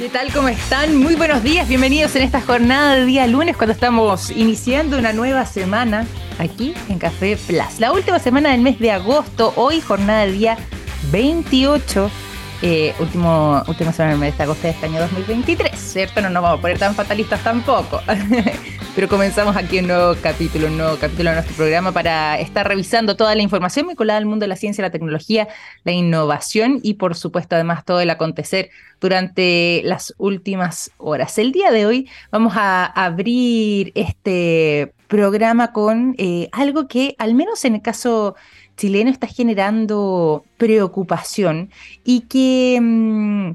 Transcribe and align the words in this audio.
¿Qué 0.00 0.08
tal? 0.08 0.32
¿Cómo 0.32 0.48
están? 0.48 0.96
Muy 0.96 1.14
buenos 1.14 1.42
días, 1.42 1.68
bienvenidos 1.68 2.16
en 2.16 2.22
esta 2.22 2.40
jornada 2.40 2.94
de 2.94 3.04
día 3.04 3.26
lunes 3.26 3.54
cuando 3.54 3.74
estamos 3.74 4.30
iniciando 4.30 4.96
una 4.96 5.12
nueva 5.12 5.44
semana 5.44 6.06
aquí 6.38 6.72
en 6.88 6.98
Café 6.98 7.36
Plus. 7.36 7.78
La 7.78 7.92
última 7.92 8.18
semana 8.18 8.52
del 8.52 8.62
mes 8.62 8.78
de 8.78 8.92
agosto, 8.92 9.52
hoy 9.56 9.82
jornada 9.82 10.24
de 10.24 10.32
día 10.32 10.56
28, 11.12 12.10
eh, 12.62 12.94
último, 12.98 13.62
última 13.68 13.92
semana 13.92 14.12
del 14.12 14.20
mes 14.20 14.38
de 14.38 14.44
agosto 14.44 14.62
de 14.62 14.70
este 14.70 14.86
año 14.86 15.00
2023, 15.00 15.78
¿cierto? 15.78 16.22
No 16.22 16.30
nos 16.30 16.44
vamos 16.44 16.60
a 16.60 16.62
poner 16.62 16.78
tan 16.78 16.94
fatalistas 16.94 17.44
tampoco. 17.44 18.00
Pero 18.94 19.08
comenzamos 19.08 19.56
aquí 19.56 19.78
un 19.78 19.86
nuevo 19.86 20.16
capítulo, 20.20 20.66
un 20.66 20.76
nuevo 20.76 20.96
capítulo 20.96 21.30
de 21.30 21.36
nuestro 21.36 21.56
programa 21.56 21.92
para 21.92 22.40
estar 22.40 22.66
revisando 22.66 23.16
toda 23.16 23.36
la 23.36 23.42
información 23.42 23.86
vinculada 23.86 24.18
al 24.18 24.26
mundo 24.26 24.42
de 24.44 24.48
la 24.48 24.56
ciencia, 24.56 24.82
la 24.82 24.90
tecnología, 24.90 25.46
la 25.84 25.92
innovación 25.92 26.80
y 26.82 26.94
por 26.94 27.14
supuesto 27.14 27.54
además 27.54 27.84
todo 27.84 28.00
el 28.00 28.10
acontecer 28.10 28.70
durante 29.00 29.80
las 29.84 30.12
últimas 30.18 30.90
horas. 30.98 31.38
El 31.38 31.52
día 31.52 31.70
de 31.70 31.86
hoy 31.86 32.08
vamos 32.32 32.54
a 32.56 32.84
abrir 32.84 33.92
este 33.94 34.92
programa 35.06 35.72
con 35.72 36.16
eh, 36.18 36.48
algo 36.50 36.88
que 36.88 37.14
al 37.18 37.34
menos 37.34 37.64
en 37.64 37.76
el 37.76 37.82
caso 37.82 38.34
chileno 38.76 39.10
está 39.10 39.28
generando 39.28 40.44
preocupación 40.58 41.70
y 42.02 42.22
que 42.22 42.78
mm, 42.80 43.52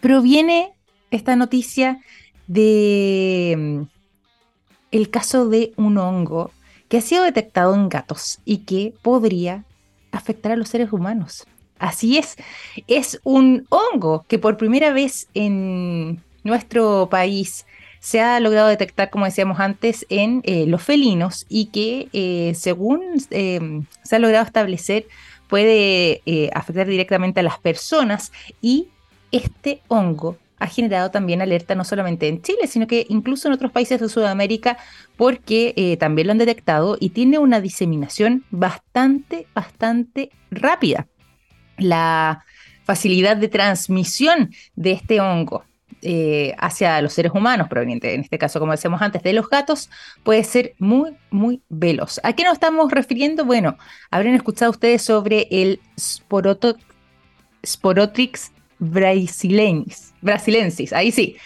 proviene 0.00 0.74
esta 1.10 1.36
noticia 1.36 2.00
de 2.46 3.54
mm, 3.56 3.99
el 4.90 5.10
caso 5.10 5.48
de 5.48 5.72
un 5.76 5.98
hongo 5.98 6.50
que 6.88 6.98
ha 6.98 7.00
sido 7.00 7.24
detectado 7.24 7.74
en 7.74 7.88
gatos 7.88 8.40
y 8.44 8.58
que 8.58 8.94
podría 9.02 9.64
afectar 10.12 10.52
a 10.52 10.56
los 10.56 10.68
seres 10.68 10.92
humanos. 10.92 11.46
Así 11.78 12.18
es, 12.18 12.36
es 12.88 13.20
un 13.24 13.66
hongo 13.70 14.24
que 14.28 14.38
por 14.38 14.56
primera 14.56 14.92
vez 14.92 15.28
en 15.32 16.22
nuestro 16.42 17.08
país 17.10 17.64
se 18.00 18.20
ha 18.20 18.40
logrado 18.40 18.68
detectar, 18.68 19.10
como 19.10 19.26
decíamos 19.26 19.60
antes, 19.60 20.06
en 20.08 20.42
eh, 20.44 20.66
los 20.66 20.82
felinos 20.82 21.46
y 21.48 21.66
que 21.66 22.08
eh, 22.12 22.54
según 22.54 23.02
em, 23.30 23.84
se 24.02 24.16
ha 24.16 24.18
logrado 24.18 24.44
establecer 24.44 25.06
puede 25.48 26.22
eh, 26.26 26.50
afectar 26.54 26.86
directamente 26.86 27.40
a 27.40 27.42
las 27.42 27.58
personas 27.58 28.32
y 28.60 28.88
este 29.32 29.82
hongo 29.88 30.36
ha 30.60 30.66
generado 30.66 31.10
también 31.10 31.42
alerta 31.42 31.74
no 31.74 31.84
solamente 31.84 32.28
en 32.28 32.42
Chile, 32.42 32.66
sino 32.68 32.86
que 32.86 33.06
incluso 33.08 33.48
en 33.48 33.54
otros 33.54 33.72
países 33.72 34.00
de 34.00 34.08
Sudamérica, 34.08 34.76
porque 35.16 35.72
eh, 35.76 35.96
también 35.96 36.28
lo 36.28 36.32
han 36.32 36.38
detectado 36.38 36.96
y 37.00 37.10
tiene 37.10 37.38
una 37.38 37.60
diseminación 37.60 38.44
bastante, 38.50 39.46
bastante 39.54 40.30
rápida. 40.50 41.08
La 41.78 42.44
facilidad 42.84 43.36
de 43.38 43.48
transmisión 43.48 44.50
de 44.76 44.92
este 44.92 45.20
hongo 45.20 45.64
eh, 46.02 46.54
hacia 46.58 47.00
los 47.02 47.12
seres 47.12 47.32
humanos, 47.34 47.68
proveniente, 47.68 48.14
en 48.14 48.20
este 48.22 48.38
caso, 48.38 48.58
como 48.60 48.72
decíamos 48.72 49.02
antes, 49.02 49.22
de 49.22 49.32
los 49.32 49.48
gatos, 49.48 49.90
puede 50.22 50.44
ser 50.44 50.74
muy, 50.78 51.16
muy 51.30 51.62
veloz. 51.68 52.20
¿A 52.22 52.32
qué 52.34 52.44
nos 52.44 52.54
estamos 52.54 52.90
refiriendo? 52.90 53.44
Bueno, 53.44 53.76
habrán 54.10 54.34
escuchado 54.34 54.70
ustedes 54.70 55.02
sobre 55.02 55.48
el 55.50 55.80
Sporotrix 57.66 58.52
brasilensis, 58.80 60.12
brasilensis, 60.20 60.92
ahí 60.92 61.12
sí, 61.12 61.36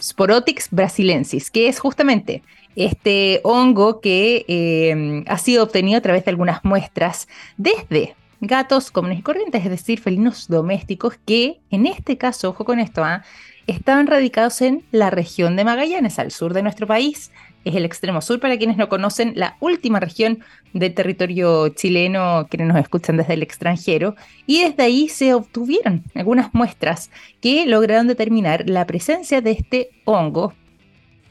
Sporotix 0.00 0.68
brasilensis, 0.70 1.50
que 1.50 1.68
es 1.68 1.78
justamente 1.78 2.42
este 2.74 3.40
hongo 3.44 4.00
que 4.00 4.44
eh, 4.48 5.24
ha 5.26 5.38
sido 5.38 5.64
obtenido 5.64 5.98
a 5.98 6.00
través 6.00 6.24
de 6.24 6.30
algunas 6.30 6.64
muestras 6.64 7.28
desde 7.56 8.16
gatos 8.40 8.90
comunes 8.90 9.18
y 9.18 9.22
corrientes, 9.22 9.62
es 9.62 9.70
decir, 9.70 10.00
felinos 10.00 10.48
domésticos 10.48 11.18
que 11.26 11.60
en 11.70 11.86
este 11.86 12.16
caso, 12.16 12.50
ojo 12.50 12.64
con 12.64 12.80
esto, 12.80 13.04
¿ah? 13.04 13.22
estaban 13.66 14.06
radicados 14.06 14.62
en 14.62 14.84
la 14.90 15.10
región 15.10 15.56
de 15.56 15.64
Magallanes, 15.64 16.18
al 16.18 16.30
sur 16.30 16.54
de 16.54 16.62
nuestro 16.62 16.86
país, 16.86 17.30
es 17.64 17.74
el 17.74 17.84
extremo 17.84 18.20
sur, 18.20 18.40
para 18.40 18.56
quienes 18.56 18.76
no 18.76 18.88
conocen, 18.88 19.32
la 19.36 19.56
última 19.60 20.00
región 20.00 20.42
del 20.72 20.94
territorio 20.94 21.68
chileno, 21.70 22.46
quienes 22.48 22.68
nos 22.68 22.78
escuchan 22.78 23.16
desde 23.16 23.34
el 23.34 23.42
extranjero, 23.42 24.16
y 24.46 24.62
desde 24.62 24.82
ahí 24.82 25.08
se 25.08 25.34
obtuvieron 25.34 26.04
algunas 26.14 26.54
muestras 26.54 27.10
que 27.40 27.66
lograron 27.66 28.06
determinar 28.06 28.68
la 28.68 28.86
presencia 28.86 29.40
de 29.40 29.52
este 29.52 29.90
hongo, 30.04 30.54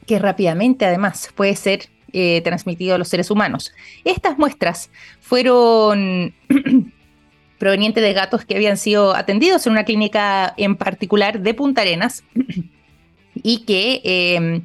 que 0.06 0.18
rápidamente 0.18 0.84
además 0.84 1.30
puede 1.34 1.56
ser 1.56 1.88
eh, 2.12 2.40
transmitido 2.42 2.94
a 2.94 2.98
los 2.98 3.08
seres 3.08 3.30
humanos. 3.30 3.72
Estas 4.04 4.38
muestras 4.38 4.90
fueron 5.20 6.34
provenientes 7.58 8.02
de 8.02 8.12
gatos 8.12 8.44
que 8.44 8.54
habían 8.54 8.76
sido 8.76 9.14
atendidos 9.14 9.66
en 9.66 9.72
una 9.72 9.84
clínica 9.84 10.54
en 10.56 10.76
particular 10.76 11.40
de 11.40 11.54
Punta 11.54 11.82
Arenas 11.82 12.22
y 13.34 13.64
que... 13.64 14.00
Eh, 14.04 14.62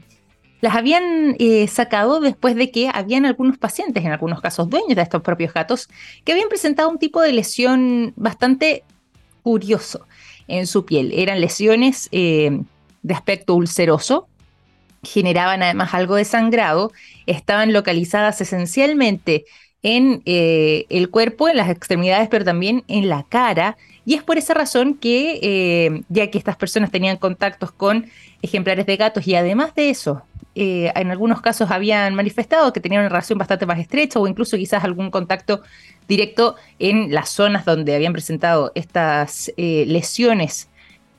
las 0.65 0.75
habían 0.75 1.35
eh, 1.37 1.67
sacado 1.67 2.19
después 2.19 2.55
de 2.55 2.71
que 2.71 2.89
habían 2.91 3.27
algunos 3.27 3.59
pacientes, 3.59 4.03
en 4.03 4.11
algunos 4.11 4.41
casos 4.41 4.67
dueños 4.67 4.95
de 4.95 5.03
estos 5.03 5.21
propios 5.21 5.53
gatos, 5.53 5.87
que 6.23 6.31
habían 6.31 6.49
presentado 6.49 6.89
un 6.89 6.97
tipo 6.97 7.21
de 7.21 7.33
lesión 7.33 8.13
bastante 8.15 8.83
curioso 9.43 10.07
en 10.47 10.65
su 10.65 10.83
piel. 10.83 11.11
Eran 11.13 11.39
lesiones 11.39 12.09
eh, 12.11 12.61
de 13.03 13.13
aspecto 13.13 13.53
ulceroso, 13.53 14.27
generaban 15.03 15.61
además 15.61 15.93
algo 15.93 16.15
de 16.15 16.25
sangrado, 16.25 16.91
estaban 17.27 17.71
localizadas 17.71 18.41
esencialmente 18.41 19.45
en 19.83 20.23
eh, 20.25 20.87
el 20.89 21.11
cuerpo, 21.11 21.47
en 21.47 21.57
las 21.57 21.69
extremidades, 21.69 22.27
pero 22.27 22.43
también 22.43 22.83
en 22.87 23.07
la 23.07 23.21
cara. 23.21 23.77
Y 24.03 24.15
es 24.15 24.23
por 24.23 24.39
esa 24.39 24.55
razón 24.55 24.95
que, 24.95 26.01
ya 26.09 26.31
que 26.31 26.39
estas 26.39 26.55
personas 26.55 26.89
tenían 26.89 27.17
contactos 27.17 27.71
con 27.71 28.07
ejemplares 28.41 28.87
de 28.87 28.97
gatos 28.97 29.27
y 29.27 29.35
además 29.35 29.75
de 29.75 29.91
eso, 29.91 30.23
eh, 30.57 30.91
en 30.95 31.11
algunos 31.11 31.41
casos 31.41 31.69
habían 31.69 32.15
manifestado 32.15 32.71
que 32.71 32.79
tenían 32.79 33.01
una 33.01 33.09
relación 33.09 33.37
bastante 33.37 33.65
más 33.65 33.77
estrecha 33.77 34.19
o 34.19 34.27
incluso 34.27 34.55
quizás 34.55 34.85
algún 34.85 35.11
contacto 35.11 35.61
directo 36.07 36.55
en 36.79 37.13
las 37.13 37.29
zonas 37.29 37.65
donde 37.65 37.93
habían 37.93 38.13
presentado 38.13 38.71
estas 38.73 39.51
eh, 39.57 39.83
lesiones 39.85 40.69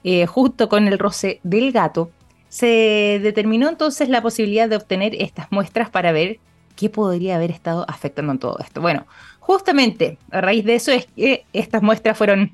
eh, 0.05 0.25
justo 0.25 0.71
con 0.71 0.89
el 0.89 0.99
roce 0.99 1.41
del 1.43 1.73
gato, 1.73 2.11
se 2.49 3.21
determinó 3.23 3.69
entonces 3.69 4.09
la 4.09 4.23
posibilidad 4.23 4.69
de 4.69 4.77
obtener 4.77 5.15
estas 5.21 5.53
muestras 5.53 5.91
para 5.91 6.13
ver 6.13 6.39
qué 6.75 6.89
podría 6.89 7.37
haber 7.37 7.51
estado 7.51 7.85
afectando 7.89 8.33
en 8.33 8.39
todo 8.39 8.59
esto. 8.61 8.81
Bueno, 8.81 9.07
justamente 9.41 10.17
a 10.31 10.41
raíz 10.41 10.65
de 10.65 10.77
eso 10.77 10.93
es 10.93 11.07
que 11.15 11.45
estas 11.53 11.83
muestras 11.83 12.17
fueron 12.17 12.53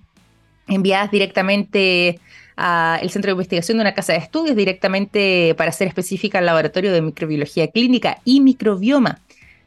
enviadas 0.66 1.10
directamente 1.10 2.19
al 2.56 3.08
Centro 3.10 3.28
de 3.28 3.32
Investigación 3.32 3.78
de 3.78 3.82
una 3.82 3.94
casa 3.94 4.12
de 4.12 4.18
estudios 4.18 4.56
directamente 4.56 5.54
para 5.56 5.72
ser 5.72 5.88
específica 5.88 6.38
al 6.38 6.46
Laboratorio 6.46 6.92
de 6.92 7.02
Microbiología 7.02 7.68
Clínica 7.68 8.18
y 8.24 8.40
Microbioma 8.40 9.20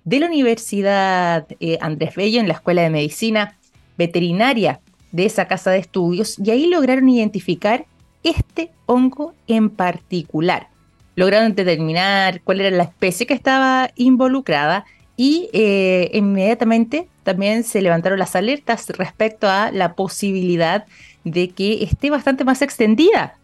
de 0.03 0.19
la 0.19 0.27
Universidad 0.27 1.47
eh, 1.59 1.77
Andrés 1.81 2.15
Bello 2.15 2.39
en 2.39 2.47
la 2.47 2.53
Escuela 2.53 2.83
de 2.83 2.89
Medicina 2.89 3.57
Veterinaria 3.97 4.79
de 5.11 5.25
esa 5.25 5.47
casa 5.47 5.71
de 5.71 5.79
estudios 5.79 6.37
y 6.39 6.51
ahí 6.51 6.67
lograron 6.67 7.09
identificar 7.09 7.85
este 8.23 8.71
hongo 8.85 9.33
en 9.47 9.69
particular. 9.69 10.67
Lograron 11.15 11.55
determinar 11.55 12.41
cuál 12.41 12.61
era 12.61 12.75
la 12.75 12.83
especie 12.83 13.25
que 13.25 13.33
estaba 13.33 13.89
involucrada 13.95 14.85
y 15.17 15.49
eh, 15.53 16.11
inmediatamente 16.13 17.07
también 17.23 17.63
se 17.63 17.81
levantaron 17.81 18.19
las 18.19 18.35
alertas 18.35 18.89
respecto 18.89 19.47
a 19.47 19.71
la 19.71 19.93
posibilidad 19.93 20.85
de 21.25 21.49
que 21.49 21.83
esté 21.83 22.09
bastante 22.09 22.45
más 22.45 22.61
extendida, 22.61 23.35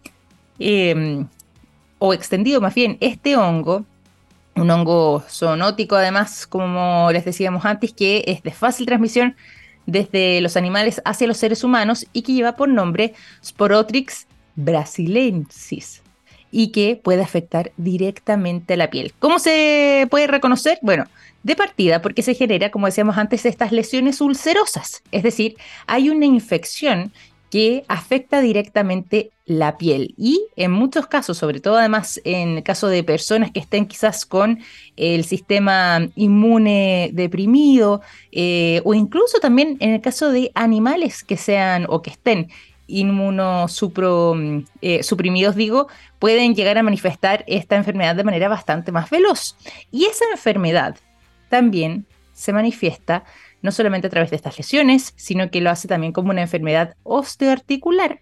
em, 0.59 1.28
o 2.00 2.14
extendido 2.14 2.62
más 2.62 2.74
bien, 2.74 2.97
este 3.02 3.36
hongo, 3.36 3.86
un 4.56 4.69
hongo 4.69 5.24
zoonótico 5.28 5.96
además, 5.96 6.47
como 6.47 7.09
les 7.12 7.25
decíamos 7.25 7.66
antes, 7.66 7.91
que 7.91 8.24
es 8.28 8.44
de 8.44 8.52
fácil 8.52 8.86
transmisión 8.86 9.36
desde 9.86 10.40
los 10.41 10.56
animales 10.56 11.02
hacia 11.06 11.28
los 11.28 11.38
seres 11.38 11.64
humanos 11.64 12.06
y 12.14 12.22
que 12.22 12.34
lleva 12.34 12.56
por 12.56 12.70
nombre 12.70 13.14
Sporotrix 13.44 14.28
brasilensis 14.56 16.02
y 16.52 16.67
que 16.72 17.00
puede 17.02 17.23
afectar 17.23 17.72
directamente 17.78 18.73
a 18.76 18.78
la 18.78 18.90
piel. 18.90 19.14
¿Cómo 19.20 19.40
se 19.40 20.08
puede 20.11 20.28
reconocer? 20.28 20.79
Bueno, 20.82 21.06
de 21.44 21.56
partida 21.56 22.02
porque 22.02 22.22
se 22.22 22.35
genera, 22.35 22.70
como 22.72 22.85
decíamos 22.85 23.17
antes, 23.17 23.46
estas 23.46 23.72
lesiones 23.72 24.22
ulcerosas, 24.22 25.02
es 25.11 25.23
decir, 25.23 25.56
hay 25.88 26.09
una 26.09 26.26
infección 26.26 27.11
que 27.52 27.84
afecta 27.90 28.42
directamente 28.42 29.30
la 29.46 29.78
piel 29.78 30.16
y 30.18 30.48
en 30.56 30.72
muchos 30.72 31.06
casos, 31.08 31.38
sobre 31.38 31.59
todo 31.59 31.78
además 31.78 32.22
en 32.24 32.58
el 32.58 32.64
caso 32.64 32.88
de 32.88 33.03
personas 33.03 33.52
que 33.52 33.59
estén 33.59 33.86
quizás 33.86 34.26
con 34.26 34.59
el 34.96 35.26
sistema 35.26 36.08
inmune 36.16 37.09
deprimido 37.14 38.02
eh, 38.32 38.82
o 38.86 38.94
incluso 38.94 39.40
también 39.40 39.76
en 39.82 39.92
el 39.92 40.00
caso 40.02 40.32
de 40.32 40.52
animales 40.56 41.26
que 41.26 41.36
sean 41.36 41.86
o 41.90 42.02
que 42.02 42.12
estén 42.12 42.48
inmunosuprimidos, 42.88 44.66
eh, 44.82 45.58
digo, 45.58 45.88
pueden 46.20 46.56
llegar 46.56 46.78
a 46.78 46.84
manifestar 46.84 47.44
esta 47.47 47.76
enfermedad 47.76 48.16
de 48.16 48.24
manera 48.24 48.47
bastante 48.47 48.94
más 48.94 49.09
veloz. 49.09 49.58
Y 49.92 50.06
esa 50.06 50.26
enfermedad 50.32 50.96
también 51.50 52.06
se 52.34 52.54
manifiesta 52.54 53.24
no 53.61 53.72
solamente 53.72 54.08
a 54.08 54.09
través 54.09 54.29
de 54.29 54.35
estas 54.35 54.58
lesiones, 54.58 55.13
sino 55.16 55.49
que 55.49 55.61
lo 55.61 55.69
hace 55.69 55.87
también 55.87 56.13
como 56.13 56.31
una 56.31 56.41
enfermedad 56.41 56.96
osteoarticular. 57.03 58.22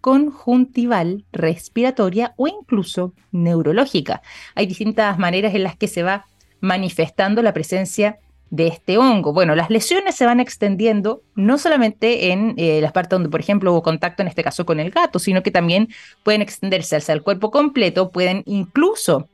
conjuntival, 0.00 1.24
respiratoria 1.32 2.32
o 2.36 2.46
incluso 2.46 3.14
neurológica. 3.32 4.22
Hay 4.54 4.66
distintas 4.66 5.18
maneras 5.18 5.54
en 5.54 5.64
las 5.64 5.76
que 5.76 5.88
se 5.88 6.04
va 6.04 6.26
manifestando 6.60 7.42
la 7.42 7.52
presencia 7.52 8.18
de 8.50 8.68
este 8.68 8.96
hongo. 8.96 9.32
Bueno, 9.32 9.54
las 9.54 9.70
lesiones 9.70 10.14
se 10.14 10.24
van 10.24 10.40
extendiendo 10.40 11.22
no 11.34 11.58
solamente 11.58 12.32
en 12.32 12.54
eh, 12.56 12.80
las 12.80 12.92
partes 12.92 13.10
donde, 13.10 13.28
por 13.28 13.40
ejemplo, 13.40 13.72
hubo 13.72 13.82
contacto, 13.82 14.22
en 14.22 14.28
este 14.28 14.42
caso 14.42 14.64
con 14.64 14.80
el 14.80 14.90
gato, 14.90 15.18
sino 15.18 15.42
que 15.42 15.50
también 15.50 15.88
pueden 16.22 16.42
extenderse 16.42 16.96
hacia 16.96 17.12
el 17.12 17.22
cuerpo 17.22 17.50
completo, 17.50 18.10
pueden 18.10 18.42
incluso, 18.46 19.28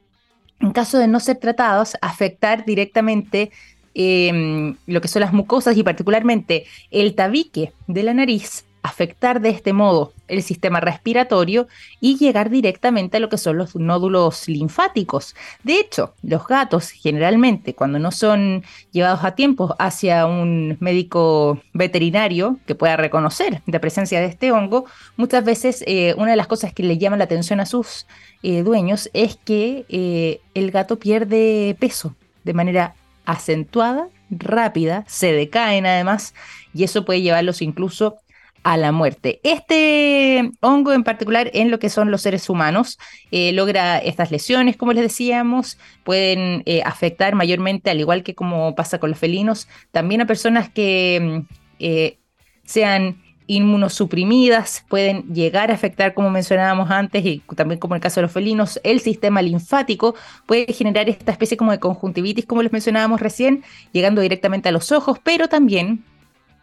en 0.61 0.73
caso 0.73 0.99
de 0.99 1.09
no 1.09 1.21
ser 1.21 1.37
tratados, 1.37 1.97
afectar 2.01 2.65
directamente 2.65 3.53
em, 3.95 4.77
lo 4.87 5.01
que 5.01 5.09
son 5.09 5.21
las 5.21 5.33
mucosas 5.33 5.77
y 5.77 5.83
particularmente 5.83 6.67
el 6.91 7.15
tabique 7.15 7.73
de 7.87 8.03
la 8.03 8.15
nariz 8.15 8.65
afectar 8.85 9.41
de 9.41 9.49
este 9.49 9.73
modo 9.73 10.13
el 10.29 10.43
sistema 10.43 10.79
respiratorio 10.79 11.67
y 12.01 12.19
llegar 12.19 12.51
directamente 12.51 13.17
a 13.17 13.21
lo 13.21 13.31
que 13.31 13.39
son 13.39 13.57
los 13.57 13.75
nódulos 13.75 14.47
linfáticos. 14.47 15.35
De 15.63 15.81
hecho, 15.81 16.13
los 16.23 16.47
gatos 16.47 16.91
generalmente 16.91 17.75
cuando 17.75 17.99
no 17.99 18.13
son 18.13 18.63
llevados 18.93 19.25
a 19.25 19.35
tiempo 19.35 19.75
hacia 19.79 20.27
un 20.27 20.77
médico 20.81 21.63
veterinario 21.73 22.59
que 22.67 22.75
pueda 22.75 22.99
reconocer 22.99 23.63
la 23.67 23.81
presencia 23.81 24.21
de 24.21 24.27
este 24.27 24.53
hongo, 24.53 24.85
muchas 25.17 25.45
veces 25.47 25.83
eh, 25.87 26.15
una 26.19 26.33
de 26.33 26.37
las 26.37 26.47
cosas 26.47 26.75
que 26.75 26.83
le 26.83 26.99
llama 26.99 27.17
la 27.17 27.25
atención 27.25 27.61
a 27.61 27.67
sus 27.67 28.07
eh, 28.43 28.63
dueños 28.63 29.09
es 29.15 29.37
que 29.37 29.87
eh, 29.89 30.41
el 30.53 30.71
gato 30.71 30.99
pierde 30.99 31.75
peso 31.81 32.15
de 32.45 32.53
manera 32.53 32.95
acentuada, 33.25 34.09
rápida, 34.31 35.05
se 35.07 35.33
decaen 35.33 35.87
además 35.87 36.35
y 36.73 36.85
eso 36.85 37.05
puede 37.05 37.23
llevarlos 37.23 37.63
incluso 37.63 38.19
a 38.65 38.79
la 38.79 38.93
muerte. 38.93 39.41
Este 39.45 40.51
hongo 40.61 40.93
en 40.93 41.05
particular 41.05 41.51
en 41.53 41.71
lo 41.71 41.79
que 41.79 41.91
son 41.91 42.11
los 42.11 42.23
seres 42.23 42.49
humanos 42.49 42.99
eh, 43.31 43.53
logra 43.53 43.99
estas 43.99 44.31
lesiones, 44.31 44.77
como 44.77 44.95
les 44.95 45.03
decíamos, 45.03 45.79
pueden 46.03 46.63
eh, 46.65 46.83
afectar 46.85 47.35
mayormente, 47.35 47.91
al 47.91 48.01
igual 48.01 48.23
que 48.23 48.35
como 48.35 48.75
pasa 48.75 48.99
con 48.99 49.11
los 49.11 49.19
felinos, 49.19 49.69
también 49.93 50.23
a 50.23 50.27
personas 50.27 50.71
que 50.71 51.21
mm, 51.21 51.55
eh, 51.79 52.19
sean 52.65 53.23
inmunosuprimidas, 53.47 54.85
pueden 54.89 55.35
llegar 55.35 55.71
a 55.71 55.75
afectar, 55.75 56.15
como 56.15 56.31
mencionábamos 56.31 56.91
antes, 56.91 57.25
y 57.25 57.43
también 57.57 57.79
como 57.79 57.95
en 57.95 57.99
el 57.99 58.03
caso 58.03 58.21
de 58.21 58.23
los 58.23 58.33
felinos, 58.33 58.81
el 58.85 59.01
sistema 59.01 59.43
linfático 59.43 60.15
puede 60.47 60.73
generar 60.73 61.09
esta 61.09 61.33
especie 61.33 61.57
como 61.57 61.73
de 61.73 61.79
conjuntivitis, 61.79 62.47
como 62.47 62.63
les 62.63 62.73
mencionábamos 62.73 63.21
recién, 63.21 63.63
llegando 63.93 64.21
directamente 64.21 64.69
a 64.69 64.73
los 64.73 64.93
ojos, 64.93 65.19
pero 65.23 65.49
también 65.49 66.05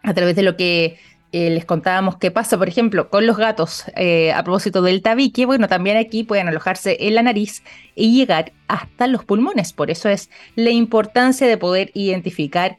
a 0.02 0.14
través 0.14 0.34
de 0.34 0.42
lo 0.42 0.56
que 0.56 0.98
eh, 1.32 1.48
les 1.48 1.64
contábamos 1.64 2.18
qué 2.18 2.30
pasa, 2.30 2.58
por 2.58 2.68
ejemplo, 2.68 3.08
con 3.08 3.26
los 3.26 3.38
gatos 3.38 3.84
eh, 3.96 4.32
a 4.32 4.42
propósito 4.42 4.82
del 4.82 5.00
tabique, 5.00 5.46
bueno, 5.46 5.66
también 5.66 5.96
aquí 5.96 6.24
pueden 6.24 6.48
alojarse 6.48 6.98
en 7.00 7.14
la 7.14 7.22
nariz 7.22 7.62
y 7.94 8.14
llegar 8.14 8.52
hasta 8.68 9.06
los 9.06 9.24
pulmones. 9.24 9.72
Por 9.72 9.90
eso 9.90 10.10
es 10.10 10.28
la 10.56 10.70
importancia 10.70 11.46
de 11.46 11.56
poder 11.56 11.90
identificar 11.94 12.76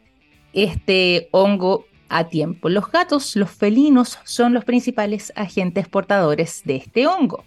este 0.53 1.29
hongo 1.31 1.85
a 2.09 2.29
tiempo. 2.29 2.69
Los 2.69 2.91
gatos, 2.91 3.35
los 3.35 3.51
felinos, 3.51 4.19
son 4.23 4.53
los 4.53 4.65
principales 4.65 5.33
agentes 5.35 5.87
portadores 5.87 6.61
de 6.65 6.77
este 6.77 7.07
hongo. 7.07 7.43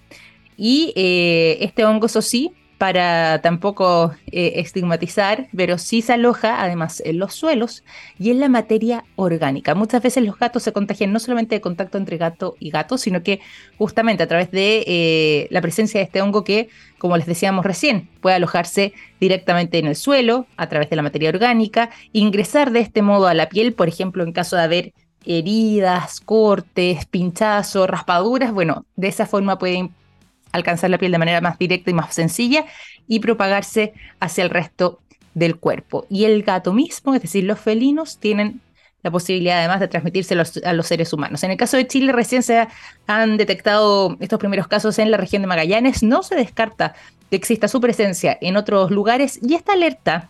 Y 0.57 0.93
eh, 0.97 1.59
este 1.61 1.85
hongo, 1.85 2.07
eso 2.07 2.23
sí, 2.23 2.53
para 2.79 3.41
tampoco 3.41 4.13
eh, 4.31 4.55
estigmatizar, 4.57 5.49
pero 5.57 5.79
sí 5.79 6.03
se 6.03 6.13
aloja 6.13 6.63
además 6.63 7.03
en 7.05 7.19
los 7.19 7.35
suelos 7.35 7.85
y 8.19 8.31
en 8.31 8.41
la 8.41 8.49
materia 8.49 9.05
orgánica. 9.17 9.75
Muchas 9.75 10.03
veces 10.03 10.25
los 10.25 10.39
gatos 10.39 10.63
se 10.63 10.73
contagian 10.73 11.13
no 11.13 11.19
solamente 11.19 11.55
de 11.55 11.61
contacto 11.61 11.97
entre 11.97 12.19
gato 12.19 12.55
y 12.61 12.71
gato, 12.71 12.99
sino 12.99 13.23
que 13.23 13.41
justamente 13.79 14.23
a 14.23 14.27
través 14.27 14.51
de 14.51 14.85
eh, 14.87 15.49
la 15.51 15.63
presencia 15.63 16.01
de 16.01 16.05
este 16.05 16.21
hongo 16.21 16.45
que, 16.45 16.69
como 16.99 17.17
les 17.17 17.27
decíamos 17.27 17.65
recién, 17.65 18.09
puede 18.21 18.37
alojarse 18.37 18.93
directamente 19.21 19.79
en 19.79 19.87
el 19.87 19.97
suelo, 19.97 20.47
a 20.57 20.69
través 20.69 20.91
de 20.91 20.97
la 20.97 21.03
materia 21.03 21.31
orgánica, 21.31 21.91
ingresar 22.13 22.73
de 22.73 22.81
este 22.81 23.01
modo 23.01 23.27
a 23.27 23.35
la 23.35 23.49
piel, 23.49 23.73
por 23.73 23.89
ejemplo, 23.89 24.23
en 24.23 24.33
caso 24.33 24.57
de 24.57 24.63
haber 24.63 24.93
heridas, 25.25 26.21
cortes, 26.21 27.07
pinchazos, 27.07 27.89
raspaduras, 27.89 28.53
bueno, 28.53 28.85
de 28.97 29.09
esa 29.09 29.27
forma 29.27 29.59
puede 29.59 29.91
alcanzar 30.53 30.91
la 30.91 30.99
piel 30.99 31.13
de 31.13 31.19
manera 31.19 31.41
más 31.41 31.59
directa 31.59 31.91
y 31.91 31.95
más 31.95 32.15
sencilla 32.15 32.65
y 33.09 33.21
propagarse 33.21 33.93
hacia 34.21 34.45
el 34.45 34.51
resto 34.51 35.01
del 35.35 35.57
cuerpo. 35.57 36.07
Y 36.09 36.25
el 36.25 36.43
gato 36.43 36.73
mismo, 36.73 37.15
es 37.15 37.23
decir, 37.23 37.45
los 37.45 37.61
felinos, 37.61 38.19
tienen 38.19 38.61
la 39.03 39.11
posibilidad 39.11 39.59
además 39.59 39.79
de 39.81 39.89
transmitirse 39.89 40.35
a 40.65 40.73
los 40.73 40.87
seres 40.87 41.13
humanos. 41.13 41.45
En 41.45 41.53
el 41.53 41.57
caso 41.57 41.77
de 41.77 41.87
Chile, 41.87 42.11
recién 42.11 42.43
se 42.43 42.67
han 43.07 43.37
detectado 43.37 44.17
estos 44.19 44.41
primeros 44.41 44.67
casos 44.67 44.99
en 44.99 45.13
la 45.13 45.17
región 45.17 45.43
de 45.43 45.49
Magallanes. 45.49 46.03
No 46.03 46.25
se 46.25 46.35
descarta 46.35 46.95
que 47.31 47.37
exista 47.37 47.69
su 47.69 47.81
presencia 47.81 48.37
en 48.41 48.57
otros 48.57 48.91
lugares 48.91 49.39
y 49.43 49.55
esta 49.55 49.75
alerta 49.75 50.29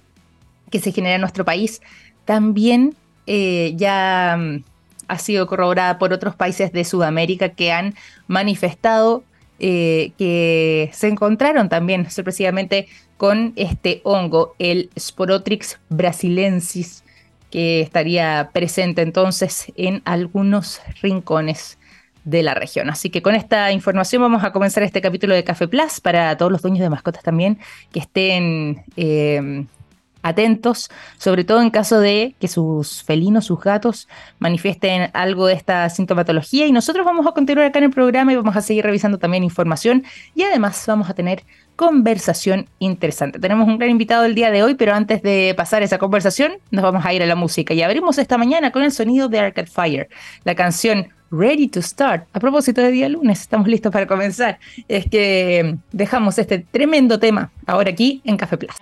que 0.70 0.80
se 0.80 0.92
genera 0.92 1.14
en 1.14 1.20
nuestro 1.20 1.44
país 1.44 1.80
también 2.24 2.94
eh, 3.26 3.72
ya 3.76 4.36
mm, 4.38 4.64
ha 5.08 5.18
sido 5.18 5.46
corroborada 5.46 5.98
por 5.98 6.12
otros 6.12 6.34
países 6.34 6.72
de 6.72 6.84
Sudamérica 6.84 7.50
que 7.50 7.72
han 7.72 7.94
manifestado 8.26 9.24
eh, 9.58 10.12
que 10.18 10.90
se 10.92 11.08
encontraron 11.08 11.68
también 11.68 12.10
sorpresivamente 12.10 12.88
con 13.16 13.52
este 13.56 14.00
hongo, 14.04 14.54
el 14.58 14.90
Sporotrix 14.98 15.78
brasilensis, 15.88 17.04
que 17.50 17.80
estaría 17.80 18.50
presente 18.52 19.02
entonces 19.02 19.72
en 19.76 20.02
algunos 20.04 20.80
rincones 21.00 21.78
de 22.24 22.42
la 22.42 22.54
región. 22.54 22.90
Así 22.90 23.08
que 23.08 23.22
con 23.22 23.34
esta 23.34 23.72
información 23.72 24.20
vamos 24.20 24.44
a 24.44 24.52
comenzar 24.52 24.82
este 24.82 25.00
capítulo 25.00 25.34
de 25.34 25.44
Café 25.44 25.68
Plus 25.68 26.00
para 26.00 26.36
todos 26.36 26.50
los 26.50 26.60
dueños 26.60 26.80
de 26.80 26.90
mascotas 26.90 27.22
también 27.22 27.58
que 27.92 28.00
estén 28.00 28.84
eh, 28.96 29.64
atentos, 30.28 30.90
sobre 31.18 31.44
todo 31.44 31.62
en 31.62 31.70
caso 31.70 32.00
de 32.00 32.34
que 32.40 32.48
sus 32.48 33.02
felinos, 33.02 33.46
sus 33.46 33.60
gatos, 33.60 34.08
manifiesten 34.38 35.10
algo 35.12 35.46
de 35.46 35.54
esta 35.54 35.88
sintomatología. 35.88 36.66
Y 36.66 36.72
nosotros 36.72 37.04
vamos 37.04 37.26
a 37.26 37.32
continuar 37.32 37.66
acá 37.66 37.78
en 37.78 37.86
el 37.86 37.90
programa 37.90 38.32
y 38.32 38.36
vamos 38.36 38.56
a 38.56 38.60
seguir 38.60 38.84
revisando 38.84 39.18
también 39.18 39.44
información 39.44 40.04
y 40.34 40.42
además 40.42 40.84
vamos 40.86 41.08
a 41.08 41.14
tener 41.14 41.44
conversación 41.76 42.66
interesante. 42.78 43.38
Tenemos 43.38 43.68
un 43.68 43.78
gran 43.78 43.90
invitado 43.90 44.24
el 44.24 44.34
día 44.34 44.50
de 44.50 44.62
hoy, 44.62 44.74
pero 44.74 44.94
antes 44.94 45.22
de 45.22 45.54
pasar 45.56 45.82
esa 45.82 45.98
conversación, 45.98 46.54
nos 46.70 46.82
vamos 46.82 47.04
a 47.04 47.12
ir 47.12 47.22
a 47.22 47.26
la 47.26 47.36
música 47.36 47.74
y 47.74 47.82
abrimos 47.82 48.18
esta 48.18 48.38
mañana 48.38 48.72
con 48.72 48.82
el 48.82 48.92
sonido 48.92 49.28
de 49.28 49.40
Arcade 49.40 49.68
Fire, 49.68 50.08
la 50.44 50.54
canción 50.54 51.08
Ready 51.30 51.68
to 51.68 51.82
Start. 51.82 52.28
A 52.32 52.40
propósito 52.40 52.80
de 52.80 52.90
día 52.90 53.08
lunes, 53.08 53.40
estamos 53.40 53.68
listos 53.68 53.92
para 53.92 54.06
comenzar. 54.06 54.58
Es 54.88 55.06
que 55.06 55.76
dejamos 55.92 56.38
este 56.38 56.60
tremendo 56.60 57.18
tema 57.18 57.50
ahora 57.66 57.90
aquí 57.90 58.22
en 58.24 58.36
Café 58.36 58.56
Plus. 58.56 58.76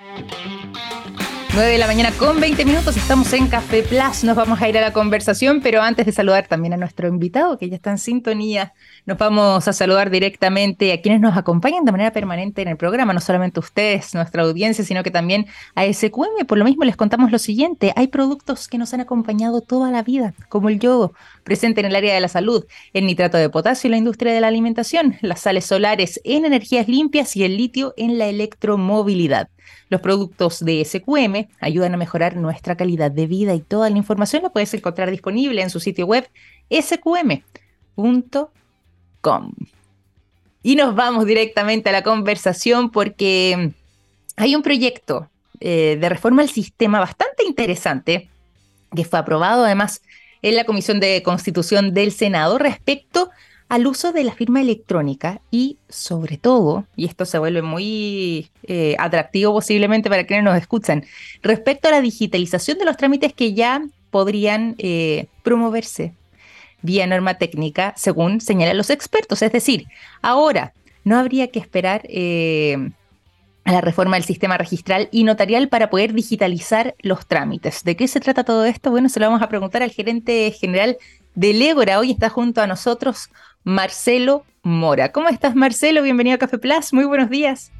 9 1.54 1.70
de 1.70 1.78
la 1.78 1.86
mañana 1.86 2.10
con 2.18 2.40
20 2.40 2.64
minutos, 2.64 2.96
estamos 2.96 3.32
en 3.32 3.46
Café 3.46 3.84
Plus, 3.84 4.24
nos 4.24 4.34
vamos 4.34 4.60
a 4.60 4.68
ir 4.68 4.76
a 4.76 4.80
la 4.80 4.92
conversación, 4.92 5.60
pero 5.62 5.82
antes 5.82 6.04
de 6.04 6.10
saludar 6.10 6.48
también 6.48 6.74
a 6.74 6.76
nuestro 6.76 7.06
invitado 7.06 7.58
que 7.58 7.68
ya 7.68 7.76
está 7.76 7.92
en 7.92 7.98
sintonía, 7.98 8.72
nos 9.06 9.18
vamos 9.18 9.68
a 9.68 9.72
saludar 9.72 10.10
directamente 10.10 10.92
a 10.92 11.00
quienes 11.00 11.20
nos 11.20 11.36
acompañan 11.36 11.84
de 11.84 11.92
manera 11.92 12.10
permanente 12.10 12.62
en 12.62 12.66
el 12.66 12.76
programa, 12.76 13.12
no 13.12 13.20
solamente 13.20 13.60
ustedes, 13.60 14.14
nuestra 14.14 14.42
audiencia, 14.42 14.84
sino 14.84 15.04
que 15.04 15.12
también 15.12 15.46
a 15.76 15.84
SQM. 15.84 16.44
Por 16.48 16.58
lo 16.58 16.64
mismo 16.64 16.82
les 16.82 16.96
contamos 16.96 17.30
lo 17.30 17.38
siguiente, 17.38 17.92
hay 17.94 18.08
productos 18.08 18.66
que 18.66 18.76
nos 18.76 18.92
han 18.92 19.02
acompañado 19.02 19.60
toda 19.60 19.92
la 19.92 20.02
vida, 20.02 20.34
como 20.48 20.70
el 20.70 20.80
yodo, 20.80 21.12
presente 21.44 21.80
en 21.80 21.86
el 21.86 21.94
área 21.94 22.14
de 22.14 22.20
la 22.20 22.28
salud, 22.28 22.66
el 22.92 23.06
nitrato 23.06 23.36
de 23.36 23.50
potasio 23.50 23.86
en 23.88 23.92
la 23.92 23.98
industria 23.98 24.32
de 24.32 24.40
la 24.40 24.48
alimentación, 24.48 25.16
las 25.20 25.40
sales 25.42 25.66
solares 25.66 26.20
en 26.24 26.44
energías 26.44 26.88
limpias 26.88 27.36
y 27.36 27.44
el 27.44 27.56
litio 27.56 27.94
en 27.96 28.18
la 28.18 28.26
electromovilidad. 28.26 29.48
Los 29.88 30.00
productos 30.00 30.64
de 30.64 30.84
SQM 30.84 31.46
ayudan 31.60 31.94
a 31.94 31.98
mejorar 31.98 32.36
nuestra 32.36 32.76
calidad 32.76 33.10
de 33.10 33.26
vida 33.26 33.54
y 33.54 33.60
toda 33.60 33.90
la 33.90 33.98
información 33.98 34.42
la 34.42 34.50
puedes 34.50 34.74
encontrar 34.74 35.10
disponible 35.10 35.62
en 35.62 35.70
su 35.70 35.78
sitio 35.78 36.06
web 36.06 36.28
sqm.com. 36.70 37.32
Y 40.62 40.76
nos 40.76 40.94
vamos 40.94 41.26
directamente 41.26 41.90
a 41.90 41.92
la 41.92 42.02
conversación 42.02 42.90
porque 42.90 43.72
hay 44.36 44.56
un 44.56 44.62
proyecto 44.62 45.28
eh, 45.60 45.98
de 46.00 46.08
reforma 46.08 46.42
al 46.42 46.48
sistema 46.48 47.00
bastante 47.00 47.44
interesante 47.44 48.28
que 48.94 49.04
fue 49.04 49.18
aprobado 49.18 49.64
además 49.64 50.02
en 50.44 50.56
la 50.56 50.64
Comisión 50.64 51.00
de 51.00 51.22
Constitución 51.22 51.94
del 51.94 52.12
Senado 52.12 52.58
respecto 52.58 53.30
al 53.70 53.86
uso 53.86 54.12
de 54.12 54.24
la 54.24 54.34
firma 54.34 54.60
electrónica 54.60 55.40
y 55.50 55.78
sobre 55.88 56.36
todo, 56.36 56.84
y 56.96 57.06
esto 57.06 57.24
se 57.24 57.38
vuelve 57.38 57.62
muy 57.62 58.50
eh, 58.64 58.94
atractivo 58.98 59.54
posiblemente 59.54 60.10
para 60.10 60.26
quienes 60.26 60.44
nos 60.44 60.58
escuchan, 60.58 61.06
respecto 61.42 61.88
a 61.88 61.92
la 61.92 62.02
digitalización 62.02 62.76
de 62.76 62.84
los 62.84 62.98
trámites 62.98 63.32
que 63.32 63.54
ya 63.54 63.86
podrían 64.10 64.74
eh, 64.76 65.28
promoverse 65.42 66.12
vía 66.82 67.06
norma 67.06 67.38
técnica, 67.38 67.94
según 67.96 68.42
señalan 68.42 68.76
los 68.76 68.90
expertos. 68.90 69.40
Es 69.40 69.50
decir, 69.50 69.86
ahora 70.20 70.74
no 71.04 71.18
habría 71.18 71.48
que 71.48 71.58
esperar 71.58 72.02
eh, 72.04 72.90
a 73.64 73.72
la 73.72 73.80
reforma 73.80 74.16
del 74.16 74.24
sistema 74.24 74.58
registral 74.58 75.08
y 75.10 75.24
notarial 75.24 75.68
para 75.68 75.88
poder 75.88 76.12
digitalizar 76.12 76.94
los 77.00 77.26
trámites. 77.26 77.82
¿De 77.82 77.96
qué 77.96 78.08
se 78.08 78.20
trata 78.20 78.44
todo 78.44 78.64
esto? 78.64 78.90
Bueno, 78.90 79.08
se 79.08 79.20
lo 79.20 79.26
vamos 79.26 79.42
a 79.42 79.48
preguntar 79.48 79.82
al 79.82 79.90
gerente 79.90 80.50
general 80.50 80.98
de 81.34 81.54
Légora. 81.54 81.98
Hoy 81.98 82.10
está 82.10 82.28
junto 82.28 82.60
a 82.60 82.66
nosotros 82.66 83.30
Marcelo 83.64 84.44
Mora. 84.62 85.12
¿Cómo 85.12 85.28
estás, 85.28 85.54
Marcelo? 85.54 86.02
Bienvenido 86.02 86.34
a 86.34 86.38
Café 86.38 86.58
Plus. 86.58 86.92
Muy 86.92 87.04
buenos 87.04 87.30
días. 87.30 87.72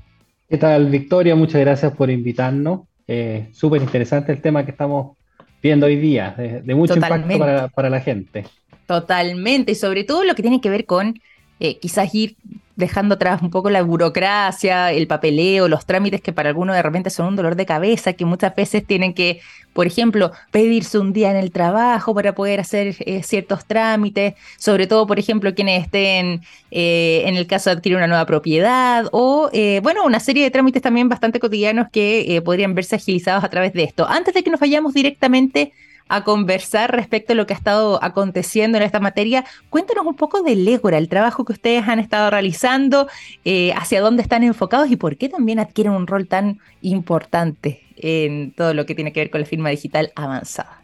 ¿Qué 0.48 0.56
tal, 0.56 0.86
Victoria? 0.86 1.34
Muchas 1.34 1.60
gracias 1.60 1.92
por 1.92 2.10
invitarnos. 2.10 2.80
Eh, 3.06 3.48
Súper 3.52 3.82
interesante 3.82 4.32
el 4.32 4.40
tema 4.40 4.64
que 4.64 4.70
estamos 4.70 5.16
viendo 5.62 5.86
hoy 5.86 5.96
día, 5.96 6.34
de, 6.36 6.74
mucho 6.74 6.94
impacto 6.94 7.38
para, 7.38 7.68
para, 7.68 7.88
la 7.88 8.00
gente. 8.00 8.44
Totalmente, 8.86 9.72
y 9.72 9.74
sobre 9.74 10.04
todo 10.04 10.22
lo 10.24 10.34
que 10.34 10.42
tiene 10.42 10.60
que 10.60 10.68
ver 10.68 10.84
con 10.84 11.18
eh, 11.58 11.78
quizás 11.78 12.14
ir 12.14 12.36
dejando 12.76 13.14
atrás 13.14 13.40
un 13.42 13.50
poco 13.50 13.70
la 13.70 13.82
burocracia, 13.82 14.92
el 14.92 15.06
papeleo, 15.06 15.68
los 15.68 15.86
trámites 15.86 16.20
que 16.20 16.32
para 16.32 16.48
algunos 16.48 16.74
de 16.74 16.82
repente 16.82 17.10
son 17.10 17.26
un 17.26 17.36
dolor 17.36 17.56
de 17.56 17.66
cabeza, 17.66 18.14
que 18.14 18.24
muchas 18.24 18.54
veces 18.54 18.84
tienen 18.86 19.14
que, 19.14 19.40
por 19.72 19.86
ejemplo, 19.86 20.32
pedirse 20.50 20.98
un 20.98 21.12
día 21.12 21.30
en 21.30 21.36
el 21.36 21.52
trabajo 21.52 22.14
para 22.14 22.34
poder 22.34 22.60
hacer 22.60 22.96
eh, 23.00 23.22
ciertos 23.22 23.64
trámites, 23.64 24.34
sobre 24.58 24.86
todo, 24.86 25.06
por 25.06 25.18
ejemplo, 25.18 25.54
quienes 25.54 25.84
estén 25.84 26.42
eh, 26.70 27.22
en 27.26 27.36
el 27.36 27.46
caso 27.46 27.70
de 27.70 27.76
adquirir 27.76 27.96
una 27.96 28.08
nueva 28.08 28.26
propiedad 28.26 29.06
o, 29.12 29.50
eh, 29.52 29.80
bueno, 29.82 30.04
una 30.04 30.20
serie 30.20 30.42
de 30.44 30.50
trámites 30.50 30.82
también 30.82 31.08
bastante 31.08 31.38
cotidianos 31.40 31.88
que 31.92 32.42
podrían 32.44 32.74
verse 32.74 32.96
agilizados 32.96 33.44
a 33.44 33.48
través 33.48 33.72
de 33.72 33.84
esto. 33.84 34.06
Antes 34.08 34.34
de 34.34 34.42
que 34.42 34.50
nos 34.50 34.60
vayamos 34.60 34.94
directamente 34.94 35.72
a 36.08 36.24
conversar 36.24 36.94
respecto 36.94 37.32
a 37.32 37.36
lo 37.36 37.46
que 37.46 37.54
ha 37.54 37.56
estado 37.56 38.02
aconteciendo 38.02 38.78
en 38.78 38.84
esta 38.84 39.00
materia. 39.00 39.44
Cuéntanos 39.70 40.06
un 40.06 40.14
poco 40.14 40.42
del 40.42 40.66
Égora, 40.66 40.98
el 40.98 41.08
trabajo 41.08 41.44
que 41.44 41.52
ustedes 41.52 41.88
han 41.88 41.98
estado 41.98 42.30
realizando, 42.30 43.08
eh, 43.44 43.72
hacia 43.72 44.00
dónde 44.00 44.22
están 44.22 44.42
enfocados 44.42 44.90
y 44.90 44.96
por 44.96 45.16
qué 45.16 45.28
también 45.28 45.58
adquieren 45.58 45.92
un 45.92 46.06
rol 46.06 46.26
tan 46.26 46.58
importante 46.82 47.80
en 47.96 48.52
todo 48.52 48.74
lo 48.74 48.86
que 48.86 48.94
tiene 48.94 49.12
que 49.12 49.20
ver 49.20 49.30
con 49.30 49.40
la 49.40 49.46
firma 49.46 49.70
digital 49.70 50.12
avanzada. 50.14 50.82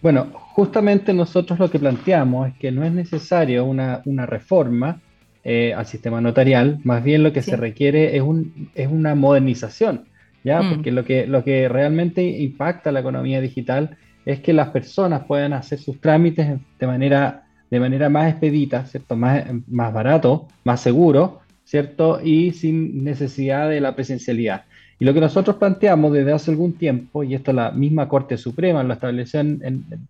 Bueno, 0.00 0.28
justamente 0.32 1.12
nosotros 1.12 1.58
lo 1.58 1.70
que 1.70 1.78
planteamos 1.78 2.48
es 2.48 2.54
que 2.54 2.70
no 2.70 2.84
es 2.84 2.92
necesario 2.92 3.64
una, 3.64 4.02
una 4.04 4.26
reforma 4.26 5.00
eh, 5.44 5.72
al 5.74 5.86
sistema 5.86 6.20
notarial, 6.20 6.78
más 6.84 7.02
bien 7.02 7.22
lo 7.22 7.32
que 7.32 7.42
se 7.42 7.56
requiere 7.56 8.16
es, 8.16 8.22
un, 8.22 8.70
es 8.74 8.88
una 8.88 9.14
modernización, 9.14 10.04
¿ya? 10.44 10.62
Mm. 10.62 10.74
Porque 10.74 10.92
lo 10.92 11.04
que, 11.04 11.26
lo 11.26 11.42
que 11.42 11.68
realmente 11.68 12.22
impacta 12.22 12.92
la 12.92 13.00
economía 13.00 13.40
digital 13.40 13.96
es 14.24 14.40
que 14.40 14.52
las 14.52 14.68
personas 14.68 15.24
puedan 15.24 15.52
hacer 15.52 15.78
sus 15.78 16.00
trámites 16.00 16.58
de 16.78 16.86
manera, 16.86 17.44
de 17.70 17.80
manera 17.80 18.08
más 18.08 18.30
expedita, 18.30 18.84
¿cierto? 18.86 19.16
Más, 19.16 19.44
más 19.66 19.92
barato, 19.92 20.48
más 20.64 20.80
seguro, 20.80 21.40
¿cierto? 21.64 22.20
Y 22.22 22.52
sin 22.52 23.04
necesidad 23.04 23.68
de 23.68 23.80
la 23.80 23.94
presencialidad. 23.94 24.64
Y 25.00 25.04
lo 25.04 25.14
que 25.14 25.20
nosotros 25.20 25.56
planteamos 25.56 26.12
desde 26.12 26.32
hace 26.32 26.50
algún 26.50 26.72
tiempo, 26.72 27.22
y 27.22 27.34
esto 27.34 27.52
la 27.52 27.70
misma 27.70 28.08
Corte 28.08 28.36
Suprema 28.36 28.82
lo 28.82 28.92
estableció 28.92 29.40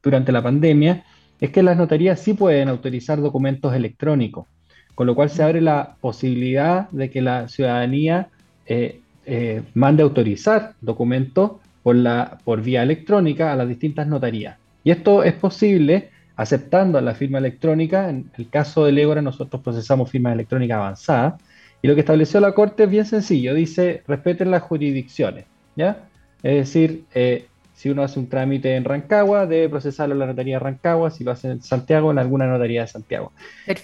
durante 0.02 0.32
la 0.32 0.42
pandemia, 0.42 1.04
es 1.40 1.50
que 1.50 1.62
las 1.62 1.76
notarías 1.76 2.20
sí 2.20 2.34
pueden 2.34 2.68
autorizar 2.68 3.20
documentos 3.20 3.74
electrónicos, 3.74 4.46
con 4.94 5.06
lo 5.06 5.14
cual 5.14 5.30
se 5.30 5.42
abre 5.42 5.60
la 5.60 5.96
posibilidad 6.00 6.88
de 6.90 7.10
que 7.10 7.20
la 7.20 7.48
ciudadanía 7.48 8.28
eh, 8.66 9.00
eh, 9.26 9.62
mande 9.74 10.02
autorizar 10.02 10.72
documentos 10.80 11.52
por, 11.88 11.96
la, 11.96 12.36
por 12.44 12.60
vía 12.60 12.82
electrónica 12.82 13.50
a 13.50 13.56
las 13.56 13.66
distintas 13.66 14.06
notarías. 14.06 14.58
Y 14.84 14.90
esto 14.90 15.24
es 15.24 15.32
posible 15.32 16.10
aceptando 16.36 17.00
la 17.00 17.14
firma 17.14 17.38
electrónica. 17.38 18.10
En 18.10 18.30
el 18.36 18.50
caso 18.50 18.84
del 18.84 18.98
Égora, 18.98 19.22
nosotros 19.22 19.62
procesamos 19.62 20.10
firma 20.10 20.30
electrónica 20.30 20.76
avanzada. 20.76 21.38
Y 21.80 21.88
lo 21.88 21.94
que 21.94 22.00
estableció 22.00 22.40
la 22.40 22.52
Corte 22.52 22.84
es 22.84 22.90
bien 22.90 23.06
sencillo: 23.06 23.54
dice 23.54 24.02
respeten 24.06 24.50
las 24.50 24.64
jurisdicciones. 24.64 25.46
¿ya? 25.76 26.04
Es 26.42 26.56
decir, 26.56 27.04
eh, 27.14 27.46
si 27.72 27.88
uno 27.88 28.02
hace 28.02 28.20
un 28.20 28.28
trámite 28.28 28.76
en 28.76 28.84
Rancagua, 28.84 29.46
debe 29.46 29.70
procesarlo 29.70 30.12
en 30.12 30.18
la 30.18 30.26
notaría 30.26 30.56
de 30.56 30.60
Rancagua, 30.60 31.10
si 31.10 31.24
lo 31.24 31.30
hace 31.30 31.52
en 31.52 31.62
Santiago, 31.62 32.10
en 32.10 32.18
alguna 32.18 32.46
notaría 32.46 32.82
de 32.82 32.88
Santiago. 32.88 33.32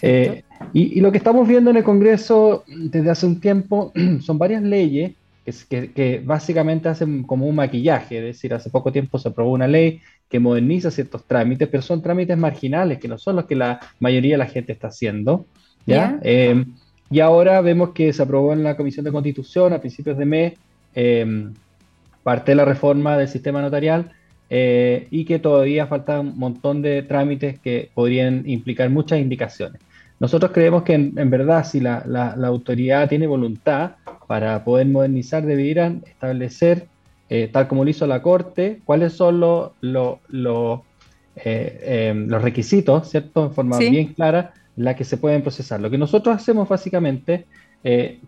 Eh, 0.02 0.42
y, 0.74 0.98
y, 0.98 1.00
lo 1.00 1.10
que 1.10 1.16
estamos 1.16 1.48
viendo 1.48 1.70
en 1.70 1.78
el 1.78 1.84
Congreso 1.84 2.64
desde 2.66 3.08
hace 3.08 3.24
un 3.24 3.40
tiempo 3.40 3.94
son 4.20 4.36
varias 4.36 4.62
leyes 4.62 5.12
que, 5.44 6.22
básicamente 6.24 6.88
hacen 6.88 7.22
como 7.22 7.46
un 7.46 7.56
maquillaje, 7.56 8.18
es 8.18 8.24
decir, 8.24 8.54
hace 8.54 8.70
poco 8.70 8.92
tiempo 8.92 9.18
se 9.18 9.28
aprobó 9.28 9.52
una 9.52 9.66
ley 9.66 10.00
que 10.28 10.40
moderniza 10.40 10.90
ciertos 10.90 11.24
trámites, 11.24 11.68
pero 11.68 11.82
son 11.82 12.02
trámites 12.02 12.36
marginales, 12.36 12.98
que 12.98 13.08
no 13.08 13.18
son 13.18 13.36
los 13.36 13.44
que 13.44 13.54
la 13.54 13.80
mayoría 14.00 14.34
de 14.34 14.38
la 14.38 14.46
gente 14.46 14.72
está 14.72 14.88
haciendo. 14.88 15.46
¿ya? 15.86 16.18
Em, 16.22 16.74
y 17.10 17.20
ahora 17.20 17.60
vemos 17.60 17.90
que 17.90 18.12
se 18.12 18.22
aprobó 18.22 18.52
en 18.52 18.62
la 18.62 18.76
Comisión 18.76 19.04
de 19.04 19.12
Constitución 19.12 19.72
a 19.72 19.80
principios 19.80 20.16
de 20.16 20.24
mes 20.24 20.54
em, 20.94 21.52
parte 22.22 22.52
de 22.52 22.56
la 22.56 22.64
reforma 22.64 23.18
del 23.18 23.28
sistema 23.28 23.60
notarial 23.60 24.12
eh, 24.48 25.08
y 25.10 25.24
que 25.24 25.38
todavía 25.38 25.86
falta 25.86 26.20
un 26.20 26.38
montón 26.38 26.80
de 26.80 27.02
trámites 27.02 27.58
que 27.60 27.90
podrían 27.94 28.44
implicar 28.46 28.88
muchas 28.88 29.20
indicaciones. 29.20 29.80
Nosotros 30.24 30.52
creemos 30.52 30.84
que 30.84 30.94
en, 30.94 31.28
verdad 31.28 31.66
si 31.66 31.80
la, 31.80 31.98
autoridad 32.46 33.10
tiene 33.10 33.26
voluntad 33.26 33.96
para 34.26 34.64
poder 34.64 34.86
modernizar, 34.86 35.44
deberían 35.44 36.02
establecer, 36.06 36.86
eh, 37.28 37.50
tal 37.52 37.68
como 37.68 37.84
lo 37.84 37.90
hizo 37.90 38.06
la 38.06 38.22
Corte, 38.22 38.80
cuáles 38.86 39.12
son 39.12 39.38
los, 39.38 39.72
eh, 41.36 42.08
em, 42.08 42.26
los, 42.26 42.40
requisitos, 42.40 43.10
¿cierto? 43.10 43.44
En 43.44 43.52
forma 43.52 43.76
bien 43.78 44.14
clara, 44.14 44.54
la 44.76 44.96
que 44.96 45.04
se 45.04 45.18
pueden 45.18 45.42
procesar. 45.42 45.82
Lo 45.82 45.90
que 45.90 45.98
nosotros 45.98 46.34
hacemos 46.34 46.70
básicamente, 46.70 47.44
eh, 47.84 48.18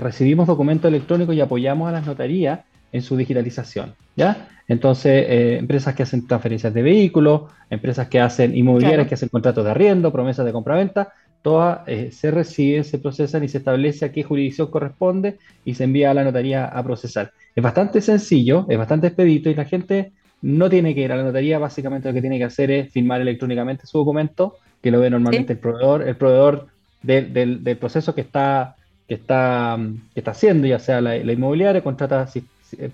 recibimos 0.00 0.46
documentos 0.46 0.88
electrónicos 0.88 1.34
y 1.34 1.40
apoyamos 1.40 1.88
a 1.88 1.92
las 1.92 2.06
notarías 2.06 2.60
en 2.92 3.02
su 3.02 3.16
digitalización, 3.16 3.94
¿ya? 4.16 4.48
Entonces, 4.68 5.24
eh, 5.28 5.56
empresas 5.56 5.94
que 5.94 6.02
hacen 6.02 6.26
transferencias 6.26 6.74
de 6.74 6.82
vehículos, 6.82 7.50
empresas 7.70 8.08
que 8.08 8.20
hacen 8.20 8.54
inmobiliarias, 8.56 9.08
que 9.08 9.14
hacen 9.14 9.30
contratos 9.30 9.64
de 9.64 9.70
arriendo, 9.70 10.12
promesas 10.12 10.44
de 10.44 10.52
compraventa, 10.52 11.12
todas 11.40 11.80
eh, 11.86 12.10
se 12.12 12.30
reciben, 12.30 12.84
se 12.84 12.98
procesan 12.98 13.44
y 13.44 13.48
se 13.48 13.58
establece 13.58 14.04
a 14.04 14.12
qué 14.12 14.22
jurisdicción 14.22 14.70
corresponde 14.70 15.38
y 15.64 15.74
se 15.74 15.84
envía 15.84 16.10
a 16.10 16.14
la 16.14 16.24
notaría 16.24 16.66
a 16.66 16.82
procesar. 16.82 17.32
Es 17.56 17.62
bastante 17.62 18.02
sencillo, 18.02 18.66
es 18.68 18.76
bastante 18.76 19.06
expedito 19.06 19.48
y 19.48 19.54
la 19.54 19.64
gente 19.64 20.12
no 20.42 20.68
tiene 20.68 20.94
que 20.94 21.00
ir 21.00 21.12
a 21.12 21.16
la 21.16 21.24
notaría, 21.24 21.58
básicamente 21.58 22.08
lo 22.08 22.14
que 22.14 22.20
tiene 22.20 22.38
que 22.38 22.44
hacer 22.44 22.70
es 22.70 22.92
firmar 22.92 23.20
electrónicamente 23.22 23.86
su 23.86 23.98
documento, 23.98 24.56
que 24.82 24.90
lo 24.90 25.00
ve 25.00 25.10
normalmente 25.10 25.54
el 25.54 25.58
proveedor, 25.58 26.06
el 26.06 26.16
proveedor 26.16 26.68
del, 27.02 27.76
proceso 27.80 28.14
que 28.14 28.20
está, 28.20 28.76
que, 29.08 29.14
está, 29.14 29.78
que 30.12 30.20
está 30.20 30.30
haciendo, 30.32 30.66
ya 30.66 30.78
sea 30.78 31.00
la, 31.00 31.16
la 31.16 31.32
inmobiliaria, 31.32 31.82
contrata 31.82 32.28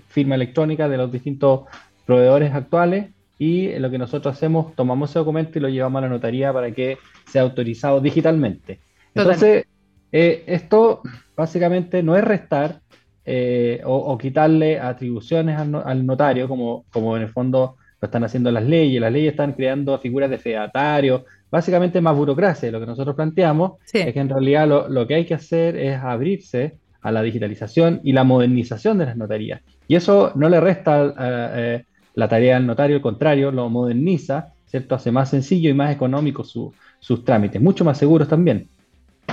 firma 0.07 0.35
electrónica 0.35 0.87
de 0.89 0.97
los 0.97 1.11
distintos 1.11 1.61
proveedores 2.05 2.53
actuales 2.53 3.07
y 3.37 3.77
lo 3.79 3.91
que 3.91 3.97
nosotros 3.97 4.35
hacemos, 4.35 4.75
tomamos 4.75 5.09
ese 5.09 5.19
documento 5.19 5.57
y 5.59 5.61
lo 5.61 5.69
llevamos 5.69 5.99
a 5.99 6.01
la 6.03 6.09
notaría 6.09 6.53
para 6.53 6.71
que 6.71 6.97
sea 7.27 7.41
autorizado 7.41 7.99
digitalmente. 7.99 8.79
Entonces, 9.13 9.65
eh, 10.11 10.43
esto 10.47 11.01
básicamente 11.35 12.01
no 12.01 12.15
es 12.15 12.23
restar 12.23 12.79
eh, 13.25 13.81
o, 13.83 14.17
quitarle 14.17 14.79
atribuciones 14.79 15.57
al, 15.57 16.05
notario, 16.05 16.47
como, 16.47 16.85
como 16.91 17.17
en 17.17 17.23
el 17.23 17.29
fondo 17.29 17.75
lo 17.99 18.05
están 18.05 18.23
haciendo 18.23 18.51
las 18.51 18.63
leyes. 18.63 19.01
Las 19.01 19.11
leyes 19.11 19.31
están 19.31 19.53
creando 19.53 19.97
figuras 19.99 20.29
de 20.29 20.37
fedatario, 20.37 21.25
básicamente 21.49 21.99
más 22.01 22.15
burocracia. 22.15 22.71
Lo 22.71 22.79
que 22.79 22.85
nosotros 22.85 23.15
planteamos 23.15 23.73
es 23.91 24.13
que 24.13 24.19
en 24.19 24.29
realidad 24.29 24.67
lo, 24.67 24.87
lo 24.87 25.07
que 25.07 25.15
hay 25.15 25.25
que 25.25 25.33
hacer 25.33 25.75
es 25.75 25.97
abrirse 25.97 26.77
a 27.05 27.11
la 27.11 27.21
digitalización 27.21 28.01
y 28.03 28.13
la 28.13 28.23
modernización 28.23 28.97
de 28.97 29.05
las 29.05 29.15
notarías. 29.15 29.61
Y 29.87 29.93
eso 29.95 30.31
no 30.33 30.49
le 30.49 30.59
resta 30.59 31.13
eh, 31.19 31.83
la 32.15 32.27
tarea 32.27 32.57
al 32.57 32.65
notario, 32.65 32.95
al 32.95 33.01
contrario, 33.03 33.51
lo 33.51 33.69
moderniza, 33.69 34.53
¿cierto? 34.65 34.95
Hace 34.95 35.11
más 35.11 35.29
sencillo 35.29 35.69
y 35.69 35.75
más 35.75 35.93
económico 35.93 36.43
sus 36.43 37.23
trámites, 37.23 37.61
mucho 37.61 37.85
más 37.85 37.99
seguros 37.99 38.27
también. 38.27 38.69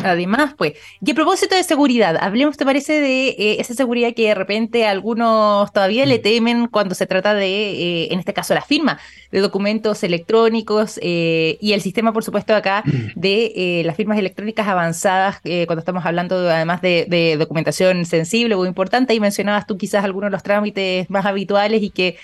Además, 0.04 0.54
pues, 0.56 0.74
y 1.04 1.10
a 1.10 1.14
propósito 1.14 1.54
de 1.54 1.62
seguridad, 1.64 2.16
hablemos, 2.20 2.56
¿te 2.56 2.64
parece 2.64 3.00
de 3.00 3.28
eh, 3.28 3.56
esa 3.60 3.74
seguridad 3.74 4.14
que 4.14 4.28
de 4.28 4.34
repente 4.34 4.86
algunos 4.86 5.72
todavía 5.72 6.06
le 6.06 6.18
mm. 6.18 6.22
temen 6.22 6.66
cuando 6.68 6.94
se 6.94 7.06
trata 7.06 7.34
de, 7.34 7.46
eh, 7.46 8.08
en 8.12 8.18
este 8.18 8.32
caso, 8.32 8.54
la 8.54 8.62
firma 8.62 8.98
de 9.30 9.40
documentos 9.40 10.02
electrónicos 10.02 10.98
eh, 11.02 11.58
y 11.60 11.72
el 11.72 11.80
sistema, 11.80 12.12
por 12.12 12.24
supuesto, 12.24 12.54
acá 12.54 12.82
mm. 12.84 13.18
de 13.20 13.82
las 13.84 13.96
firmas 13.96 14.18
electrónicas 14.18 14.68
avanzadas, 14.68 15.40
cuando 15.66 15.80
estamos 15.80 16.04
hablando 16.04 16.50
además 16.50 16.80
de, 16.82 17.36
documentación 17.38 18.04
sensible 18.04 18.54
o 18.54 18.66
importante, 18.66 19.14
y 19.14 19.20
mencionabas 19.20 19.66
tú 19.66 19.76
quizás 19.78 20.04
algunos 20.04 20.28
de 20.28 20.32
los 20.32 20.42
trámites 20.42 21.08
más 21.10 21.26
habituales 21.26 21.82
y 21.82 21.90
que 21.90 22.16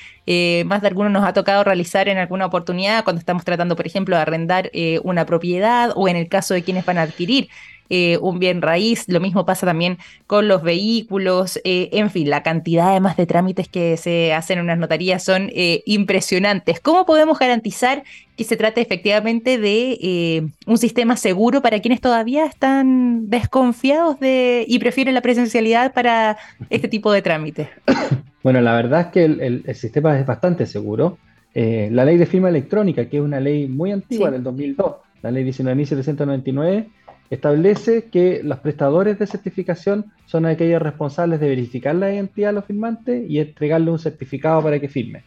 más 0.66 0.82
de 0.82 0.88
algunos 0.88 1.12
nos 1.12 1.26
ha 1.26 1.32
tocado 1.32 1.64
realizar 1.64 2.08
en 2.08 2.18
alguna 2.18 2.46
oportunidad 2.46 3.04
cuando 3.04 3.20
estamos 3.20 3.44
tratando, 3.44 3.76
por 3.76 3.86
ejemplo, 3.86 4.16
de 4.16 4.22
arrendar 4.22 4.70
una 5.02 5.24
propiedad 5.26 5.92
o 5.94 6.08
en 6.08 6.16
el 6.16 6.28
caso 6.28 6.54
de 6.54 6.62
quienes 6.62 6.84
van 6.84 6.98
a 6.98 7.02
adquirir 7.02 7.48
eh, 7.90 8.18
un 8.20 8.38
bien 8.38 8.60
raíz. 8.60 9.04
Lo 9.08 9.20
mismo 9.20 9.46
pasa 9.46 9.66
también 9.66 9.98
con 10.26 10.46
los 10.46 10.62
vehículos. 10.62 11.58
Eh, 11.64 11.88
en 11.92 12.10
fin, 12.10 12.28
la 12.28 12.42
cantidad 12.42 12.90
además 12.90 13.16
de 13.16 13.26
trámites 13.26 13.68
que 13.68 13.96
se 13.96 14.34
hacen 14.34 14.58
en 14.58 14.64
unas 14.64 14.78
notarías 14.78 15.24
son 15.24 15.50
eh, 15.54 15.82
impresionantes. 15.86 16.80
¿Cómo 16.80 17.06
podemos 17.06 17.38
garantizar 17.38 18.04
que 18.36 18.44
se 18.44 18.56
trate 18.56 18.82
efectivamente 18.82 19.58
de 19.58 20.50
un 20.66 20.78
sistema 20.78 21.16
seguro 21.16 21.62
para 21.62 21.80
quienes 21.80 22.00
todavía 22.00 22.44
están 22.44 23.30
desconfiados 23.30 24.20
de 24.20 24.64
y 24.68 24.78
prefieren 24.78 25.14
la 25.14 25.22
presencialidad 25.22 25.92
para 25.92 26.36
este 26.70 26.88
tipo 26.88 27.10
de 27.10 27.22
trámites? 27.22 27.68
Bueno, 28.42 28.60
la 28.60 28.74
verdad 28.74 29.00
es 29.00 29.06
que 29.08 29.24
el, 29.24 29.74
sistema 29.74 30.18
es 30.18 30.26
bastante 30.26 30.66
seguro. 30.66 31.18
la 31.54 32.04
ley 32.04 32.16
de 32.16 32.26
firma 32.26 32.48
electrónica, 32.48 33.08
que 33.08 33.18
es 33.18 33.22
una 33.22 33.40
ley 33.40 33.66
muy 33.66 33.92
antigua 33.92 34.30
del 34.30 34.42
2002, 34.42 34.96
la 35.22 35.30
ley 35.30 35.44
19.799, 35.44 36.86
establece 37.30 38.04
que 38.04 38.42
los 38.42 38.58
prestadores 38.60 39.18
de 39.18 39.26
certificación 39.26 40.12
son 40.26 40.46
aquellos 40.46 40.80
responsables 40.80 41.40
de 41.40 41.48
verificar 41.48 41.94
la 41.94 42.12
identidad 42.12 42.50
de 42.50 42.54
los 42.54 42.64
firmantes 42.64 43.28
y 43.28 43.38
entregarle 43.38 43.90
un 43.90 43.98
certificado 43.98 44.62
para 44.62 44.78
que 44.80 44.88
firme. 44.88 45.24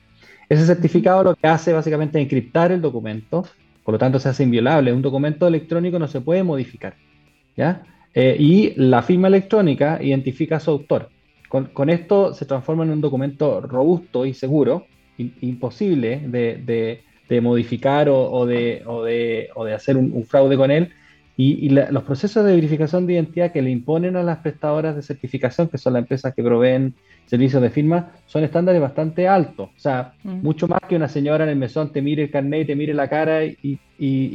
Ese 0.50 0.66
certificado 0.66 1.24
lo 1.24 1.36
que 1.36 1.48
hace 1.48 1.72
básicamente 1.74 2.20
es 2.20 2.26
encriptar 2.26 2.72
el 2.72 2.82
documento, 2.82 3.46
por 3.84 3.94
lo 3.94 4.00
tanto 4.00 4.20
se 4.20 4.30
hace 4.30 4.44
inviolable. 4.44 4.92
Un 4.92 5.02
documento 5.02 5.48
electrónico 5.48 5.98
no 6.00 6.08
se 6.08 6.22
puede 6.22 6.44
modificar. 6.44 6.96
¿ya? 7.56 7.84
Eh, 8.14 8.36
y 8.38 8.74
la 8.76 9.02
firma 9.02 9.28
electrónica 9.28 10.00
identifica 10.02 10.58
a 10.58 10.60
su 10.60 10.72
autor. 10.72 11.10
Con, 11.52 11.90
esto 11.90 12.34
se 12.34 12.46
transforma 12.46 12.86
en 12.86 12.92
un 12.92 13.02
documento 13.02 13.60
robusto 13.60 14.26
y 14.26 14.34
seguro, 14.34 14.86
imposible 15.18 16.22
de, 16.26 17.42
modificar 17.42 18.08
o, 18.10 18.46
de, 18.46 19.50
hacer 19.76 19.98
un, 19.98 20.26
fraude 20.26 20.56
con 20.56 20.72
él. 20.72 20.94
Y, 21.36 21.68
los 21.70 22.04
procesos 22.04 22.46
de 22.46 22.56
verificación 22.56 23.06
de 23.06 23.14
identidad 23.14 23.52
que 23.52 23.62
le 23.62 23.70
imponen 23.70 24.16
a 24.16 24.24
las 24.24 24.38
prestadoras 24.38 24.96
de 24.96 25.02
certificación, 25.02 25.68
que 25.68 25.78
son 25.78 25.92
las 25.92 26.04
empresas 26.04 26.34
que 26.34 26.42
proveen 26.42 26.94
servicios 27.26 27.62
de 27.62 27.70
firma, 27.70 28.14
son 28.28 28.46
estándares 28.46 28.80
bastante 28.80 29.28
altos. 29.28 29.72
O 29.76 29.80
sea, 29.80 30.14
mm. 30.24 30.42
mucho 30.42 30.70
más 30.70 30.80
que 30.88 30.96
una 30.96 31.10
señora 31.10 31.44
en 31.44 31.50
el 31.50 31.58
mesón 31.58 31.92
te 31.92 32.02
mire 32.02 32.24
el 32.24 32.32
carnet, 32.32 32.68
te 32.68 32.78
mire 32.78 32.94
la 32.94 33.10
cara 33.10 33.44
y, 33.44 33.78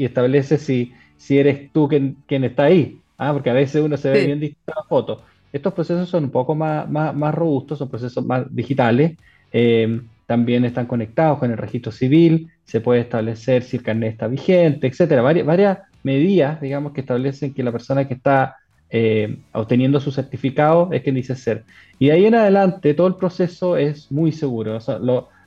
establece 0.05 0.59
si, 0.59 0.93
si 1.17 1.39
eres 1.39 1.73
tú 1.73 1.89
quien, 1.89 2.19
quien 2.27 2.45
está 2.45 2.65
ahí. 2.65 3.01
¿ah? 3.19 3.33
porque 3.33 3.51
a 3.51 3.55
veces 3.55 3.83
uno 3.83 3.97
se 3.97 4.11
ve 4.11 4.27
bien 4.27 4.41
distinto 4.41 4.73
en 4.73 4.75
la 4.77 4.89
foto. 4.89 5.23
Estos 5.53 5.73
procesos 5.73 6.09
son 6.09 6.25
un 6.25 6.31
poco 6.31 6.55
más, 6.55 6.89
más, 6.89 7.35
robustos, 7.35 7.79
son 7.79 7.89
procesos 7.89 8.25
más 8.25 8.45
digitales. 8.55 9.17
Eh, 9.53 10.01
también 10.27 10.65
están 10.65 10.87
conectados 10.87 11.39
con 11.39 11.51
el 11.51 11.57
registro 11.57 11.93
civil, 11.93 12.51
se 12.65 12.81
puede 12.81 13.01
establecer 13.01 13.63
si 13.63 13.77
el 13.77 13.83
carnet 13.83 14.13
está 14.13 14.27
vigente, 14.27 14.89
etcétera. 14.89 15.23
Varias, 15.23 15.79
medidas, 16.03 16.61
digamos, 16.61 16.93
que 16.93 17.01
establecen 17.01 17.53
que 17.53 17.65
la 17.65 17.73
persona 17.73 18.07
que 18.07 18.15
está 18.15 18.57
eh, 18.91 19.39
obteniendo 19.53 19.99
su 19.99 20.13
certificado 20.13 20.89
es 20.93 21.03
quien 21.03 21.17
dice 21.17 21.35
ser. 21.35 21.65
Y 21.99 22.07
de 22.07 22.13
ahí 22.13 22.27
en 22.27 22.37
adelante 22.37 22.95
todo 22.95 23.09
el 23.09 23.17
proceso 23.17 23.77
es 23.77 24.13
muy 24.13 24.31
seguro. 24.31 24.79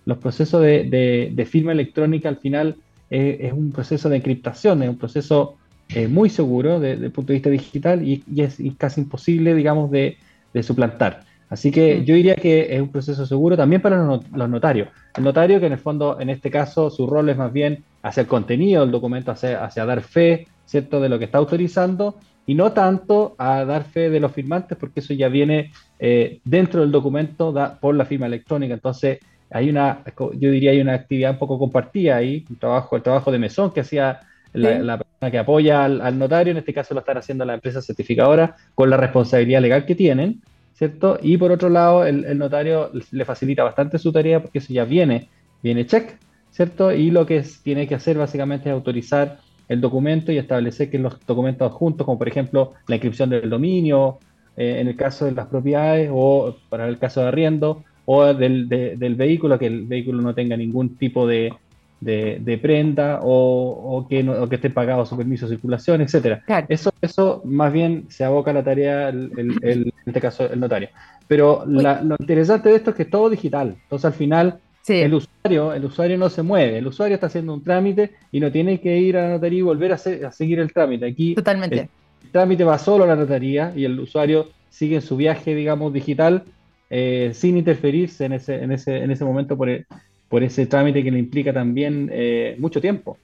los 0.06 0.18
procesos 0.18 0.62
de, 0.62 1.48
firma 1.50 1.72
electrónica 1.72 2.28
al 2.28 2.38
final 2.38 2.76
eh, 3.10 3.38
es 3.42 3.54
un 3.54 3.72
proceso 3.72 4.10
de 4.10 4.18
encriptación, 4.18 4.84
es 4.84 4.90
un 4.90 4.98
proceso 4.98 5.59
eh, 5.94 6.08
muy 6.08 6.30
seguro 6.30 6.80
desde 6.80 7.06
el 7.06 7.12
punto 7.12 7.34
de 7.34 7.36
vista 7.36 7.50
digital 7.50 8.08
y, 8.08 8.24
es 8.38 8.60
casi 8.78 9.02
imposible, 9.02 9.56
digamos, 9.56 9.90
de, 9.92 10.18
suplantar. 10.62 11.22
Así 11.50 11.72
que 11.72 11.96
mm. 12.02 12.04
yo 12.04 12.16
diría 12.16 12.36
que 12.36 12.76
es 12.76 12.82
un 12.82 12.90
proceso 12.90 13.26
seguro 13.26 13.58
también 13.58 13.82
para 13.82 14.04
los, 14.04 14.50
notarios. 14.50 14.90
El 15.16 15.24
notario 15.24 15.60
que 15.60 15.66
en 15.66 15.74
el 15.74 15.80
fondo, 15.80 16.20
en 16.20 16.30
este 16.30 16.52
caso, 16.52 16.90
su 16.90 17.08
rol 17.08 17.30
es 17.30 17.38
más 17.38 17.52
bien 17.52 17.84
hacia 18.04 18.22
el 18.22 18.28
contenido 18.28 18.82
del 18.82 18.92
documento, 18.92 19.32
hacia, 19.32 19.64
hacia 19.64 19.86
dar 19.86 20.02
fe, 20.02 20.48
¿cierto?, 20.66 21.00
de 21.02 21.10
lo 21.10 21.18
que 21.18 21.26
está 21.26 21.40
autorizando 21.40 22.16
y 22.46 22.56
no 22.56 22.72
tanto 22.72 23.36
a 23.38 23.66
dar 23.66 23.84
fe 23.84 24.10
de 24.10 24.20
los 24.20 24.32
firmantes, 24.32 24.78
porque 24.78 25.00
eso 25.02 25.14
ya 25.14 25.28
viene 25.28 25.72
eh, 26.00 26.40
dentro 26.44 26.82
del 26.82 26.92
documento 26.92 27.54
por 27.80 27.96
la 27.96 28.06
firma 28.06 28.26
electrónica. 28.26 28.74
Entonces, 28.74 29.20
hay 29.52 29.70
una, 29.70 30.04
yo 30.34 30.52
diría, 30.52 30.72
hay 30.72 30.82
una 30.82 30.94
actividad 30.94 31.32
un 31.32 31.38
poco 31.38 31.60
compartida 31.60 32.16
ahí, 32.16 32.46
un 32.50 32.58
trabajo, 32.58 32.96
el 32.96 33.04
trabajo 33.04 33.32
de 33.32 33.40
mesón 33.40 33.72
que 33.72 33.82
hacía 33.82 34.22
la, 34.54 34.98
persona 34.98 35.32
que 35.32 35.38
apoya 35.38 35.86
al, 35.86 36.18
notario, 36.18 36.52
en 36.52 36.58
este 36.58 36.74
caso 36.74 36.94
lo 36.94 37.02
están 37.02 37.18
haciendo 37.18 37.46
la 37.46 37.54
empresa 37.54 37.82
certificadora, 37.82 38.56
con 38.76 38.90
la 38.90 38.98
responsabilidad 38.98 39.62
legal 39.62 39.86
que 39.86 39.96
tienen, 39.96 40.42
¿cierto? 40.74 41.20
Y 41.22 41.38
por 41.38 41.52
otro 41.52 41.70
lado, 41.70 42.06
el, 42.06 42.38
notario 42.38 42.92
le 43.12 43.26
facilita 43.26 43.64
bastante 43.64 44.00
su 44.00 44.12
tarea 44.12 44.42
porque 44.42 44.60
eso 44.60 44.74
ya 44.74 44.86
viene, 44.86 45.30
viene 45.62 45.86
check, 45.86 46.18
¿cierto? 46.52 46.92
Y 46.92 47.12
lo 47.12 47.26
que 47.26 47.44
tiene 47.64 47.88
que 47.88 47.96
hacer 47.96 48.18
básicamente 48.18 48.70
es 48.70 48.74
autorizar 48.74 49.40
el 49.68 49.82
documento 49.82 50.32
y 50.32 50.38
establecer 50.38 50.90
que 50.90 50.98
los 50.98 51.24
documentos 51.28 51.72
adjuntos, 51.72 52.06
como 52.06 52.18
por 52.18 52.28
ejemplo 52.28 52.74
la 52.88 52.96
inscripción 52.96 53.30
del 53.30 53.50
dominio, 53.50 54.18
eh, 54.58 54.78
en 54.80 54.88
el 54.88 54.96
caso 54.96 55.26
de 55.26 55.32
las 55.34 55.48
propiedades 55.48 56.10
o 56.12 56.56
para 56.70 56.88
el 56.88 56.98
caso 56.98 57.22
de 57.22 57.28
arriendo, 57.28 57.84
o 58.06 58.34
del, 58.34 58.68
del 58.68 59.14
vehículo, 59.14 59.60
que 59.60 59.68
el 59.68 59.86
vehículo 59.86 60.24
no 60.24 60.34
tenga 60.34 60.58
ningún 60.58 60.96
tipo 60.96 61.28
de, 61.28 61.54
de, 62.02 62.60
prenda 62.62 63.20
o, 63.24 64.06
que 64.10 64.24
no, 64.24 64.48
que 64.48 64.56
esté 64.56 64.70
pagado 64.70 65.06
su 65.06 65.18
permiso 65.18 65.48
de 65.48 65.56
circulación, 65.56 66.02
etcétera. 66.02 66.44
Eso, 66.68 66.92
eso 67.02 67.42
más 67.46 67.74
bien 67.74 68.06
se 68.10 68.24
aboca 68.24 68.52
a 68.52 68.54
la 68.54 68.64
tarea, 68.64 69.10
el, 69.10 69.32
en 69.62 69.92
este 70.06 70.22
caso, 70.22 70.52
el 70.52 70.60
notario. 70.60 70.90
Pero 71.28 71.64
lo 71.66 72.16
interesante 72.20 72.70
de 72.70 72.76
esto 72.76 72.92
es 72.92 72.96
que 72.96 73.04
es 73.04 73.10
todo 73.10 73.30
digital. 73.30 73.76
Entonces, 73.84 74.06
al 74.06 74.14
final, 74.14 74.60
el, 74.88 75.14
usuario, 75.14 75.74
el 75.74 75.86
usuario 75.86 76.18
no 76.18 76.30
se 76.30 76.42
mueve. 76.42 76.78
El 76.78 76.88
usuario 76.88 77.16
está 77.16 77.28
haciendo 77.28 77.54
un 77.54 77.64
trámite 77.64 78.12
y 78.32 78.40
no 78.40 78.52
tiene 78.52 78.80
que 78.80 78.98
ir 78.98 79.18
a 79.18 79.24
la 79.24 79.30
notaría 79.36 79.60
y 79.60 79.64
volver 79.64 79.94
a, 79.94 79.98
seguir 79.98 80.60
el 80.60 80.74
trámite. 80.74 81.06
Aquí, 81.06 81.36
Totalmente. 81.36 81.90
El, 82.24 82.32
trámite 82.32 82.64
va 82.64 82.78
solo 82.78 83.04
a 83.04 83.08
la 83.08 83.16
notaría 83.16 83.74
y 83.76 83.86
el 83.86 84.00
usuario 84.00 84.50
sigue 84.70 84.96
en 84.96 85.02
su 85.02 85.18
viaje, 85.18 85.56
digamos, 85.56 85.94
digital, 85.94 86.44
eh, 86.90 87.32
sin 87.34 87.58
interferirse 87.58 88.26
en 88.26 88.34
ese, 88.34 88.64
en 88.64 88.72
ese, 88.72 88.98
en 88.98 89.12
ese 89.12 89.26
momento 89.26 89.58
por 89.58 89.70
el, 89.70 89.86
por 90.30 90.44
ese 90.44 90.66
trámite 90.68 91.04
que 91.04 91.12
le 91.12 91.20
implica 91.20 91.52
también 91.52 92.10
eh, 92.14 92.56
mucho 92.60 92.80
tiempo. 92.80 93.18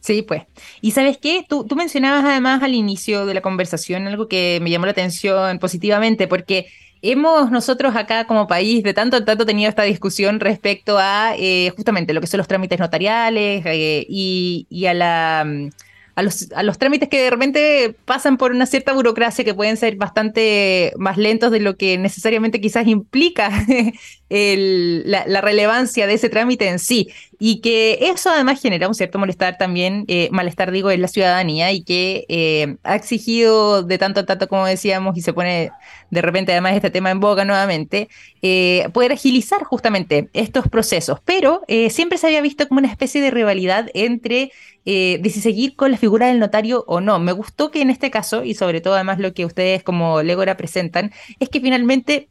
Sí, 0.00 0.22
pues. 0.22 0.42
Y 0.80 0.92
sabes 0.92 1.18
qué, 1.18 1.44
tú, 1.46 1.64
tú 1.66 1.76
mencionabas 1.76 2.24
además 2.24 2.62
al 2.62 2.74
inicio 2.74 3.26
de 3.26 3.34
la 3.34 3.42
conversación 3.42 4.06
algo 4.06 4.28
que 4.28 4.58
me 4.62 4.70
llamó 4.70 4.86
la 4.86 4.92
atención 4.92 5.58
positivamente, 5.58 6.26
porque 6.26 6.66
hemos 7.02 7.50
nosotros 7.50 7.96
acá 7.96 8.26
como 8.26 8.46
país 8.46 8.82
de 8.82 8.94
tanto 8.94 9.18
en 9.18 9.24
tanto 9.24 9.46
tenido 9.46 9.68
esta 9.68 9.82
discusión 9.82 10.40
respecto 10.40 10.98
a 10.98 11.34
eh, 11.38 11.72
justamente 11.76 12.12
lo 12.14 12.20
que 12.20 12.26
son 12.26 12.38
los 12.38 12.48
trámites 12.48 12.78
notariales 12.78 13.64
eh, 13.66 14.06
y, 14.08 14.66
y, 14.70 14.86
a 14.86 14.94
la 14.94 15.44
mm, 15.46 15.70
a 16.16 16.22
los, 16.22 16.52
a 16.52 16.62
los 16.62 16.78
trámites 16.78 17.08
que 17.08 17.22
de 17.22 17.30
repente 17.30 17.96
pasan 18.04 18.36
por 18.36 18.52
una 18.52 18.66
cierta 18.66 18.92
burocracia 18.92 19.44
que 19.44 19.54
pueden 19.54 19.76
ser 19.76 19.96
bastante 19.96 20.92
más 20.98 21.16
lentos 21.16 21.50
de 21.50 21.60
lo 21.60 21.76
que 21.76 21.96
necesariamente 21.98 22.60
quizás 22.60 22.86
implica 22.86 23.50
la, 24.30 25.40
relevancia 25.40 26.06
de 26.06 26.14
ese 26.14 26.28
trámite 26.28 26.68
en 26.68 26.78
sí. 26.78 27.10
Y 27.38 27.60
que 27.60 27.98
eso 28.02 28.30
además 28.30 28.60
genera 28.60 28.86
un 28.86 28.94
cierto 28.94 29.18
malestar 29.18 29.56
también, 29.58 30.04
eh, 30.08 30.28
malestar 30.30 30.70
digo, 30.70 30.90
en 30.90 31.02
la 31.02 31.08
ciudadanía 31.08 31.72
y 31.72 31.82
que 31.82 32.26
eh, 32.28 32.76
ha 32.84 32.94
exigido 32.94 33.82
de 33.82 33.98
tanto 33.98 34.20
a 34.20 34.26
tanto, 34.26 34.46
como 34.48 34.66
decíamos, 34.66 35.16
y 35.16 35.22
se 35.22 35.32
pone 35.32 35.70
de 36.10 36.22
repente 36.22 36.52
además 36.52 36.74
este 36.74 36.90
tema 36.90 37.10
en 37.10 37.18
boca 37.18 37.44
nuevamente, 37.44 38.08
eh, 38.42 38.88
poder 38.92 39.12
agilizar 39.12 39.64
justamente 39.64 40.28
estos 40.32 40.68
procesos. 40.68 41.18
Pero 41.24 41.62
siempre 41.90 42.18
se 42.18 42.26
había 42.26 42.40
visto 42.42 42.68
como 42.68 42.78
una 42.78 42.88
especie 42.88 43.20
de 43.20 43.30
rivalidad 43.30 43.88
entre 43.94 44.52
de 44.84 45.30
si 45.32 45.40
seguir 45.40 45.76
con 45.76 45.92
la 45.92 45.98
figura 45.98 46.26
del 46.28 46.40
notario 46.40 46.84
o 46.88 47.00
no. 47.00 47.18
Me 47.20 47.32
gustó 47.32 47.70
que 47.70 47.80
en 47.82 47.90
este 47.90 48.10
caso, 48.10 48.44
y 48.44 48.54
sobre 48.54 48.80
todo 48.80 48.94
además 48.94 49.18
lo 49.18 49.32
que 49.34 49.44
ustedes 49.44 49.82
como 49.82 50.22
Legora 50.22 50.56
presentan, 50.56 51.12
es 51.38 51.48
que 51.48 51.60
finalmente 51.60 52.28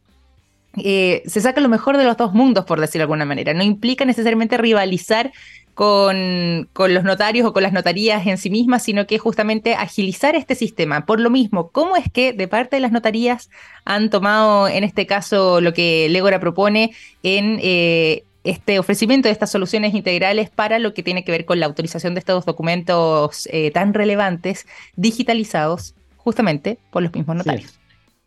eh, 0.77 1.23
se 1.25 1.41
saca 1.41 1.62
lo 1.62 1.69
mejor 1.69 1.97
de 1.97 2.03
los 2.03 2.17
dos 2.17 2.34
mundos, 2.34 2.65
por 2.65 2.79
decirlo 2.79 3.01
de 3.01 3.03
alguna 3.03 3.25
manera. 3.25 3.53
No 3.53 3.63
implica 3.63 4.05
necesariamente 4.05 4.58
rivalizar 4.58 5.32
con, 5.73 6.67
con, 6.73 6.93
los 6.93 7.03
notarios 7.03 7.47
o 7.47 7.53
con 7.53 7.63
las 7.63 7.71
notarías 7.71 8.27
en 8.27 8.38
sí 8.38 8.49
mismas, 8.49 8.84
sino 8.84 9.08
que 9.08 9.17
justamente 9.17 9.75
agilizar 9.75 10.36
este 10.36 10.55
sistema. 10.55 11.05
Por 11.05 11.19
lo 11.19 11.29
mismo, 11.29 11.69
¿cómo 11.69 11.95
es 11.95 12.12
que 12.12 12.34
de 12.34 12.47
parte 12.47 12.75
de 12.75 12.82
las 12.82 12.91
notarías 12.91 13.49
han 13.86 14.10
tomado 14.10 14.67
en 14.67 14.84
este 14.84 15.05
caso 15.08 15.62
lo 15.62 15.73
que 15.73 16.08
Legora 16.10 16.39
propone 16.39 16.91
en 17.23 17.60
eh, 17.62 18.23
este 18.43 18.79
ofrecimiento 18.79 19.27
de 19.27 19.32
estas 19.32 19.51
soluciones 19.51 19.93
integrales 19.93 20.49
para 20.49 20.79
lo 20.79 20.93
que 20.93 21.03
tiene 21.03 21.23
que 21.23 21.32
ver 21.32 21.45
con 21.45 21.60
la 21.60 21.65
autorización 21.65 22.13
de 22.13 22.19
estos 22.19 22.45
documentos 22.45 23.47
eh, 23.51 23.71
tan 23.71 23.93
relevantes 23.93 24.67
digitalizados 24.95 25.95
justamente 26.17 26.77
por 26.91 27.03
los 27.03 27.13
mismos 27.13 27.38
notarios? 27.38 27.79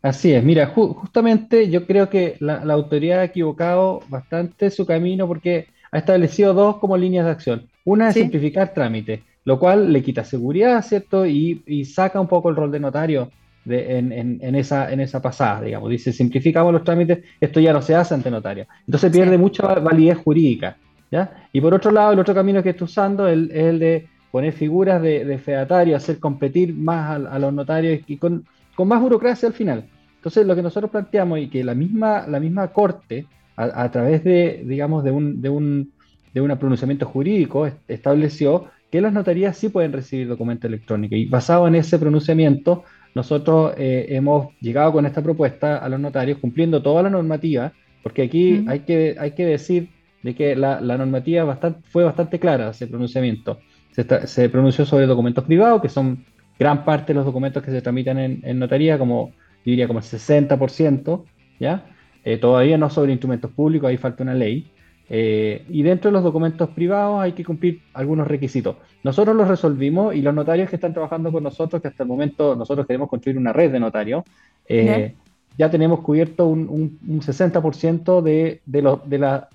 Así 0.03 0.33
es, 0.33 0.43
mira, 0.43 0.67
justamente 0.67 1.69
yo 1.69 1.87
creo 1.87 2.09
que 2.09 2.35
la, 2.41 2.57
autoridad 2.73 3.21
ha 3.21 3.23
equivocado 3.23 4.01
bastante 4.09 4.69
su 4.69 4.85
camino 4.85 5.25
porque 5.29 5.67
ha 5.91 5.97
establecido 5.97 6.53
dos 6.53 6.75
como 6.79 6.97
líneas 6.97 7.23
de 7.23 7.31
acción. 7.31 7.69
Una 7.85 8.09
es 8.09 8.15
simplificar 8.15 8.73
trámites, 8.73 9.21
lo 9.45 9.57
cual 9.57 9.93
le 9.93 10.03
quita 10.03 10.25
seguridad, 10.25 10.81
¿cierto? 10.83 11.25
Y, 11.25 11.85
saca 11.85 12.19
un 12.19 12.27
poco 12.27 12.49
el 12.49 12.57
rol 12.57 12.69
de 12.69 12.81
notario 12.81 13.31
de, 13.63 13.97
en, 13.97 14.55
esa, 14.55 14.91
en 14.91 14.99
esa 14.99 15.21
pasada, 15.21 15.61
digamos. 15.61 15.89
Dice, 15.89 16.11
simplificamos 16.11 16.73
los 16.73 16.83
trámites, 16.83 17.19
esto 17.39 17.61
ya 17.61 17.71
no 17.71 17.81
se 17.81 17.95
hace 17.95 18.13
ante 18.13 18.29
notario. 18.29 18.67
Entonces 18.85 19.09
pierde 19.09 19.37
mucha 19.37 19.75
validez 19.75 20.17
jurídica, 20.17 20.75
¿ya? 21.11 21.47
Y 21.53 21.61
por 21.61 21.73
otro 21.73 21.91
lado, 21.91 22.11
el 22.11 22.19
otro 22.19 22.35
camino 22.35 22.61
que 22.61 22.71
está 22.71 22.83
usando 22.83 23.25
es 23.25 23.49
el, 23.53 23.79
de 23.79 24.09
poner 24.31 24.51
figuras 24.51 25.01
de, 25.01 25.23
de 25.23 25.37
featario, 25.37 25.95
hacer 25.95 26.19
competir 26.19 26.73
más 26.73 27.25
a, 27.25 27.39
los 27.39 27.53
notarios 27.53 28.01
y 28.05 28.17
con, 28.17 28.45
con 28.75 28.89
más 28.89 28.99
burocracia 28.99 29.47
al 29.47 29.53
final. 29.53 29.85
Entonces, 30.23 30.47
lo 30.47 30.55
que 30.55 30.61
nosotros 30.61 30.89
planteamos 30.89 31.37
y 31.39 31.49
que 31.49 31.65
la 31.65 31.75
misma, 31.75 32.25
la 32.27 32.39
misma 32.39 32.69
Corte, 32.69 33.27
a, 33.57 33.91
través 33.91 34.23
de, 34.23 34.63
digamos, 34.65 35.03
de 35.03 35.11
un, 35.11 35.41
de 35.41 35.49
un, 35.49 35.91
de 36.33 36.39
un 36.39 36.57
pronunciamiento 36.57 37.05
jurídico, 37.05 37.69
estableció 37.89 38.69
que 38.89 39.01
las 39.01 39.11
notarías 39.11 39.57
sí 39.57 39.67
pueden 39.67 39.91
recibir 39.91 40.29
documentos 40.29 40.69
electrónicos. 40.69 41.17
Y 41.17 41.25
basado 41.25 41.67
en 41.67 41.75
ese 41.75 41.99
pronunciamiento, 41.99 42.85
nosotros 43.13 43.73
eh, 43.77 44.05
hemos 44.11 44.57
llegado 44.61 44.93
con 44.93 45.05
esta 45.05 45.21
propuesta 45.21 45.79
a 45.79 45.89
los 45.89 45.99
notarios 45.99 46.37
cumpliendo 46.39 46.81
toda 46.81 47.03
la 47.03 47.09
normativa, 47.09 47.73
porque 48.01 48.21
aquí 48.21 48.63
hay, 48.69 48.79
que, 48.79 49.17
hay 49.19 49.31
que 49.31 49.45
decir 49.45 49.89
de 50.21 50.35
que 50.35 50.55
la, 50.55 50.79
normativa 50.79 51.43
bastante, 51.43 51.81
fue 51.89 52.05
bastante 52.05 52.39
clara, 52.39 52.69
ese 52.69 52.87
pronunciamiento. 52.87 53.59
se, 53.91 54.47
pronunció 54.47 54.85
sobre 54.85 55.05
documentos 55.05 55.43
privados, 55.43 55.81
que 55.81 55.89
son 55.89 56.23
gran 56.57 56.85
parte 56.85 57.07
de 57.07 57.15
los 57.15 57.25
documentos 57.25 57.61
que 57.61 57.71
se 57.71 57.81
tramitan 57.81 58.17
en, 58.19 58.57
notaría, 58.57 58.97
como 58.97 59.33
diría 59.71 59.87
como 59.87 59.99
el 59.99 60.05
60%, 60.05 61.23
¿ya? 61.59 61.85
Eh, 62.23 62.37
todavía 62.37 62.77
no 62.77 62.89
sobre 62.89 63.11
instrumentos 63.11 63.51
públicos, 63.51 63.89
ahí 63.89 63.97
falta 63.97 64.23
una 64.23 64.33
ley. 64.33 64.69
Eh, 65.09 65.65
y 65.69 65.83
dentro 65.83 66.09
de 66.09 66.13
los 66.13 66.23
documentos 66.23 66.69
privados 66.69 67.21
hay 67.21 67.33
que 67.33 67.43
cumplir 67.43 67.81
algunos 67.93 68.27
requisitos. 68.27 68.77
Nosotros 69.03 69.35
los 69.35 69.47
resolvimos 69.47 70.15
y 70.15 70.21
los 70.21 70.33
notarios 70.33 70.69
que 70.69 70.77
están 70.77 70.93
trabajando 70.93 71.31
con 71.31 71.43
nosotros, 71.43 71.81
que 71.81 71.89
hasta 71.89 72.03
el 72.03 72.09
momento 72.09 72.55
nosotros 72.55 72.87
queremos 72.87 73.09
construir 73.09 73.37
una 73.37 73.51
red 73.51 73.71
de 73.71 73.79
notarios, 73.79 74.23
eh, 74.67 75.13
ya 75.57 75.69
tenemos 75.69 75.99
cubierto 75.99 76.47
un, 76.47 76.97
60% 77.01 78.21
de, 78.21 78.61
de, 78.65 79.47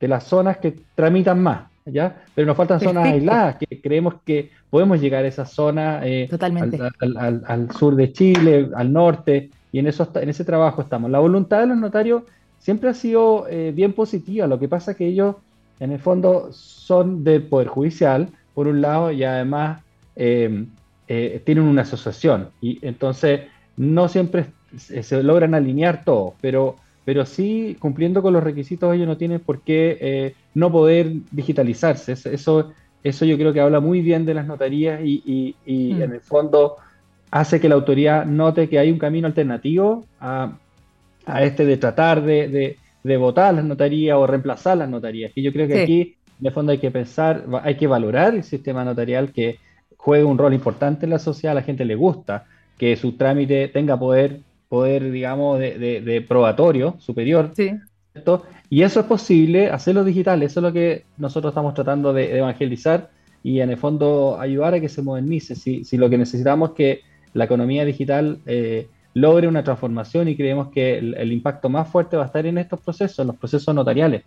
de, 0.00 0.08
las 0.08 0.24
zonas 0.24 0.56
que 0.58 0.74
tramitan 0.94 1.42
más. 1.42 1.70
¿Ya? 1.86 2.24
Pero 2.34 2.46
nos 2.46 2.56
faltan 2.56 2.80
zonas 2.80 3.06
aisladas, 3.06 3.56
que 3.56 3.80
creemos 3.80 4.14
que 4.24 4.50
podemos 4.70 5.00
llegar 5.00 5.24
a 5.24 5.28
esas 5.28 5.50
zonas 5.52 6.02
eh, 6.04 6.28
al, 6.40 7.44
al, 7.46 7.70
sur 7.72 7.94
de 7.94 8.10
Chile, 8.10 8.70
al 8.74 8.90
norte, 8.90 9.50
y 9.70 9.80
en, 9.80 9.86
eso, 9.86 10.10
en 10.14 10.28
ese 10.30 10.44
trabajo 10.44 10.80
estamos. 10.80 11.10
La 11.10 11.18
voluntad 11.18 11.60
de 11.60 11.66
los 11.66 11.76
notarios 11.76 12.22
siempre 12.58 12.88
ha 12.88 12.94
sido 12.94 13.46
eh, 13.48 13.72
bien 13.74 13.92
positiva. 13.92 14.46
Lo 14.46 14.58
que 14.58 14.68
pasa 14.68 14.92
es 14.92 14.96
que 14.96 15.06
ellos, 15.06 15.36
en 15.78 15.92
el 15.92 15.98
fondo, 15.98 16.48
son 16.52 17.22
del 17.22 17.42
Poder 17.42 17.68
Judicial, 17.68 18.28
por 18.54 18.66
un 18.66 18.80
lado, 18.80 19.12
y 19.12 19.22
además 19.24 19.82
eh, 20.16 20.66
tienen 21.44 21.64
una 21.64 21.82
asociación. 21.82 22.48
Y 22.62 22.78
entonces 22.86 23.42
no 23.76 24.08
siempre 24.08 24.46
se 24.76 25.22
logran 25.22 25.54
alinear 25.54 26.02
todo, 26.02 26.34
pero, 26.40 26.76
pero 27.04 27.26
sí 27.26 27.76
cumpliendo 27.78 28.22
con 28.22 28.32
los 28.32 28.42
requisitos 28.42 28.94
ellos 28.94 29.06
no 29.06 29.16
tienen 29.16 29.40
por 29.40 29.60
qué 29.60 30.34
no 30.54 30.72
poder 30.72 31.12
digitalizarse. 31.30 32.12
Eso, 32.12 32.72
eso 33.02 33.24
yo 33.24 33.36
creo 33.36 33.52
que 33.52 33.60
habla 33.60 33.80
muy 33.80 34.00
bien 34.00 34.24
de 34.24 34.34
las 34.34 34.46
notarías 34.46 35.00
y, 35.04 35.54
mm. 35.66 36.02
en 36.02 36.12
el 36.12 36.20
fondo 36.20 36.76
hace 37.30 37.60
que 37.60 37.68
la 37.68 37.74
autoridad 37.74 38.24
note 38.24 38.68
que 38.68 38.78
hay 38.78 38.90
un 38.90 38.98
camino 38.98 39.26
alternativo 39.26 40.06
a, 40.20 40.56
a 41.26 41.42
este 41.42 41.66
de 41.66 41.76
tratar 41.76 42.22
de, 42.22 42.76
de, 43.02 43.16
votar 43.16 43.54
las 43.54 43.64
notarías 43.64 44.16
o 44.16 44.26
reemplazar 44.26 44.78
las 44.78 44.88
notarías. 44.88 45.32
Y 45.34 45.42
yo 45.42 45.52
creo 45.52 45.66
que 45.66 45.82
aquí, 45.82 46.16
de 46.38 46.50
fondo, 46.50 46.72
hay 46.72 46.78
que 46.78 46.90
pensar, 46.90 47.44
hay 47.62 47.76
que 47.76 47.86
valorar 47.86 48.34
el 48.34 48.44
sistema 48.44 48.84
notarial 48.84 49.32
que 49.32 49.58
juega 49.96 50.26
un 50.26 50.38
rol 50.38 50.54
importante 50.54 51.06
en 51.06 51.10
la 51.10 51.18
sociedad, 51.18 51.52
a 51.52 51.60
la 51.60 51.66
gente 51.66 51.84
le 51.84 51.94
gusta 51.94 52.46
que 52.78 52.96
su 52.96 53.12
trámite 53.12 53.68
tenga 53.68 53.98
poder, 53.98 54.40
poder 54.68 55.10
digamos, 55.10 55.58
de, 55.58 56.00
de, 56.00 56.20
probatorio 56.22 56.96
superior. 56.98 57.50
Sí. 57.54 57.72
Y 58.70 58.82
eso 58.82 59.00
es 59.00 59.06
posible 59.06 59.70
hacerlo 59.70 60.04
digital, 60.04 60.42
eso 60.42 60.60
es 60.60 60.64
lo 60.64 60.72
que 60.72 61.04
nosotros 61.18 61.50
estamos 61.50 61.74
tratando 61.74 62.12
de, 62.12 62.38
evangelizar 62.38 63.10
y 63.42 63.60
en 63.60 63.70
el 63.70 63.76
fondo 63.76 64.38
ayudar 64.40 64.74
a 64.74 64.80
que 64.80 64.88
se 64.88 65.02
modernice. 65.02 65.54
Si, 65.54 65.84
si 65.84 65.96
lo 65.96 66.08
que 66.08 66.18
necesitamos 66.18 66.70
es 66.70 66.76
que 66.76 67.00
la 67.34 67.44
economía 67.44 67.84
digital 67.84 68.38
eh, 68.46 68.88
logre 69.14 69.48
una 69.48 69.62
transformación 69.62 70.28
y 70.28 70.36
creemos 70.36 70.68
que 70.68 70.98
el, 70.98 71.32
impacto 71.32 71.68
más 71.68 71.88
fuerte 71.88 72.16
va 72.16 72.24
a 72.24 72.26
estar 72.26 72.44
en 72.46 72.58
estos 72.58 72.80
procesos, 72.80 73.20
en 73.20 73.28
los 73.28 73.36
procesos 73.36 73.74
notariales. 73.74 74.22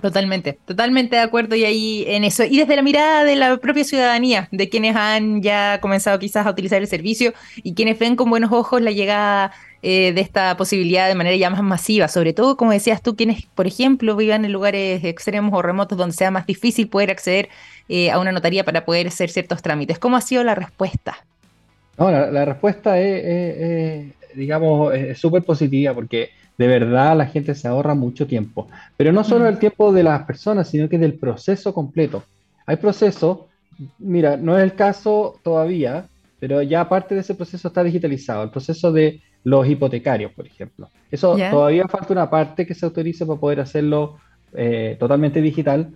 Totalmente, 0.00 0.56
totalmente 0.64 1.16
de 1.16 1.22
acuerdo 1.22 1.56
y 1.56 1.64
ahí 1.64 2.04
en 2.06 2.22
eso. 2.22 2.44
Y 2.44 2.58
desde 2.58 2.76
la 2.76 2.82
mirada 2.82 3.24
de 3.24 3.34
la 3.34 3.56
propia 3.56 3.82
ciudadanía, 3.82 4.48
de 4.52 4.68
quienes 4.68 4.94
han 4.94 5.42
ya 5.42 5.80
comenzado 5.80 6.18
quizás 6.20 6.46
a 6.46 6.50
utilizar 6.50 6.80
el 6.80 6.86
servicio 6.86 7.32
y 7.56 7.74
quienes 7.74 7.98
ven 7.98 8.14
con 8.14 8.30
buenos 8.30 8.52
ojos 8.52 8.80
la 8.80 8.92
llegada 8.92 9.52
eh, 9.82 10.12
de 10.12 10.20
esta 10.20 10.56
posibilidad 10.56 11.08
de 11.08 11.14
manera 11.14 11.36
ya 11.36 11.50
más 11.50 11.62
masiva, 11.62 12.08
sobre 12.08 12.32
todo, 12.32 12.56
como 12.56 12.72
decías 12.72 13.02
tú, 13.02 13.16
quienes, 13.16 13.46
por 13.54 13.66
ejemplo, 13.66 14.16
vivan 14.16 14.44
en 14.44 14.52
lugares 14.52 15.04
extremos 15.04 15.52
o 15.54 15.62
remotos 15.62 15.96
donde 15.96 16.14
sea 16.14 16.30
más 16.30 16.46
difícil 16.46 16.88
poder 16.88 17.10
acceder 17.10 17.48
eh, 17.88 18.10
a 18.10 18.18
una 18.18 18.32
notaría 18.32 18.64
para 18.64 18.84
poder 18.84 19.08
hacer 19.08 19.30
ciertos 19.30 19.62
trámites. 19.62 19.98
¿Cómo 19.98 20.16
ha 20.16 20.20
sido 20.20 20.44
la 20.44 20.54
respuesta? 20.54 21.24
No, 21.98 22.10
la, 22.10 22.44
respuesta 22.44 22.98
es, 22.98 24.14
digamos, 24.34 24.94
es 24.94 25.18
súper 25.18 25.42
positiva 25.42 25.92
porque 25.92 26.30
de 26.60 26.66
verdad 26.66 27.16
la 27.16 27.24
gente 27.24 27.54
se 27.54 27.68
ahorra 27.68 27.94
mucho 27.94 28.26
tiempo. 28.26 28.68
Pero 28.98 29.12
no 29.12 29.24
solo 29.24 29.48
el 29.48 29.58
tiempo 29.58 29.94
de 29.94 30.02
las 30.02 30.24
personas, 30.24 30.68
sino 30.68 30.90
que 30.90 30.98
del 30.98 31.14
proceso 31.14 31.72
completo. 31.72 32.22
Hay 32.66 32.76
procesos, 32.76 33.38
mira, 33.98 34.36
no 34.36 34.58
es 34.58 34.62
el 34.62 34.74
caso 34.74 35.40
todavía, 35.42 36.04
pero 36.38 36.60
ya 36.60 36.86
parte 36.86 37.14
de 37.14 37.22
ese 37.22 37.34
proceso 37.34 37.68
está 37.68 37.82
digitalizado, 37.82 38.42
el 38.42 38.50
proceso 38.50 38.92
de 38.92 39.22
los 39.44 39.66
hipotecarios, 39.66 40.32
por 40.32 40.46
ejemplo. 40.46 40.88
Eso 41.10 41.36
todavía 41.50 41.88
falta 41.88 42.12
una 42.12 42.30
parte 42.30 42.66
que 42.66 42.74
se 42.74 42.86
autorice 42.86 43.26
para 43.26 43.40
poder 43.40 43.60
hacerlo 43.60 44.18
eh, 44.54 44.96
totalmente 44.98 45.40
digital, 45.40 45.92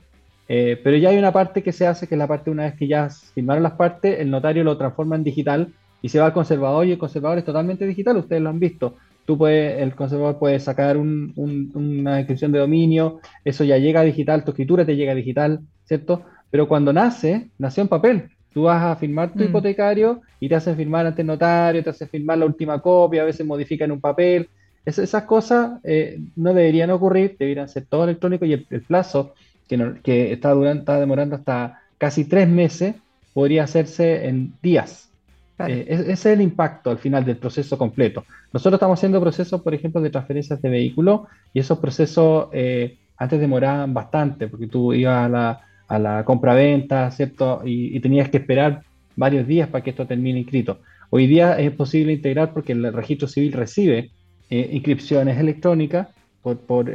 eh, 0.48 0.78
pero 0.82 0.96
ya 0.96 1.10
hay 1.10 1.18
una 1.18 1.32
parte 1.32 1.62
que 1.62 1.72
se 1.72 1.86
hace, 1.86 2.06
que 2.06 2.14
es 2.14 2.18
la 2.18 2.26
parte 2.26 2.50
una 2.50 2.64
vez 2.64 2.74
que 2.74 2.86
ya 2.86 3.08
firmaron 3.34 3.62
las 3.62 3.72
partes, 3.72 4.20
el 4.20 4.30
notario 4.30 4.64
lo 4.64 4.76
transforma 4.76 5.16
en 5.16 5.24
digital 5.24 5.72
y 6.02 6.08
se 6.08 6.18
va 6.18 6.26
al 6.26 6.32
conservador 6.32 6.86
y 6.86 6.92
el 6.92 6.98
conservador 6.98 7.38
es 7.38 7.44
totalmente 7.44 7.86
digital, 7.86 8.16
ustedes 8.16 8.42
lo 8.42 8.50
han 8.50 8.60
visto. 8.60 8.96
Tú 9.24 9.38
puedes, 9.38 9.80
el 9.80 9.94
conservador 9.94 10.38
puede 10.38 10.60
sacar 10.60 10.98
una 10.98 12.18
inscripción 12.18 12.52
de 12.52 12.58
dominio, 12.58 13.20
eso 13.42 13.64
ya 13.64 13.78
llega 13.78 14.02
digital, 14.02 14.44
tu 14.44 14.50
escritura 14.50 14.84
te 14.84 14.96
llega 14.96 15.14
digital, 15.14 15.60
¿cierto? 15.86 16.24
Pero 16.50 16.68
cuando 16.68 16.92
nace, 16.92 17.48
nació 17.58 17.82
en 17.82 17.88
papel. 17.88 18.28
Tú 18.54 18.62
vas 18.62 18.82
a 18.82 18.96
firmar 18.96 19.32
tu 19.32 19.40
mm. 19.40 19.42
hipotecario 19.42 20.22
y 20.40 20.48
te 20.48 20.54
hacen 20.54 20.76
firmar 20.76 21.06
ante 21.06 21.22
el 21.22 21.26
notario, 21.26 21.82
te 21.82 21.90
hacen 21.90 22.08
firmar 22.08 22.38
la 22.38 22.46
última 22.46 22.80
copia, 22.80 23.22
a 23.22 23.26
veces 23.26 23.44
modifican 23.44 23.90
un 23.90 24.00
papel. 24.00 24.48
esas 24.86 25.24
cosas 25.24 25.80
eh, 25.82 26.20
no 26.36 26.54
deberían 26.54 26.90
ocurrir, 26.90 27.36
deberían 27.38 27.68
ser 27.68 27.84
todo 27.86 28.04
electrónico 28.04 28.44
y 28.44 28.52
el, 28.52 28.82
plazo 28.82 29.34
que, 29.68 29.94
que 30.02 30.32
está, 30.32 30.52
durando, 30.52 30.80
está 30.80 31.00
demorando 31.00 31.36
hasta 31.36 31.80
casi 31.98 32.24
tres 32.26 32.48
meses 32.48 32.94
podría 33.32 33.64
hacerse 33.64 34.28
en 34.28 34.54
días. 34.62 35.10
Eh, 35.58 35.84
ese 35.88 36.12
es 36.12 36.26
el 36.26 36.40
impacto 36.40 36.90
al 36.90 36.98
final 36.98 37.24
del 37.24 37.36
proceso 37.36 37.76
completo. 37.76 38.24
Nosotros 38.52 38.74
estamos 38.74 38.98
haciendo 38.98 39.20
procesos, 39.20 39.60
por 39.62 39.74
ejemplo, 39.74 40.00
de 40.00 40.10
transferencias 40.10 40.60
de 40.62 40.68
vehículos 40.68 41.22
y 41.52 41.60
esos 41.60 41.78
procesos 41.78 42.48
eh, 42.52 42.98
antes 43.16 43.40
demoraban 43.40 43.94
bastante 43.94 44.48
porque 44.48 44.66
tú 44.66 44.92
ibas 44.92 45.26
a 45.26 45.28
la, 45.28 45.60
a 45.88 45.98
la 45.98 46.24
compra-venta, 46.24 47.10
¿cierto? 47.10 47.62
Y, 47.64 47.98
tenías 48.00 48.28
que 48.28 48.38
esperar 48.38 48.82
varios 49.16 49.46
días 49.46 49.68
para 49.68 49.84
que 49.84 49.90
esto 49.90 50.06
termine 50.06 50.40
inscrito. 50.40 50.80
Hoy 51.10 51.26
día 51.26 51.58
es 51.58 51.70
posible 51.72 52.12
integrar 52.12 52.52
porque 52.52 52.72
el 52.72 52.92
registro 52.92 53.28
civil 53.28 53.52
recibe 53.52 54.10
eh, 54.50 54.70
inscripciones 54.72 55.38
electrónicas 55.38 56.08
por, 56.42 56.58
por 56.58 56.90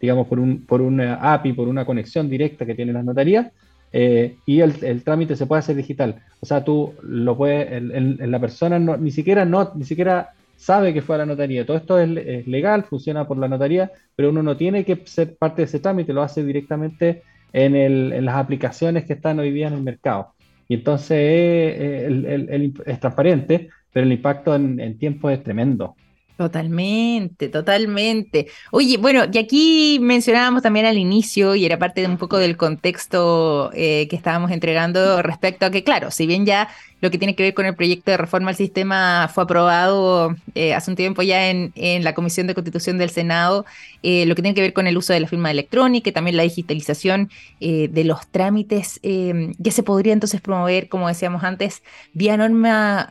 digamos, 0.00 0.26
por, 0.26 0.40
un, 0.40 0.64
por 0.64 0.80
una 0.80 1.14
API, 1.34 1.52
por 1.52 1.68
una 1.68 1.84
conexión 1.84 2.28
directa 2.30 2.64
que 2.64 2.74
tiene 2.74 2.92
las 2.92 3.04
notarías 3.04 3.48
eh, 3.92 4.36
y 4.46 4.60
el, 4.60 5.02
trámite 5.02 5.36
se 5.36 5.46
puede 5.46 5.60
hacer 5.60 5.76
digital. 5.76 6.22
O 6.40 6.46
sea, 6.46 6.64
tú 6.64 6.94
lo 7.02 7.36
puedes, 7.36 7.82
la 7.82 8.38
persona 8.38 8.78
no, 8.78 8.96
ni 8.96 9.10
siquiera 9.10 9.44
no, 9.44 9.72
ni 9.74 9.84
siquiera 9.84 10.30
sabe 10.56 10.94
que 10.94 11.02
fue 11.02 11.16
a 11.16 11.18
la 11.18 11.26
notaría. 11.26 11.66
Todo 11.66 11.76
esto 11.76 11.98
es, 11.98 12.46
legal, 12.46 12.84
funciona 12.84 13.26
por 13.26 13.36
la 13.38 13.48
notaría, 13.48 13.90
pero 14.16 14.30
uno 14.30 14.42
no 14.42 14.56
tiene 14.56 14.84
que 14.84 15.02
ser 15.04 15.36
parte 15.36 15.62
de 15.62 15.66
ese 15.66 15.80
trámite, 15.80 16.12
lo 16.12 16.22
hace 16.22 16.44
directamente 16.44 17.22
en, 17.52 18.24
las 18.24 18.36
aplicaciones 18.36 19.04
que 19.04 19.14
están 19.14 19.38
hoy 19.38 19.50
día 19.50 19.68
en 19.68 19.74
el 19.74 19.82
mercado. 19.82 20.34
Y 20.68 20.74
entonces 20.74 21.18
eh, 21.18 22.72
es 22.86 23.00
transparente, 23.00 23.70
pero 23.92 24.06
el 24.06 24.12
impacto 24.12 24.54
en 24.54 24.98
tiempo 24.98 25.30
es 25.30 25.42
tremendo. 25.42 25.96
Totalmente, 26.40 27.50
totalmente. 27.50 28.46
Oye, 28.70 28.96
bueno, 28.96 29.24
y 29.30 29.36
aquí 29.36 29.98
mencionábamos 30.00 30.62
también 30.62 30.86
al 30.86 30.96
inicio, 30.96 31.54
y 31.54 31.66
era 31.66 31.78
parte 31.78 32.00
de 32.00 32.06
un 32.06 32.16
poco 32.16 32.38
del 32.38 32.56
contexto 32.56 33.70
eh, 33.74 34.08
que 34.08 34.16
estábamos 34.16 34.50
entregando 34.50 35.20
respecto 35.20 35.66
a 35.66 35.70
que, 35.70 35.84
claro, 35.84 36.10
si 36.10 36.26
bien 36.26 36.46
ya 36.46 36.70
lo 37.02 37.10
que 37.10 37.18
tiene 37.18 37.36
que 37.36 37.42
ver 37.42 37.52
con 37.52 37.66
el 37.66 37.74
proyecto 37.74 38.10
de 38.10 38.16
reforma 38.16 38.48
al 38.48 38.56
sistema 38.56 39.30
fue 39.30 39.44
aprobado 39.44 40.34
eh, 40.54 40.72
hace 40.72 40.90
un 40.90 40.96
tiempo 40.96 41.20
ya 41.20 41.50
en, 41.50 41.72
la 42.04 42.14
Comisión 42.14 42.46
de 42.46 42.54
Constitución 42.54 42.96
del 42.96 43.10
Senado, 43.10 43.66
eh, 44.02 44.24
lo 44.24 44.34
que 44.34 44.40
tiene 44.40 44.54
que 44.54 44.62
ver 44.62 44.72
con 44.72 44.86
el 44.86 44.96
uso 44.96 45.12
de 45.12 45.20
la 45.20 45.28
firma 45.28 45.50
electrónica 45.50 46.08
y 46.08 46.12
también 46.14 46.38
la 46.38 46.42
digitalización 46.42 47.28
de 47.60 48.04
los 48.04 48.26
trámites, 48.28 48.98
que 49.02 49.70
se 49.70 49.82
podría 49.82 50.14
entonces 50.14 50.40
promover, 50.40 50.88
como 50.88 51.06
decíamos 51.06 51.44
antes, 51.44 51.82
vía 52.14 52.38
norma 52.38 53.10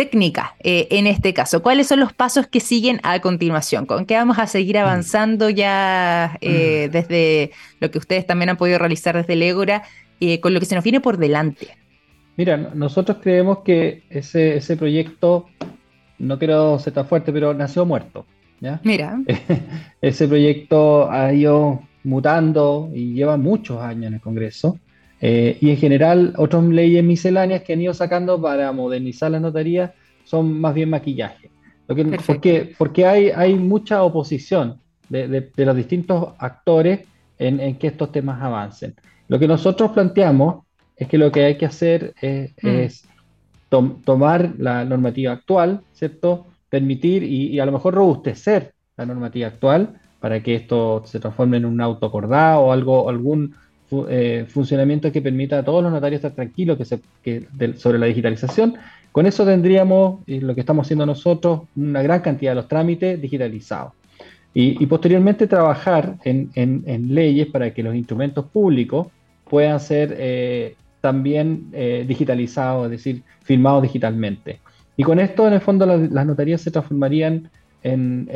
técnica 0.00 0.54
eh, 0.60 0.88
en 0.92 1.06
este 1.06 1.34
caso? 1.34 1.60
¿Cuáles 1.62 1.86
son 1.86 2.00
los 2.00 2.14
pasos 2.14 2.46
que 2.46 2.60
siguen 2.60 3.00
a 3.02 3.20
continuación? 3.20 3.84
¿Con 3.84 4.06
qué 4.06 4.14
vamos 4.14 4.38
a 4.38 4.46
seguir 4.46 4.76
mm. 4.76 4.78
avanzando 4.78 5.50
ya 5.50 6.38
eh, 6.40 6.86
mm. 6.88 6.90
desde 6.90 7.50
lo 7.80 7.90
que 7.90 7.98
ustedes 7.98 8.26
también 8.26 8.48
han 8.48 8.56
podido 8.56 8.78
realizar 8.78 9.14
desde 9.14 9.34
el 9.34 9.42
Égora, 9.42 9.82
eh, 10.18 10.40
con 10.40 10.54
lo 10.54 10.60
que 10.60 10.64
se 10.64 10.74
nos 10.74 10.84
viene 10.84 11.00
por 11.00 11.18
delante? 11.18 11.76
Mira, 12.38 12.56
nosotros 12.56 13.18
creemos 13.20 13.58
que 13.58 14.04
ese, 14.08 14.56
ese 14.56 14.74
proyecto, 14.78 15.50
no 16.18 16.38
quiero 16.38 16.78
ser 16.78 16.94
tan 16.94 17.06
fuerte, 17.06 17.30
pero 17.30 17.52
nació 17.52 17.84
muerto. 17.84 18.24
¿ya? 18.58 18.80
Mira. 18.82 19.20
ese 20.00 20.26
proyecto 20.26 21.10
ha 21.10 21.30
ido 21.30 21.82
mutando 22.04 22.88
y 22.94 23.12
lleva 23.12 23.36
muchos 23.36 23.82
años 23.82 24.06
en 24.06 24.14
el 24.14 24.20
Congreso. 24.22 24.78
Eh, 25.20 25.58
y 25.60 25.70
en 25.70 25.76
general, 25.76 26.34
otras 26.36 26.64
leyes 26.64 27.04
misceláneas 27.04 27.62
que 27.62 27.74
han 27.74 27.82
ido 27.82 27.92
sacando 27.92 28.40
para 28.40 28.72
modernizar 28.72 29.30
la 29.30 29.40
notaría 29.40 29.94
son 30.24 30.60
más 30.60 30.74
bien 30.74 30.90
maquillaje. 30.90 31.50
Lo 31.86 31.96
porque 32.24 32.72
porque 32.78 33.04
hay, 33.04 33.30
hay 33.30 33.54
mucha 33.56 34.02
oposición 34.04 34.80
de, 35.08 35.50
los 35.56 35.76
distintos 35.76 36.34
actores 36.38 37.00
en, 37.38 37.76
que 37.76 37.88
estos 37.88 38.12
temas 38.12 38.40
avancen. 38.40 38.94
Lo 39.28 39.38
que 39.38 39.48
nosotros 39.48 39.90
planteamos 39.92 40.64
es 40.96 41.08
que 41.08 41.18
lo 41.18 41.32
que 41.32 41.44
hay 41.44 41.58
que 41.58 41.66
hacer 41.66 42.14
es, 42.20 43.04
mm. 43.70 44.02
tomar 44.04 44.54
la 44.58 44.84
normativa 44.84 45.32
actual, 45.32 45.80
¿cierto? 45.92 46.46
Permitir 46.68 47.24
y, 47.24 47.58
a 47.58 47.66
lo 47.66 47.72
mejor 47.72 47.94
robustecer 47.94 48.72
la 48.96 49.06
normativa 49.06 49.48
actual 49.48 50.00
para 50.20 50.42
que 50.42 50.54
esto 50.54 51.02
se 51.06 51.18
transforme 51.18 51.56
en 51.56 51.64
un 51.64 51.80
auto 51.80 52.06
acordado 52.06 52.60
o 52.60 52.72
algo, 52.72 53.08
algún 53.08 53.56
eh, 54.08 54.46
funcionamiento 54.48 55.10
que 55.10 55.22
permita 55.22 55.58
a 55.58 55.64
todos 55.64 55.82
los 55.82 55.92
notarios 55.92 56.18
estar 56.18 56.32
tranquilos 56.32 56.78
que 56.78 56.84
se, 56.84 57.00
que 57.22 57.46
sobre 57.76 57.98
la 57.98 58.06
digitalización. 58.06 58.76
Con 59.12 59.26
eso 59.26 59.44
tendríamos, 59.44 60.20
y 60.26 60.40
lo 60.40 60.54
que 60.54 60.60
estamos 60.60 60.86
haciendo 60.86 61.04
nosotros, 61.06 61.62
una 61.76 62.02
gran 62.02 62.20
cantidad 62.20 62.52
de 62.52 62.56
los 62.56 62.68
trámites 62.68 63.20
digitalizados. 63.20 63.92
Y, 64.52 64.84
posteriormente 64.86 65.46
trabajar 65.46 66.16
en, 66.24 66.50
en, 66.56 67.14
leyes 67.14 67.46
para 67.46 67.72
que 67.72 67.84
los 67.84 67.94
instrumentos 67.94 68.46
públicos 68.46 69.06
puedan 69.48 69.78
ser 69.78 70.16
eh, 70.18 70.74
también 71.00 71.68
eh, 71.72 72.04
digitalizados, 72.06 72.86
es 72.86 72.90
decir, 72.90 73.22
firmados 73.44 73.84
digitalmente. 73.84 74.58
Y 74.96 75.04
con 75.04 75.20
esto, 75.20 75.46
en 75.46 75.54
el 75.54 75.60
fondo, 75.60 75.86
las, 75.86 76.26
notarías 76.26 76.60
se 76.62 76.72
transformarían 76.72 77.48
en, 77.84 78.28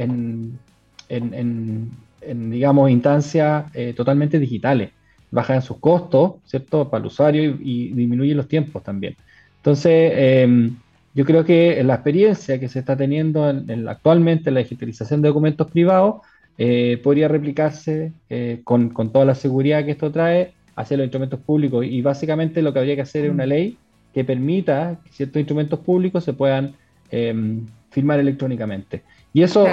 en 2.26 2.50
digamos, 2.50 2.90
instancias 2.90 3.64
eh, 3.74 3.92
totalmente 3.96 4.38
digitales. 4.38 4.90
Bajan 5.34 5.62
sus 5.62 5.78
costos, 5.78 6.34
¿cierto?, 6.44 6.88
para 6.88 7.00
el 7.00 7.06
usuario 7.06 7.56
y, 7.60 7.92
disminuyen 7.92 8.36
los 8.36 8.48
tiempos 8.48 8.82
también. 8.82 9.16
Entonces, 9.56 10.12
em, 10.14 10.76
yo 11.14 11.24
creo 11.24 11.44
que 11.44 11.82
la 11.82 11.94
experiencia 11.94 12.60
que 12.60 12.68
se 12.68 12.78
está 12.78 12.96
teniendo 12.96 13.50
en, 13.50 13.88
actualmente 13.88 14.50
en 14.50 14.54
la 14.54 14.60
digitalización 14.60 15.22
de 15.22 15.28
documentos 15.28 15.70
privados 15.70 16.22
eh, 16.56 17.00
podría 17.02 17.26
replicarse 17.28 18.12
eh, 18.30 18.60
con, 18.62 18.92
toda 19.12 19.24
la 19.24 19.34
seguridad 19.34 19.84
que 19.84 19.90
esto 19.92 20.12
trae 20.12 20.52
hacia 20.76 20.96
los 20.96 21.04
instrumentos 21.04 21.40
públicos. 21.40 21.84
Y 21.84 22.00
básicamente 22.00 22.62
lo 22.62 22.72
que 22.72 22.78
habría 22.78 22.94
que 22.94 23.02
hacer 23.02 23.24
es 23.24 23.30
una 23.30 23.46
mm. 23.46 23.48
ley 23.48 23.78
que 24.12 24.24
permita 24.24 25.00
que 25.04 25.10
ciertos 25.10 25.40
instrumentos 25.40 25.80
públicos 25.80 26.22
se 26.22 26.32
puedan 26.32 26.74
em, 27.10 27.66
firmar 27.90 28.20
electrónicamente. 28.20 29.02
Y 29.32 29.42
eso, 29.42 29.66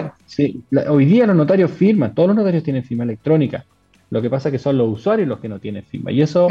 hoy 0.90 1.06
día 1.06 1.28
los 1.28 1.36
notarios 1.36 1.70
firman, 1.70 2.16
todos 2.16 2.30
los 2.30 2.36
notarios 2.36 2.64
tienen 2.64 2.84
firma 2.84 3.04
electrónica. 3.04 3.64
Lo 4.12 4.22
que 4.22 4.30
pasa 4.30 4.50
es 4.50 4.52
que 4.52 4.60
son 4.60 4.78
los 4.78 4.90
usuarios 4.90 5.28
los 5.28 5.40
que 5.40 5.50
no 5.50 5.60
tienen 5.60 5.84
firma. 5.84 6.12
Y 6.12 6.22
eso, 6.22 6.48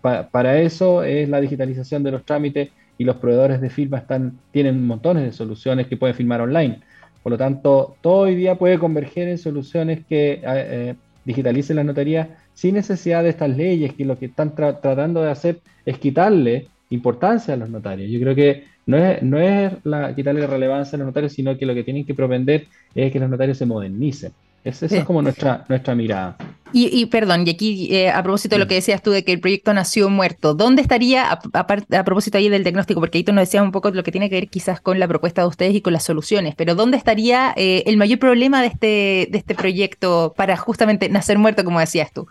para, 0.00 0.24
para 0.30 0.60
eso 0.60 1.04
es 1.04 1.28
la 1.28 1.40
digitalización 1.40 2.02
de 2.02 2.10
los 2.10 2.24
trámites 2.24 2.70
y 2.98 3.04
los 3.04 3.16
proveedores 3.16 3.60
de 3.60 3.70
firma 3.70 3.98
están, 3.98 4.38
tienen 4.50 4.84
montones 4.84 5.24
de 5.24 5.32
soluciones 5.32 5.86
que 5.86 5.96
pueden 5.96 6.16
firmar 6.16 6.40
online. 6.40 6.80
Por 7.22 7.32
lo 7.32 7.38
tanto, 7.38 7.96
todo 8.00 8.22
hoy 8.24 8.34
día 8.34 8.56
puede 8.56 8.80
converger 8.80 9.28
en 9.28 9.38
soluciones 9.38 10.04
que 10.08 10.32
eh, 10.32 10.40
eh, 10.44 10.94
digitalicen 11.24 11.76
las 11.76 11.84
notarías 11.84 12.28
sin 12.52 12.74
necesidad 12.74 13.22
de 13.22 13.30
estas 13.30 13.56
leyes 13.56 13.94
que 13.94 14.04
lo 14.04 14.18
que 14.18 14.26
están 14.26 14.54
tratando 14.54 15.22
de 15.22 15.30
hacer 15.30 15.60
es 15.86 15.98
quitarle 15.98 16.66
importancia 16.90 17.54
a 17.54 17.56
los 17.56 17.70
notarios. 17.70 18.10
Yo 18.10 18.18
creo 18.20 18.34
que 18.34 18.64
no 18.86 18.96
es, 18.96 19.22
no 19.22 19.38
es 19.38 19.72
la, 19.84 20.14
quitarle 20.14 20.46
relevancia 20.46 20.96
a 20.96 20.98
los 20.98 21.06
notarios, 21.06 21.32
sino 21.32 21.56
que 21.56 21.64
lo 21.64 21.74
que 21.74 21.84
tienen 21.84 22.04
que 22.04 22.14
propender 22.14 22.66
es 22.94 23.12
que 23.12 23.20
los 23.20 23.30
notarios 23.30 23.56
se 23.56 23.66
modernicen. 23.66 24.32
Esa 24.64 24.86
es 24.86 25.04
como 25.04 25.22
nuestra, 25.22 25.64
nuestra 25.68 25.94
mirada. 25.94 26.36
Y, 26.74 27.04
perdón, 27.06 27.46
y 27.46 27.50
aquí 27.50 27.94
eh, 27.94 28.08
a 28.08 28.22
propósito 28.22 28.54
de 28.54 28.60
lo 28.60 28.66
que 28.66 28.76
decías 28.76 29.02
tú 29.02 29.10
de 29.10 29.24
que 29.24 29.32
el 29.32 29.40
proyecto 29.40 29.74
nació 29.74 30.08
muerto, 30.08 30.54
¿dónde 30.54 30.80
estaría, 30.80 31.30
a, 31.30 31.38
a, 31.52 32.04
propósito 32.04 32.38
ahí 32.38 32.48
del 32.48 32.62
diagnóstico, 32.62 32.98
porque 32.98 33.18
ahí 33.18 33.24
tú 33.24 33.32
nos 33.32 33.42
decías 33.42 33.62
un 33.62 33.72
poco 33.72 33.90
lo 33.90 34.02
que 34.02 34.10
tiene 34.10 34.30
que 34.30 34.36
ver 34.36 34.48
quizás 34.48 34.80
con 34.80 34.98
la 34.98 35.06
propuesta 35.06 35.42
de 35.42 35.48
ustedes 35.48 35.74
y 35.74 35.82
con 35.82 35.92
las 35.92 36.04
soluciones, 36.04 36.54
pero 36.56 36.74
¿dónde 36.74 36.96
estaría 36.96 37.52
eh, 37.56 37.82
el 37.84 37.98
mayor 37.98 38.18
problema 38.18 38.62
de 38.62 38.68
este, 38.68 39.28
de 39.30 39.38
este 39.38 39.54
proyecto 39.54 40.32
para 40.34 40.56
justamente 40.56 41.10
nacer 41.10 41.36
muerto, 41.36 41.62
como 41.62 41.78
decías 41.78 42.10
tú? 42.10 42.26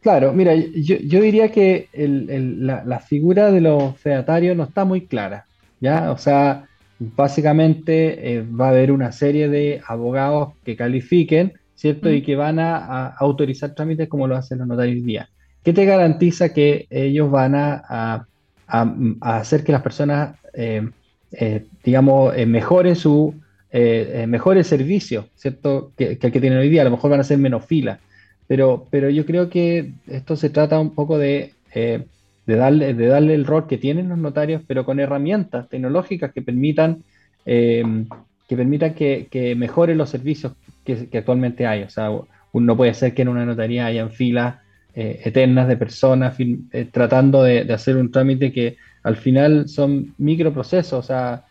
Claro, 0.00 0.32
mira, 0.32 0.54
yo, 0.54 0.96
yo 0.96 1.20
diría 1.20 1.50
que 1.50 1.88
el, 1.92 2.66
la, 2.66 2.82
la, 2.86 3.00
figura 3.00 3.50
de 3.50 3.60
los 3.60 3.98
fedatarios 3.98 4.56
no 4.56 4.64
está 4.64 4.86
muy 4.86 5.02
clara, 5.02 5.44
¿ya? 5.80 6.12
O 6.12 6.16
sea, 6.16 6.66
básicamente 6.98 8.36
eh, 8.36 8.42
va 8.42 8.66
a 8.66 8.70
haber 8.70 8.90
una 8.92 9.12
serie 9.12 9.48
de 9.48 9.82
abogados 9.86 10.54
que 10.64 10.76
califiquen 10.76 11.54
¿cierto? 11.76 12.10
Y 12.10 12.22
que 12.22 12.36
van 12.36 12.58
a, 12.58 13.08
autorizar 13.08 13.74
trámites 13.74 14.08
como 14.08 14.26
lo 14.26 14.34
hacen 14.34 14.58
los 14.58 14.66
notarios 14.66 15.04
día. 15.04 15.28
¿Qué 15.62 15.72
te 15.72 15.84
garantiza 15.84 16.52
que 16.52 16.86
ellos 16.90 17.30
van 17.30 17.54
a, 17.54 18.26
hacer 19.20 19.62
que 19.62 19.72
las 19.72 19.82
personas, 19.82 20.36
eh, 20.54 20.88
eh, 21.32 21.66
digamos, 21.84 22.34
mejoren 22.46 22.96
su 22.96 23.34
mejor 24.26 24.56
el 24.56 24.64
servicio, 24.64 25.28
¿cierto? 25.36 25.92
Que, 25.98 26.16
que, 26.16 26.28
el 26.28 26.32
que 26.32 26.40
tienen 26.40 26.58
hoy 26.58 26.70
día. 26.70 26.80
A 26.80 26.86
lo 26.86 26.92
mejor 26.92 27.10
van 27.10 27.20
a 27.20 27.24
ser 27.24 27.36
menos 27.36 27.66
filas. 27.66 28.00
Pero, 28.46 28.86
pero 28.90 29.10
yo 29.10 29.26
creo 29.26 29.50
que 29.50 29.92
esto 30.06 30.34
se 30.36 30.48
trata 30.48 30.80
un 30.80 30.94
poco 30.94 31.18
de, 31.18 31.52
de, 32.46 32.56
darle, 32.56 32.94
de 32.94 33.06
darle 33.06 33.34
el 33.34 33.44
rol 33.44 33.66
que 33.66 33.78
tienen 33.78 34.08
los 34.08 34.18
notarios, 34.18 34.62
pero 34.66 34.84
con 34.84 35.00
herramientas 35.00 35.68
tecnológicas 35.68 36.32
que 36.32 36.42
permitan 36.42 37.02
que 38.48 38.56
permitan 38.56 38.94
que, 38.94 39.28
que 39.30 39.54
mejoren 39.54 39.98
los 39.98 40.10
servicios 40.10 40.52
que, 40.84 41.08
actualmente 41.18 41.66
hay. 41.66 41.82
O 41.82 41.90
sea, 41.90 42.10
no 42.52 42.76
puede 42.76 42.94
ser 42.94 43.14
que 43.14 43.22
en 43.22 43.28
una 43.28 43.44
notaría 43.44 43.86
hayan 43.86 44.10
filas 44.10 44.56
eh, 44.94 45.20
eternas 45.24 45.68
de 45.68 45.76
personas 45.76 46.36
eh, 46.38 46.86
tratando 46.90 47.42
de, 47.42 47.60
hacer 47.72 47.96
un 47.96 48.10
trámite 48.10 48.52
que 48.52 48.76
al 49.02 49.16
final 49.16 49.68
son 49.68 50.14
microprocesos. 50.18 50.98
O 50.98 51.02
sea, 51.02 51.44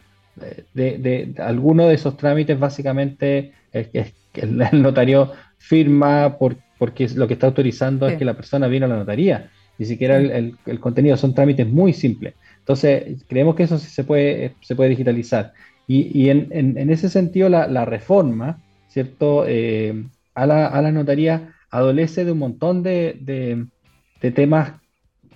de, 0.73 0.97
de, 0.97 1.33
alguno 1.41 1.87
de 1.87 1.95
esos 1.95 2.17
trámites 2.17 2.59
básicamente 2.59 3.53
es, 3.71 3.89
que 3.89 4.41
el, 4.41 4.57
notario 4.81 5.31
firma 5.57 6.37
por, 6.37 6.57
porque 6.77 7.07
lo 7.15 7.27
que 7.27 7.33
está 7.33 7.47
autorizando 7.47 8.07
es 8.07 8.17
que 8.17 8.25
la 8.25 8.33
persona 8.33 8.67
vino 8.67 8.85
a 8.85 8.89
la 8.89 8.97
notaría. 8.97 9.49
Ni 9.77 9.85
siquiera 9.85 10.17
el, 10.17 10.57
el, 10.65 10.79
contenido 10.79 11.17
son 11.17 11.33
trámites 11.33 11.67
muy 11.67 11.93
simples. 11.93 12.33
Entonces, 12.59 13.23
creemos 13.27 13.55
que 13.55 13.63
eso 13.63 13.77
sí 13.77 13.89
se 13.89 14.03
puede, 14.03 14.55
se 14.61 14.75
puede 14.75 14.89
digitalizar. 14.89 15.53
Y, 15.87 16.17
y 16.19 16.29
en, 16.29 16.49
en, 16.51 16.89
ese 16.89 17.09
sentido, 17.09 17.49
la, 17.49 17.67
la 17.67 17.85
reforma 17.85 18.59
¿cierto? 18.95 19.43
Eh, 19.45 20.05
a, 20.35 20.45
la, 20.45 20.67
a, 20.67 20.81
la, 20.81 20.89
notaría 20.89 21.53
adolece 21.69 22.23
de 22.23 22.31
un 22.31 22.39
montón 22.39 22.81
de, 22.81 23.17
de, 23.19 24.31
temas, 24.31 24.71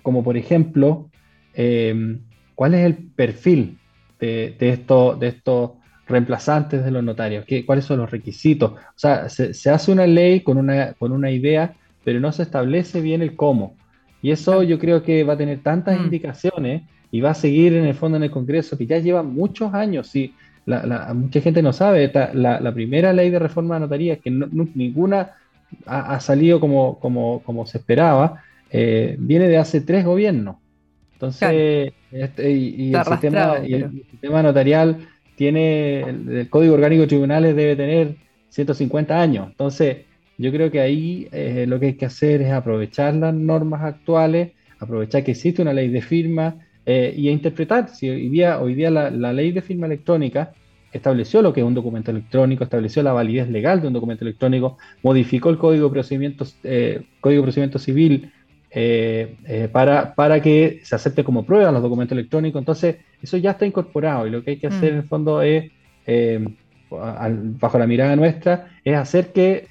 como 0.00 0.24
por 0.24 0.38
ejemplo, 0.38 1.10
eh, 1.52 2.18
¿cuál 2.54 2.72
es 2.72 2.86
el 2.86 2.94
perfil 2.94 3.78
de, 4.18 4.56
de, 4.58 4.70
esto, 4.70 5.14
de 5.14 5.28
estos 5.28 5.72
reemplazantes 6.08 6.82
de 6.82 6.90
los 6.90 7.04
notarios? 7.04 7.44
¿Qué, 7.44 7.66
¿Cuáles 7.66 7.84
son 7.84 7.98
los 7.98 8.10
requisitos? 8.10 8.72
O 8.72 8.96
sea, 8.96 9.28
se, 9.28 9.52
se, 9.52 9.68
hace 9.68 9.92
una 9.92 10.06
ley 10.06 10.40
con 10.40 10.56
una, 10.56 10.94
con 10.94 11.12
una 11.12 11.30
idea, 11.30 11.74
pero 12.02 12.18
no 12.18 12.32
se 12.32 12.44
establece 12.44 13.02
bien 13.02 13.20
el 13.20 13.36
cómo. 13.36 13.76
Y 14.22 14.30
eso 14.30 14.62
yo 14.62 14.78
creo 14.78 15.02
que 15.02 15.24
va 15.24 15.34
a 15.34 15.38
tener 15.38 15.62
tantas 15.62 15.98
mm. 15.98 16.04
indicaciones 16.04 16.82
y 17.10 17.20
va 17.20 17.30
a 17.30 17.34
seguir 17.34 17.74
en 17.74 17.84
el 17.84 17.94
fondo 17.94 18.16
en 18.16 18.24
el 18.24 18.30
Congreso, 18.30 18.76
que 18.76 18.86
ya 18.86 18.98
lleva 18.98 19.22
muchos 19.22 19.74
años. 19.74 20.08
Si, 20.08 20.34
mucha 21.14 21.40
gente 21.40 21.62
no 21.62 21.72
sabe, 21.72 22.12
la, 22.34 22.72
primera 22.74 23.12
ley 23.12 23.30
de 23.30 23.38
reforma 23.38 23.74
de 23.74 23.80
notaría, 23.80 24.16
que 24.16 24.30
ninguna 24.30 25.32
ha, 25.86 26.20
salido 26.20 26.60
como, 26.60 26.98
como, 27.00 27.42
como, 27.42 27.66
se 27.66 27.78
esperaba, 27.78 28.42
eh, 28.70 29.16
viene 29.18 29.48
de 29.48 29.58
hace 29.58 29.80
tres 29.80 30.04
gobiernos. 30.04 30.56
Entonces, 31.14 31.92
este, 32.12 32.50
y, 32.50 32.94
el 32.94 33.04
sistema, 34.10 34.42
notarial 34.42 35.08
tiene, 35.36 36.00
el, 36.00 36.48
Código 36.48 36.74
Orgánico 36.74 37.02
de 37.02 37.08
Tribunales 37.08 37.56
debe 37.56 37.76
tener 37.76 38.16
150 38.50 39.20
años. 39.20 39.48
Entonces, 39.50 39.98
yo 40.40 40.50
creo 40.52 40.70
que 40.70 40.80
ahí 40.80 41.28
eh, 41.32 41.66
lo 41.68 41.78
que 41.78 41.86
hay 41.86 41.94
que 41.94 42.06
hacer 42.06 42.42
es 42.42 42.52
aprovechar 42.52 43.14
las 43.14 43.34
normas 43.34 43.82
actuales, 43.82 44.52
aprovechar 44.78 45.22
que 45.22 45.32
existe 45.32 45.62
una 45.62 45.72
ley 45.72 45.88
de 45.88 46.02
firma, 46.02 46.56
eh, 46.86 47.14
y 47.16 47.28
a 47.28 47.30
interpretar. 47.30 47.88
Si 47.88 48.08
hoy 48.08 48.28
día, 48.28 48.60
hoy 48.60 48.74
día 48.74 48.90
la, 48.90 49.32
ley 49.32 49.52
de 49.52 49.60
firma 49.60 49.86
electrónica 49.86 50.52
estableció 50.92 51.42
lo 51.42 51.52
que 51.52 51.60
es 51.60 51.66
un 51.66 51.74
documento 51.74 52.10
electrónico, 52.10 52.64
estableció 52.64 53.02
la 53.02 53.12
validez 53.12 53.48
legal 53.48 53.80
de 53.80 53.88
un 53.88 53.92
documento 53.92 54.24
electrónico, 54.24 54.76
modificó 55.02 55.50
el 55.50 55.58
Código 55.58 55.86
de 55.86 55.92
Procedimientos, 55.92 56.56
eh, 56.64 57.02
Código 57.20 57.42
de 57.42 57.44
Procedimiento 57.44 57.78
Civil 57.78 58.32
eh, 58.72 59.68
para, 59.70 60.14
para 60.14 60.40
que 60.40 60.80
se 60.82 60.96
acepte 60.96 61.22
como 61.22 61.44
prueba 61.44 61.70
los 61.70 61.82
documentos 61.82 62.16
electrónicos. 62.18 62.58
Entonces, 62.58 62.96
eso 63.22 63.36
ya 63.36 63.52
está 63.52 63.66
incorporado 63.66 64.26
y 64.26 64.30
lo 64.30 64.42
que 64.42 64.52
hay 64.52 64.56
que 64.56 64.66
hacer 64.68 64.90
mm. 64.90 64.94
en 64.94 64.96
el 64.96 65.04
fondo 65.04 65.42
es, 65.42 65.70
bajo 66.90 67.78
la 67.78 67.86
mirada 67.86 68.16
nuestra, 68.16 68.68
es 68.84 68.96
hacer 68.96 69.32
que, 69.32 69.66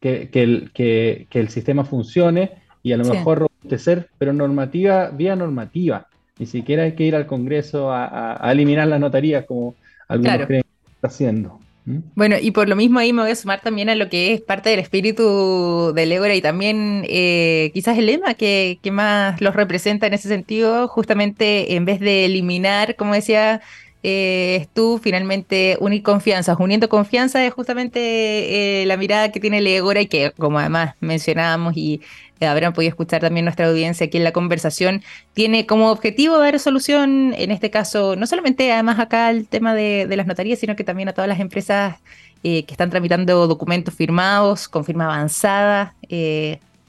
que, 0.00 0.28
el, 0.32 0.70
que, 0.72 1.26
el 1.30 1.48
sistema 1.48 1.84
funcione 1.84 2.52
y 2.82 2.92
a 2.92 2.96
lo 2.96 3.04
mejor 3.04 3.38
robustecer, 3.38 4.08
pero 4.18 4.32
normativa, 4.32 5.10
vía 5.10 5.36
normativa. 5.36 6.08
Ni 6.38 6.46
siquiera 6.46 6.84
hay 6.84 6.92
que 6.92 7.04
ir 7.04 7.14
al 7.14 7.26
Congreso 7.26 7.92
a, 7.92 8.40
eliminar 8.50 8.88
las 8.88 9.00
notarías 9.00 9.44
como 9.44 9.74
algunos 10.08 10.46
creen 10.46 10.62
que 10.62 10.92
está 10.92 11.08
haciendo. 11.08 11.60
Bueno, 11.84 12.36
y 12.40 12.52
por 12.52 12.68
lo 12.68 12.76
mismo 12.76 13.00
ahí 13.00 13.12
me 13.12 13.22
voy 13.22 13.32
a 13.32 13.36
sumar 13.36 13.60
también 13.60 13.88
a 13.88 13.96
lo 13.96 14.08
que 14.08 14.32
es 14.32 14.40
parte 14.40 14.70
del 14.70 14.78
espíritu 14.78 15.92
del 15.92 16.12
Égora 16.12 16.34
y 16.34 16.40
también 16.40 17.04
eh, 17.08 17.72
quizás 17.74 17.98
el 17.98 18.06
lema 18.06 18.34
que, 18.34 18.78
que, 18.82 18.92
más 18.92 19.40
los 19.40 19.56
representa 19.56 20.06
en 20.06 20.14
ese 20.14 20.28
sentido, 20.28 20.86
justamente 20.86 21.74
en 21.74 21.84
vez 21.84 21.98
de 21.98 22.26
eliminar, 22.26 22.94
como 22.94 23.14
decía 23.14 23.62
eh, 24.04 24.66
tú 24.74 24.98
finalmente 25.02 25.76
unir 25.80 26.02
confianza, 26.02 26.56
uniendo 26.58 26.88
confianza 26.88 27.44
es 27.46 27.52
justamente 27.54 28.82
eh, 28.82 28.86
la 28.86 28.96
mirada 28.96 29.30
que 29.30 29.38
tiene 29.38 29.58
el 29.58 29.66
Égora 29.66 30.00
y 30.00 30.06
que 30.06 30.32
como 30.32 30.58
además 30.58 30.94
mencionábamos 31.00 31.76
y 31.76 32.00
eh, 32.40 32.46
habrán 32.46 32.72
podido 32.72 32.88
escuchar 32.88 33.20
también 33.20 33.44
nuestra 33.44 33.68
audiencia 33.68 34.06
aquí 34.06 34.18
en 34.18 34.24
la 34.24 34.32
conversación, 34.32 35.02
tiene 35.34 35.66
como 35.66 35.92
objetivo 35.92 36.38
dar 36.38 36.58
solución, 36.58 37.32
en 37.38 37.52
este 37.52 37.70
caso, 37.70 38.16
no 38.16 38.26
solamente 38.26 38.72
además 38.72 38.98
acá 38.98 39.28
al 39.28 39.46
tema 39.46 39.74
de, 39.74 40.08
las 40.16 40.26
notarías, 40.26 40.58
sino 40.58 40.74
que 40.74 40.82
también 40.82 41.08
a 41.08 41.12
todas 41.12 41.28
las 41.28 41.38
empresas 41.38 41.96
eh, 42.42 42.64
que 42.64 42.74
están 42.74 42.90
tramitando 42.90 43.46
documentos 43.46 43.94
firmados 43.94 44.68
con 44.68 44.84
firma 44.84 45.04
avanzada. 45.04 45.94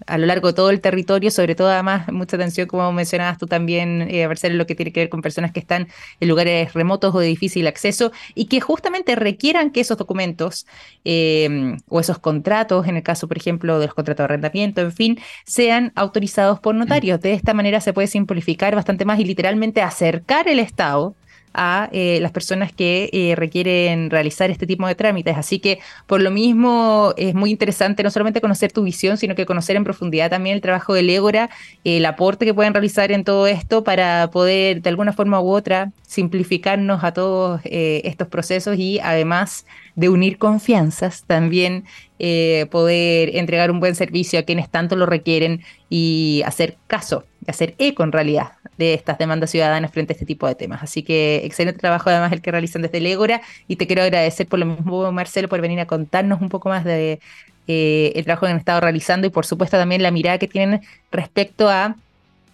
A 0.07 0.17
lo 0.17 0.25
largo 0.25 0.49
de 0.49 0.53
todo 0.53 0.69
el 0.69 0.81
territorio, 0.81 1.31
sobre 1.31 1.55
todo 1.55 1.69
además 1.69 2.11
mucha 2.11 2.35
atención, 2.35 2.67
como 2.67 2.91
mencionabas 2.91 3.37
tú 3.37 3.47
también, 3.47 4.07
eh, 4.09 4.27
Marcelo, 4.27 4.55
lo 4.55 4.65
que 4.65 4.75
tiene 4.75 4.91
que 4.91 5.01
ver 5.01 5.09
con 5.09 5.21
personas 5.21 5.51
que 5.51 5.59
están 5.59 5.87
en 6.19 6.27
lugares 6.27 6.73
remotos 6.73 7.13
o 7.15 7.19
de 7.19 7.27
difícil 7.27 7.67
acceso 7.67 8.11
y 8.35 8.45
que 8.45 8.61
justamente 8.61 9.15
requieran 9.15 9.71
que 9.71 9.81
esos 9.81 9.97
documentos 9.97 10.65
eh, 11.05 11.77
o 11.89 11.99
esos 11.99 12.19
contratos, 12.19 12.87
en 12.87 12.97
el 12.97 13.03
caso, 13.03 13.27
por 13.27 13.37
ejemplo, 13.37 13.79
de 13.79 13.87
los 13.87 13.95
contratos 13.95 14.19
de 14.19 14.25
arrendamiento, 14.25 14.81
en 14.81 14.91
fin, 14.91 15.19
sean 15.45 15.91
autorizados 15.95 16.59
por 16.59 16.75
notarios. 16.75 17.19
De 17.21 17.33
esta 17.33 17.53
manera 17.53 17.81
se 17.81 17.93
puede 17.93 18.07
simplificar 18.07 18.75
bastante 18.75 19.05
más 19.05 19.19
y 19.19 19.25
literalmente 19.25 19.81
acercar 19.81 20.47
el 20.47 20.59
Estado 20.59 21.15
a 21.53 21.89
eh, 21.91 22.19
las 22.21 22.31
personas 22.31 22.71
que 22.71 23.09
eh, 23.13 23.35
requieren 23.35 24.09
realizar 24.09 24.49
este 24.51 24.67
tipo 24.67 24.87
de 24.87 24.95
trámites. 24.95 25.37
Así 25.37 25.59
que 25.59 25.79
por 26.07 26.21
lo 26.21 26.31
mismo 26.31 27.13
es 27.17 27.33
muy 27.35 27.51
interesante 27.51 28.03
no 28.03 28.11
solamente 28.11 28.41
conocer 28.41 28.71
tu 28.71 28.83
visión, 28.83 29.17
sino 29.17 29.35
que 29.35 29.45
conocer 29.45 29.75
en 29.75 29.83
profundidad 29.83 30.29
también 30.29 30.55
el 30.55 30.61
trabajo 30.61 30.93
del 30.93 31.09
Égora, 31.09 31.49
el 31.83 32.05
aporte 32.05 32.45
que 32.45 32.53
pueden 32.53 32.73
realizar 32.73 33.11
en 33.11 33.23
todo 33.23 33.47
esto 33.47 33.83
para 33.83 34.29
poder 34.31 34.81
de 34.81 34.89
alguna 34.89 35.13
forma 35.13 35.41
u 35.41 35.51
otra 35.51 35.91
simplificarnos 36.07 37.03
a 37.03 37.13
todos 37.13 37.61
eh, 37.65 38.01
estos 38.05 38.27
procesos 38.27 38.77
y 38.77 38.99
además 38.99 39.65
de 39.95 40.09
unir 40.09 40.37
confianzas, 40.37 41.23
también 41.25 41.85
eh, 42.19 42.67
poder 42.71 43.35
entregar 43.35 43.69
un 43.71 43.79
buen 43.79 43.95
servicio 43.95 44.39
a 44.39 44.43
quienes 44.43 44.69
tanto 44.69 44.95
lo 44.95 45.05
requieren 45.05 45.61
y 45.89 46.41
hacer 46.45 46.77
caso, 46.87 47.25
hacer 47.47 47.75
eco 47.77 48.03
en 48.03 48.11
realidad 48.11 48.53
de 48.77 48.93
estas 48.93 49.17
demandas 49.17 49.51
ciudadanas 49.51 49.91
frente 49.91 50.13
a 50.13 50.15
este 50.15 50.25
tipo 50.25 50.47
de 50.47 50.55
temas. 50.55 50.81
Así 50.81 51.03
que 51.03 51.41
excelente 51.43 51.79
trabajo 51.79 52.09
además 52.09 52.31
el 52.31 52.41
que 52.41 52.51
realizan 52.51 52.81
desde 52.81 52.97
el 52.97 53.05
Égora 53.05 53.41
y 53.67 53.75
te 53.75 53.87
quiero 53.87 54.01
agradecer 54.03 54.47
por 54.47 54.59
lo 54.59 54.65
mismo, 54.65 55.11
Marcelo, 55.11 55.47
por 55.47 55.61
venir 55.61 55.79
a 55.79 55.85
contarnos 55.85 56.41
un 56.41 56.49
poco 56.49 56.69
más 56.69 56.83
de 56.83 57.19
eh, 57.67 58.11
el 58.15 58.25
trabajo 58.25 58.45
que 58.45 58.51
han 58.51 58.57
estado 58.57 58.81
realizando 58.81 59.27
y 59.27 59.29
por 59.29 59.45
supuesto 59.45 59.77
también 59.77 60.01
la 60.01 60.11
mirada 60.11 60.37
que 60.37 60.47
tienen 60.47 60.81
respecto 61.11 61.69
a 61.69 61.95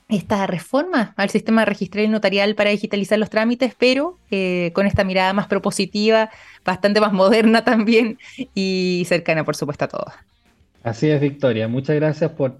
esta 0.09 0.47
reforma 0.47 1.13
al 1.17 1.29
sistema 1.29 1.65
registral 1.65 2.05
y 2.05 2.07
notarial 2.07 2.55
para 2.55 2.71
digitalizar 2.71 3.19
los 3.19 3.29
trámites, 3.29 3.75
pero 3.77 4.17
eh, 4.31 4.71
con 4.73 4.87
esta 4.87 5.03
mirada 5.03 5.33
más 5.33 5.47
propositiva, 5.47 6.31
bastante 6.65 6.99
más 6.99 7.13
moderna 7.21 7.63
también 7.63 8.17
y 8.55 9.03
cercana, 9.07 9.45
por 9.45 9.55
supuesto, 9.55 9.85
a 9.85 9.87
todos. 9.87 10.13
Así 10.83 11.09
es, 11.09 11.21
Victoria. 11.21 11.67
Muchas 11.67 11.95
gracias 11.95 12.31
por, 12.31 12.59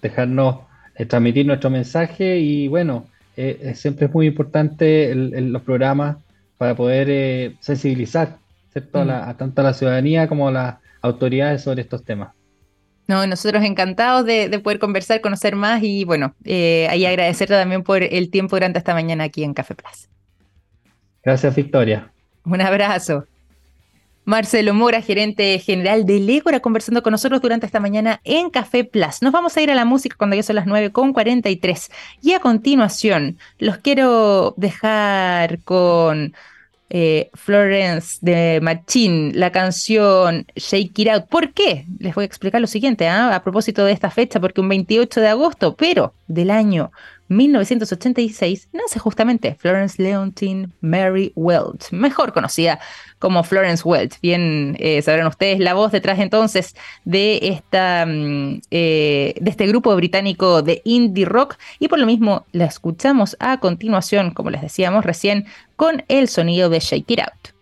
dejarnos 0.00 0.60
eh, 0.96 1.04
transmitir 1.04 1.46
nuestro 1.46 1.68
mensaje 1.68 2.38
y 2.38 2.68
bueno, 2.68 3.06
eh, 3.36 3.72
siempre 3.74 4.06
es 4.06 4.14
muy 4.14 4.26
importante 4.26 5.14
los 5.14 5.62
programas 5.62 6.16
para 6.56 6.74
poder 6.74 7.52
sensibilizar 7.60 8.38
mm. 8.74 9.10
a 9.10 9.36
tanto 9.36 9.60
a 9.60 9.64
la 9.64 9.74
ciudadanía 9.74 10.26
como 10.26 10.48
a 10.48 10.52
las 10.52 10.76
autoridades 11.02 11.62
sobre 11.62 11.82
estos 11.82 12.02
temas. 12.02 12.30
No, 13.06 13.26
nosotros 13.26 13.62
encantados 13.64 14.24
de, 14.24 14.58
poder 14.58 14.78
conversar, 14.78 15.20
conocer 15.20 15.54
más 15.54 15.82
y 15.82 16.04
bueno, 16.04 16.34
eh, 16.44 16.86
ahí 16.90 17.06
agradecerte 17.06 17.54
también 17.54 17.82
por 17.82 18.02
el 18.02 18.30
tiempo 18.30 18.56
durante 18.56 18.78
esta 18.78 18.94
mañana 18.94 19.24
aquí 19.24 19.44
en 19.44 19.54
Café 19.54 19.74
Plus. 19.74 20.08
Gracias, 21.22 21.54
Victoria. 21.54 22.10
Un 22.44 22.60
abrazo. 22.60 23.26
Marcelo 24.26 24.74
Mora, 24.74 25.02
gerente 25.02 25.56
general 25.60 26.04
de 26.04 26.18
Legora, 26.18 26.58
conversando 26.58 27.00
con 27.00 27.12
nosotros 27.12 27.40
durante 27.40 27.64
esta 27.64 27.78
mañana 27.78 28.20
en 28.24 28.50
Café 28.50 28.82
Plus. 28.82 29.22
Nos 29.22 29.30
vamos 29.32 29.56
a 29.56 29.62
ir 29.62 29.70
a 29.70 29.74
la 29.76 29.84
música 29.84 30.16
cuando 30.18 30.34
ya 30.34 30.42
son 30.42 30.56
las 30.56 30.66
9.43. 30.66 31.92
Y 32.22 32.32
a 32.32 32.40
continuación, 32.40 33.38
los 33.58 33.78
quiero 33.78 34.54
dejar 34.56 35.62
con 35.62 36.34
eh, 36.88 37.30
Florence 37.34 38.18
de 38.20 38.60
Machine, 38.62 39.32
la 39.34 39.50
canción 39.50 40.46
Shake 40.54 40.98
It 40.98 41.08
Out. 41.08 41.26
¿Por 41.28 41.52
qué? 41.52 41.84
Les 41.98 42.14
voy 42.14 42.22
a 42.22 42.26
explicar 42.26 42.60
lo 42.60 42.66
siguiente, 42.66 43.08
¿ah? 43.08 43.34
a 43.34 43.42
propósito 43.42 43.84
de 43.84 43.92
esta 43.92 44.10
fecha, 44.10 44.40
porque 44.40 44.60
un 44.60 44.68
28 44.68 45.20
de 45.20 45.28
agosto, 45.28 45.76
pero 45.76 46.14
del 46.28 46.50
año 46.50 46.92
1986 47.28 48.68
nace 48.72 48.98
justamente 48.98 49.56
Florence 49.58 50.00
Leontine 50.02 50.68
Mary 50.80 51.32
Welch, 51.34 51.90
mejor 51.90 52.32
conocida 52.32 52.78
como 53.18 53.42
Florence 53.42 53.82
Welch. 53.84 54.20
Bien 54.20 54.76
eh, 54.78 55.02
sabrán 55.02 55.26
ustedes 55.26 55.58
la 55.58 55.74
voz 55.74 55.92
detrás 55.92 56.18
entonces 56.18 56.74
de, 57.04 57.38
esta, 57.42 58.06
mm, 58.06 58.60
eh, 58.70 59.34
de 59.40 59.50
este 59.50 59.66
grupo 59.66 59.94
británico 59.96 60.62
de 60.62 60.82
indie 60.84 61.24
rock 61.24 61.56
y 61.78 61.88
por 61.88 61.98
lo 61.98 62.06
mismo 62.06 62.46
la 62.52 62.66
escuchamos 62.66 63.36
a 63.40 63.58
continuación, 63.58 64.30
como 64.32 64.50
les 64.50 64.62
decíamos 64.62 65.04
recién, 65.04 65.46
con 65.76 66.04
el 66.08 66.28
sonido 66.28 66.68
de 66.68 66.80
Shake 66.80 67.10
It 67.10 67.20
Out. 67.20 67.55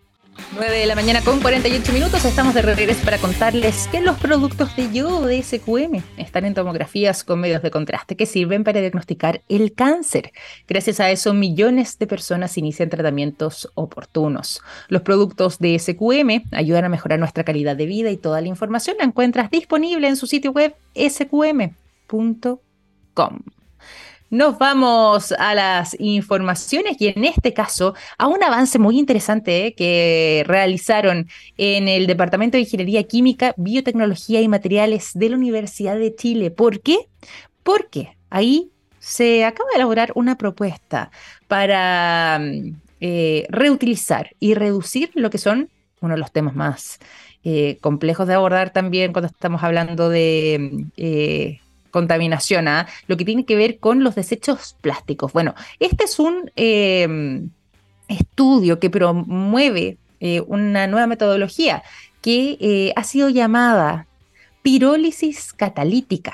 9 0.55 0.79
de 0.79 0.85
la 0.85 0.95
mañana 0.95 1.21
con 1.21 1.41
48 1.41 1.91
minutos, 1.91 2.23
estamos 2.25 2.53
de 2.53 2.61
regreso 2.61 3.03
para 3.03 3.17
contarles 3.17 3.87
que 3.89 4.01
los 4.01 4.17
productos 4.17 4.75
de 4.75 4.91
yodo 4.91 5.25
de 5.25 5.41
SQM 5.41 6.01
están 6.17 6.45
en 6.45 6.53
tomografías 6.53 7.23
con 7.23 7.39
medios 7.39 7.61
de 7.61 7.71
contraste 7.71 8.15
que 8.15 8.25
sirven 8.25 8.63
para 8.63 8.79
diagnosticar 8.79 9.41
el 9.49 9.73
cáncer. 9.73 10.31
Gracias 10.67 10.99
a 10.99 11.11
eso, 11.11 11.33
millones 11.33 11.97
de 11.99 12.07
personas 12.07 12.57
inician 12.57 12.89
tratamientos 12.89 13.69
oportunos. 13.75 14.61
Los 14.87 15.01
productos 15.01 15.59
de 15.59 15.77
SQM 15.77 16.45
ayudan 16.51 16.85
a 16.85 16.89
mejorar 16.89 17.19
nuestra 17.19 17.43
calidad 17.43 17.75
de 17.75 17.85
vida 17.85 18.09
y 18.11 18.17
toda 18.17 18.41
la 18.41 18.47
información 18.47 18.95
la 18.97 19.05
encuentras 19.05 19.49
disponible 19.51 20.07
en 20.07 20.15
su 20.15 20.27
sitio 20.27 20.51
web 20.51 20.75
sqm.com. 20.95 21.69
Nos 24.31 24.57
vamos 24.57 25.31
a 25.33 25.53
las 25.53 25.95
informaciones 25.99 26.97
y 26.99 27.09
en 27.09 27.25
este 27.25 27.53
caso 27.53 27.93
a 28.17 28.27
un 28.27 28.41
avance 28.43 28.79
muy 28.79 28.97
interesante 28.97 29.67
eh, 29.67 29.75
que 29.75 30.43
realizaron 30.47 31.27
en 31.57 31.87
el 31.87 32.07
Departamento 32.07 32.57
de 32.57 32.61
Ingeniería 32.61 33.03
Química, 33.03 33.53
Biotecnología 33.55 34.41
y 34.41 34.47
Materiales 34.47 35.11
de 35.13 35.29
la 35.29 35.35
Universidad 35.35 35.95
de 35.97 36.15
Chile. 36.15 36.49
¿Por 36.49 36.81
qué? 36.81 37.07
Porque 37.61 38.17
ahí 38.31 38.71
se 38.97 39.45
acaba 39.45 39.69
de 39.69 39.75
elaborar 39.75 40.11
una 40.15 40.37
propuesta 40.37 41.11
para 41.47 42.41
eh, 42.99 43.45
reutilizar 43.49 44.31
y 44.39 44.55
reducir 44.55 45.11
lo 45.13 45.29
que 45.29 45.37
son 45.37 45.69
uno 46.01 46.15
de 46.15 46.19
los 46.19 46.31
temas 46.31 46.55
más 46.55 46.97
eh, 47.43 47.77
complejos 47.79 48.27
de 48.27 48.33
abordar 48.33 48.73
también 48.73 49.13
cuando 49.13 49.27
estamos 49.27 49.61
hablando 49.61 50.09
de 50.09 51.61
contaminación, 51.95 52.67
¿ah? 52.67 52.87
lo 53.07 53.15
que 53.15 53.23
tiene 53.23 53.45
que 53.45 53.55
ver 53.55 53.79
con 53.79 54.03
los 54.03 54.15
desechos 54.15 54.75
plásticos. 54.81 55.31
Bueno, 55.31 55.55
este 55.79 56.03
es 56.03 56.19
un 56.19 56.51
em, 56.57 57.51
estudio 58.09 58.81
que 58.81 58.89
promueve 58.89 59.97
eh, 60.19 60.41
una 60.41 60.87
nueva 60.87 61.07
metodología 61.07 61.83
que 62.21 62.57
eh, 62.59 62.91
ha 62.97 63.05
sido 63.05 63.29
llamada 63.29 64.07
pirólisis 64.61 65.53
catalítica 65.53 66.33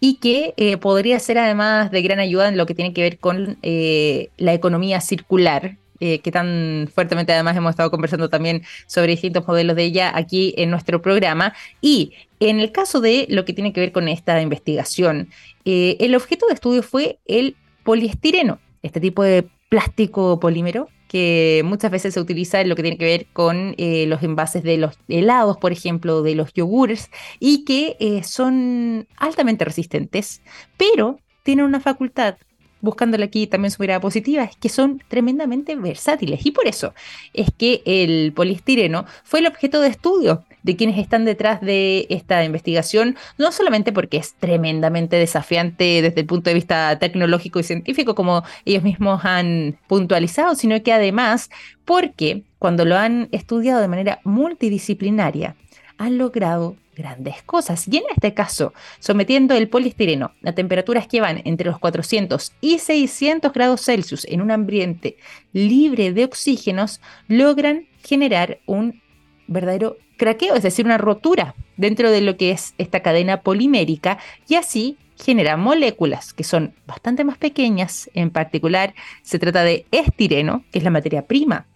y 0.00 0.16
que 0.16 0.54
eh, 0.56 0.76
podría 0.76 1.20
ser 1.20 1.38
además 1.38 1.92
de 1.92 2.02
gran 2.02 2.18
ayuda 2.18 2.48
en 2.48 2.56
lo 2.56 2.66
que 2.66 2.74
tiene 2.74 2.92
que 2.92 3.02
ver 3.02 3.18
con 3.18 3.58
la 3.62 4.52
economía 4.54 5.00
circular 5.00 5.76
eh, 6.00 6.20
que 6.20 6.30
tan 6.30 6.88
fuertemente 6.94 7.32
además 7.32 7.56
hemos 7.56 7.70
estado 7.70 7.90
conversando 7.90 8.28
también 8.28 8.62
sobre 8.86 9.12
distintos 9.12 9.46
modelos 9.46 9.76
de 9.76 9.84
ella 9.84 10.12
aquí 10.14 10.54
en 10.56 10.70
nuestro 10.70 11.02
programa. 11.02 11.54
Y 11.80 12.12
en 12.40 12.60
el 12.60 12.72
caso 12.72 13.00
de 13.00 13.26
lo 13.28 13.44
que 13.44 13.52
tiene 13.52 13.72
que 13.72 13.80
ver 13.80 13.92
con 13.92 14.08
esta 14.08 14.40
investigación, 14.40 15.28
eh, 15.64 15.96
el 16.00 16.14
objeto 16.14 16.46
de 16.46 16.54
estudio 16.54 16.82
fue 16.82 17.18
el 17.26 17.56
poliestireno, 17.84 18.58
este 18.82 19.00
tipo 19.00 19.22
de 19.22 19.48
plástico 19.68 20.38
polímero 20.38 20.88
que 21.08 21.62
muchas 21.64 21.90
veces 21.90 22.14
se 22.14 22.20
utiliza 22.20 22.60
en 22.60 22.68
lo 22.68 22.74
que 22.74 22.82
tiene 22.82 22.98
que 22.98 23.04
ver 23.04 23.26
con 23.32 23.74
eh, 23.78 24.06
los 24.06 24.22
envases 24.22 24.62
de 24.64 24.76
los 24.76 24.98
helados, 25.08 25.56
por 25.56 25.72
ejemplo, 25.72 26.22
de 26.22 26.34
los 26.34 26.52
yogures, 26.52 27.10
y 27.38 27.64
que 27.64 28.22
son 28.24 29.06
altamente 29.16 29.64
resistentes, 29.64 30.42
pero 30.76 31.20
tienen 31.44 31.64
una 31.64 31.78
facultad 31.78 32.36
buscándole 32.80 33.24
aquí 33.24 33.46
también 33.46 33.70
su 33.70 33.82
mirada 33.82 34.00
positiva, 34.00 34.44
es 34.44 34.56
que 34.56 34.68
son 34.68 35.02
tremendamente 35.08 35.74
versátiles. 35.76 36.44
Y 36.44 36.50
por 36.50 36.66
eso 36.66 36.94
es 37.32 37.48
que 37.56 37.82
el 37.84 38.32
poliestireno 38.32 39.06
fue 39.24 39.40
el 39.40 39.46
objeto 39.46 39.80
de 39.80 39.88
estudio 39.88 40.44
de 40.62 40.76
quienes 40.76 40.98
están 40.98 41.24
detrás 41.24 41.60
de 41.60 42.06
esta 42.10 42.44
investigación, 42.44 43.16
no 43.38 43.52
solamente 43.52 43.92
porque 43.92 44.16
es 44.16 44.34
tremendamente 44.34 45.16
desafiante 45.16 46.02
desde 46.02 46.22
el 46.22 46.26
punto 46.26 46.50
de 46.50 46.54
vista 46.54 46.98
tecnológico 46.98 47.60
y 47.60 47.62
científico, 47.62 48.14
como 48.14 48.42
ellos 48.64 48.82
mismos 48.82 49.24
han 49.24 49.78
puntualizado, 49.86 50.56
sino 50.56 50.82
que 50.82 50.92
además 50.92 51.50
porque 51.84 52.42
cuando 52.58 52.84
lo 52.84 52.96
han 52.96 53.28
estudiado 53.30 53.80
de 53.80 53.88
manera 53.88 54.20
multidisciplinaria, 54.24 55.54
han 55.98 56.18
logrado 56.18 56.76
grandes 56.96 57.42
cosas. 57.42 57.86
Y 57.86 57.98
en 57.98 58.04
este 58.14 58.34
caso, 58.34 58.72
sometiendo 58.98 59.54
el 59.54 59.68
poliestireno 59.68 60.32
a 60.44 60.52
temperaturas 60.52 61.06
que 61.06 61.20
van 61.20 61.42
entre 61.44 61.70
los 61.70 61.78
400 61.78 62.52
y 62.60 62.78
600 62.78 63.52
grados 63.52 63.82
Celsius 63.84 64.24
en 64.24 64.40
un 64.40 64.50
ambiente 64.50 65.16
libre 65.52 66.12
de 66.12 66.24
oxígenos, 66.24 67.00
logran 67.28 67.86
generar 68.02 68.58
un 68.66 69.02
verdadero 69.46 69.98
craqueo, 70.16 70.54
es 70.54 70.62
decir, 70.62 70.86
una 70.86 70.98
rotura 70.98 71.54
dentro 71.76 72.10
de 72.10 72.22
lo 72.22 72.36
que 72.36 72.50
es 72.50 72.74
esta 72.78 73.00
cadena 73.00 73.42
polimérica 73.42 74.18
y 74.48 74.54
así 74.54 74.96
genera 75.18 75.56
moléculas 75.56 76.32
que 76.32 76.44
son 76.44 76.74
bastante 76.86 77.24
más 77.24 77.38
pequeñas, 77.38 78.10
en 78.14 78.30
particular 78.30 78.94
se 79.22 79.38
trata 79.38 79.62
de 79.62 79.86
estireno, 79.90 80.64
que 80.70 80.78
es 80.78 80.84
la 80.84 80.90
materia 80.90 81.26
prima 81.26 81.66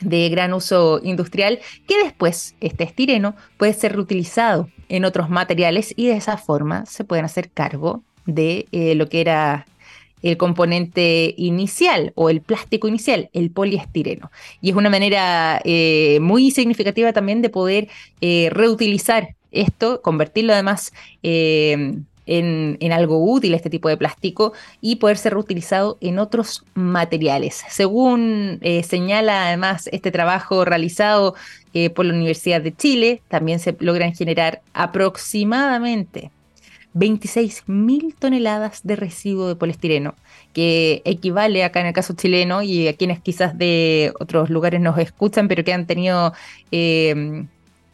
de 0.00 0.28
gran 0.28 0.52
uso 0.54 1.00
industrial, 1.02 1.58
que 1.86 2.02
después 2.02 2.54
este 2.60 2.84
estireno 2.84 3.36
puede 3.56 3.74
ser 3.74 3.94
reutilizado 3.94 4.68
en 4.88 5.04
otros 5.04 5.30
materiales 5.30 5.92
y 5.96 6.06
de 6.06 6.16
esa 6.16 6.36
forma 6.36 6.86
se 6.86 7.04
pueden 7.04 7.24
hacer 7.24 7.50
cargo 7.50 8.02
de 8.26 8.66
eh, 8.72 8.94
lo 8.94 9.08
que 9.08 9.20
era 9.20 9.66
el 10.22 10.36
componente 10.36 11.34
inicial 11.36 12.12
o 12.16 12.28
el 12.28 12.40
plástico 12.40 12.88
inicial, 12.88 13.30
el 13.32 13.50
poliestireno. 13.50 14.30
Y 14.60 14.70
es 14.70 14.76
una 14.76 14.90
manera 14.90 15.60
eh, 15.64 16.18
muy 16.20 16.50
significativa 16.50 17.12
también 17.12 17.40
de 17.40 17.50
poder 17.50 17.88
eh, 18.20 18.48
reutilizar 18.50 19.36
esto, 19.50 20.02
convertirlo 20.02 20.52
además 20.52 20.92
en, 22.28 22.92
algo 22.92 23.24
útil, 23.24 23.54
este 23.54 23.70
tipo 23.70 23.88
de 23.88 23.96
plástico, 23.96 24.52
y 24.80 24.96
poder 24.96 25.16
ser 25.16 25.34
reutilizado 25.34 25.98
en 26.00 26.18
otros 26.18 26.64
materiales. 26.74 27.64
Según 27.68 28.60
señala 28.84 29.48
además 29.48 29.88
este 29.92 30.10
trabajo 30.10 30.64
realizado 30.64 31.34
por 31.94 32.06
la 32.06 32.14
Universidad 32.14 32.60
de 32.60 32.74
Chile, 32.74 33.22
también 33.28 33.58
se 33.58 33.76
logran 33.80 34.14
generar 34.14 34.62
aproximadamente 34.72 36.30
26.000 36.94 38.14
toneladas 38.18 38.80
de 38.84 38.96
residuo 38.96 39.48
de 39.48 39.56
poliestireno, 39.56 40.14
que 40.52 41.02
equivale 41.04 41.64
acá 41.64 41.80
en 41.80 41.86
el 41.86 41.92
caso 41.92 42.14
chileno 42.14 42.62
y 42.62 42.88
a 42.88 42.94
quienes 42.94 43.20
quizás 43.20 43.56
de 43.56 44.12
otros 44.18 44.50
lugares 44.50 44.80
nos 44.80 44.98
escuchan, 44.98 45.48
pero 45.48 45.64
que 45.64 45.72
han 45.72 45.86
tenido 45.86 46.32
eh, 46.72 47.46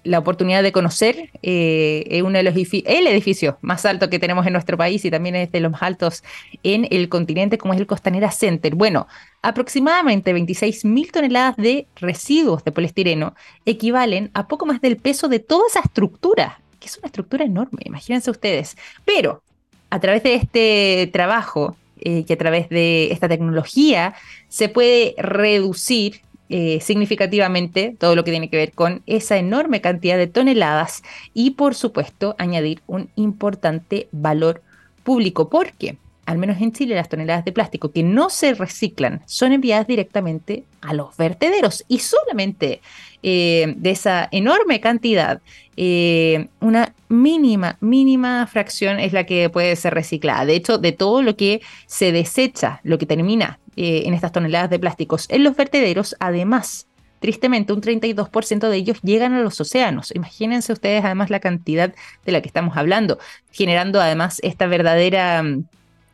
la 0.05 0.19
oportunidad 0.19 0.63
de 0.63 0.73
conocer 0.73 1.31
eh, 1.43 2.23
uno 2.25 2.39
de 2.39 2.45
los 2.45 2.55
el 2.55 3.07
edificio 3.07 3.59
más 3.63 3.85
alto 3.85 4.09
que 4.11 4.19
tenemos 4.19 4.47
en 4.47 4.53
nuestro 4.53 4.77
país 4.77 5.05
y 5.05 5.11
también 5.11 5.35
es 5.35 5.51
de 5.51 5.61
los 5.61 5.73
más 5.73 5.83
altos 5.83 6.23
en 6.63 6.87
el 6.91 7.09
continente, 7.09 7.59
como 7.59 7.75
es 7.75 7.81
el 7.81 7.87
Costanera 7.87 8.31
Center. 8.31 8.75
Bueno, 8.75 9.07
aproximadamente 9.43 10.35
26.000 10.35 11.11
toneladas 11.11 11.57
de 11.57 11.87
residuos 11.97 12.63
de 12.65 12.73
poliestireno 12.73 13.35
equivalen 13.65 14.31
a 14.35 14.47
poco 14.47 14.67
más 14.67 14.81
del 14.81 14.97
peso 14.97 15.29
de 15.29 15.41
toda 15.41 15.67
esa 15.69 15.81
estructura 15.81 16.61
que 16.85 16.89
es 16.89 16.99
una 16.99 17.07
estructura 17.07 17.47
enorme, 17.47 17.81
imagínense 17.87 18.31
ustedes. 18.31 18.77
Pero 19.07 19.43
a 19.89 20.01
través 20.01 20.23
de 20.23 20.35
este 20.35 21.09
trabajo, 21.15 21.77
eh, 21.99 22.25
que 22.27 22.35
a 22.35 22.37
través 22.37 22.69
de 22.69 23.11
esta 23.11 23.27
tecnología 23.27 24.15
se 24.49 24.69
puede 24.69 25.15
reducir 25.17 26.21
eh, 26.49 26.79
significativamente 26.81 27.97
todo 27.99 28.15
lo 28.15 28.25
que 28.25 28.31
tiene 28.31 28.51
que 28.51 28.57
ver 28.57 28.73
con 28.73 29.03
esa 29.07 29.39
enorme 29.39 29.81
cantidad 29.81 30.19
de 30.19 30.27
toneladas 30.27 31.03
y 31.33 31.53
por 31.53 31.75
supuesto 31.75 32.37
añadir 32.39 32.83
un 32.87 33.09
importante 33.17 34.09
valor 34.13 34.63
público 35.05 35.49
porque 35.49 35.97
al 36.27 36.39
menos 36.39 36.61
en 36.61 36.73
Chile, 36.73 36.95
las 36.95 37.09
toneladas 37.09 37.45
de 37.45 37.53
plástico 37.53 37.93
que 37.93 38.03
no 38.03 38.31
se 38.31 38.55
reciclan 38.55 39.23
son 39.27 39.53
enviadas 39.53 39.87
directamente 39.87 40.65
a 40.81 40.95
los 40.95 41.17
vertederos 41.17 41.85
y 41.89 41.99
solamente 41.99 42.81
eh, 43.27 43.73
de 43.79 43.91
esa 43.91 44.29
enorme 44.33 44.83
cantidad, 44.83 45.41
eh, 45.79 46.49
una 46.61 46.95
mínima, 47.09 47.79
mínima 47.81 48.47
fracción 48.47 49.01
es 49.01 49.15
la 49.15 49.25
que 49.25 49.49
puede 49.49 49.77
ser 49.77 49.95
reciclada. 49.95 50.45
De 50.45 50.55
hecho, 50.55 50.77
de 50.77 50.93
todo 50.93 51.23
lo 51.23 51.35
que 51.35 51.63
se 51.87 52.13
desecha, 52.13 52.81
lo 52.83 52.99
que 52.99 53.07
termina 53.07 53.59
eh, 53.77 54.03
en 54.05 54.13
estas 54.13 54.31
toneladas 54.31 54.69
de 54.69 54.79
plásticos 54.79 55.25
en 55.31 55.43
los 55.43 55.57
vertederos, 55.57 56.15
además, 56.21 56.87
tristemente 57.19 57.73
un 57.73 57.81
32% 57.81 58.69
de 58.69 58.77
ellos 58.77 59.01
llegan 59.01 59.33
a 59.33 59.41
los 59.41 59.59
océanos. 59.59 60.15
Imagínense 60.15 60.75
ustedes 60.75 61.03
además 61.03 61.31
la 61.31 61.41
cantidad 61.41 61.95
de 62.27 62.33
la 62.33 62.43
que 62.43 62.49
estamos 62.49 62.77
hablando, 62.77 63.19
generando 63.53 64.03
además 64.03 64.39
esta 64.43 64.67
verdadera 64.67 65.43
mm, 65.43 65.65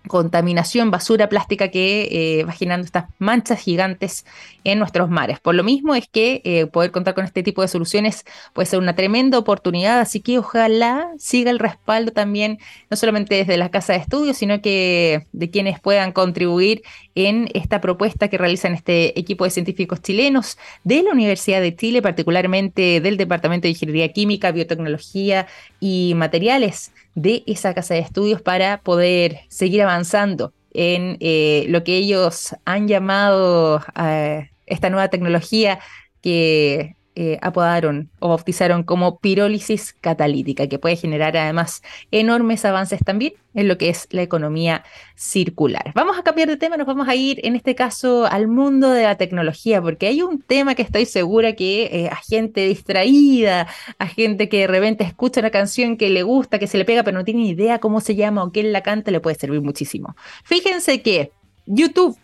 contaminación, 0.06 0.90
basura 0.90 1.28
plástica 1.28 1.68
que 1.68 2.08
eh, 2.40 2.44
va 2.44 2.52
generando 2.52 2.84
estas 2.84 3.06
manchas 3.18 3.60
gigantes 3.60 4.24
en 4.64 4.78
nuestros 4.78 5.10
mares. 5.10 5.40
Por 5.40 5.54
lo 5.54 5.62
mismo 5.62 5.94
es 5.94 6.08
que 6.08 6.42
eh, 6.44 6.66
poder 6.66 6.90
contar 6.90 7.14
con 7.14 7.24
este 7.24 7.42
tipo 7.42 7.62
de 7.62 7.68
soluciones 7.68 8.24
puede 8.52 8.66
ser 8.66 8.78
una 8.78 8.94
tremenda 8.94 9.38
oportunidad, 9.38 10.00
así 10.00 10.20
que 10.20 10.38
ojalá 10.38 11.08
siga 11.18 11.50
el 11.50 11.58
respaldo 11.58 12.12
también, 12.12 12.58
no 12.90 12.96
solamente 12.96 13.36
desde 13.36 13.56
la 13.56 13.70
Casa 13.70 13.92
de 13.92 14.00
Estudios, 14.00 14.36
sino 14.36 14.60
que 14.60 15.26
de 15.32 15.50
quienes 15.50 15.80
puedan 15.80 16.12
contribuir 16.12 16.82
en 17.14 17.48
esta 17.54 17.80
propuesta 17.80 18.28
que 18.28 18.38
realizan 18.38 18.74
este 18.74 19.18
equipo 19.18 19.44
de 19.44 19.50
científicos 19.50 20.00
chilenos 20.00 20.58
de 20.84 21.02
la 21.02 21.12
Universidad 21.12 21.60
de 21.60 21.74
Chile, 21.76 22.02
particularmente 22.02 23.00
del 23.00 23.16
Departamento 23.16 23.64
de 23.64 23.70
Ingeniería 23.70 24.12
Química, 24.12 24.52
Biotecnología 24.52 25.46
y 25.78 26.14
Materiales 26.16 26.92
de 27.20 27.42
esa 27.46 27.74
casa 27.74 27.94
de 27.94 28.00
estudios 28.00 28.40
para 28.40 28.82
poder 28.82 29.40
seguir 29.48 29.82
avanzando 29.82 30.52
en 30.72 31.16
eh, 31.20 31.66
lo 31.68 31.84
que 31.84 31.96
ellos 31.96 32.54
han 32.64 32.88
llamado 32.88 33.82
eh, 34.00 34.50
esta 34.66 34.88
nueva 34.88 35.08
tecnología 35.08 35.80
que 36.22 36.96
eh, 37.16 37.38
apodaron 37.42 38.08
o 38.20 38.28
bautizaron 38.28 38.84
como 38.84 39.18
pirólisis 39.18 39.92
catalítica, 40.00 40.68
que 40.68 40.78
puede 40.78 40.94
generar 40.94 41.36
además 41.36 41.82
enormes 42.12 42.64
avances 42.64 43.00
también 43.04 43.34
en 43.52 43.66
lo 43.66 43.78
que 43.78 43.88
es 43.88 44.06
la 44.10 44.22
economía 44.22 44.84
circular. 45.16 45.92
Vamos 45.96 46.16
a 46.16 46.22
cambiar 46.22 46.48
de 46.48 46.56
tema, 46.56 46.76
nos 46.76 46.86
vamos 46.86 47.08
a 47.08 47.16
ir 47.16 47.40
en 47.44 47.56
este 47.56 47.74
caso 47.74 48.26
al 48.26 48.46
mundo 48.46 48.90
de 48.90 49.02
la 49.02 49.16
tecnología, 49.16 49.82
porque 49.82 50.06
hay 50.06 50.22
un 50.22 50.40
tema 50.40 50.76
que 50.76 50.82
estoy 50.82 51.04
segura 51.04 51.54
que 51.54 51.84
eh, 51.86 52.08
a 52.08 52.16
gente 52.16 52.66
distraída, 52.66 53.66
a 53.98 54.06
gente 54.06 54.48
que 54.48 54.58
de 54.58 54.66
repente 54.68 55.02
escucha 55.02 55.40
una 55.40 55.50
canción 55.50 55.96
que 55.96 56.10
le 56.10 56.22
gusta, 56.22 56.60
que 56.60 56.68
se 56.68 56.78
le 56.78 56.84
pega, 56.84 57.02
pero 57.02 57.18
no 57.18 57.24
tiene 57.24 57.44
idea 57.44 57.80
cómo 57.80 58.00
se 58.00 58.14
llama 58.14 58.44
o 58.44 58.52
quién 58.52 58.72
la 58.72 58.82
canta, 58.82 59.10
le 59.10 59.20
puede 59.20 59.36
servir 59.36 59.62
muchísimo. 59.62 60.14
Fíjense 60.44 61.02
que 61.02 61.32
YouTube 61.66 62.16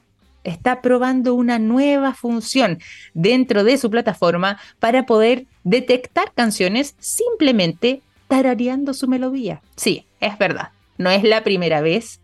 está 0.47 0.81
probando 0.81 1.35
una 1.35 1.59
nueva 1.59 2.15
función 2.15 2.79
dentro 3.15 3.65
de 3.65 3.77
su 3.79 3.91
plataforma 3.91 4.59
para 4.79 5.05
poder 5.07 5.47
detectar 5.65 6.33
canciones 6.35 6.95
simplemente 6.99 8.03
tarareando 8.29 8.95
su 8.95 9.09
melodía. 9.09 9.61
Sí, 9.77 10.07
es 10.21 10.39
verdad. 10.39 10.71
No 10.99 11.11
es 11.11 11.23
la 11.23 11.45
primera 11.45 11.81
vez 11.81 12.21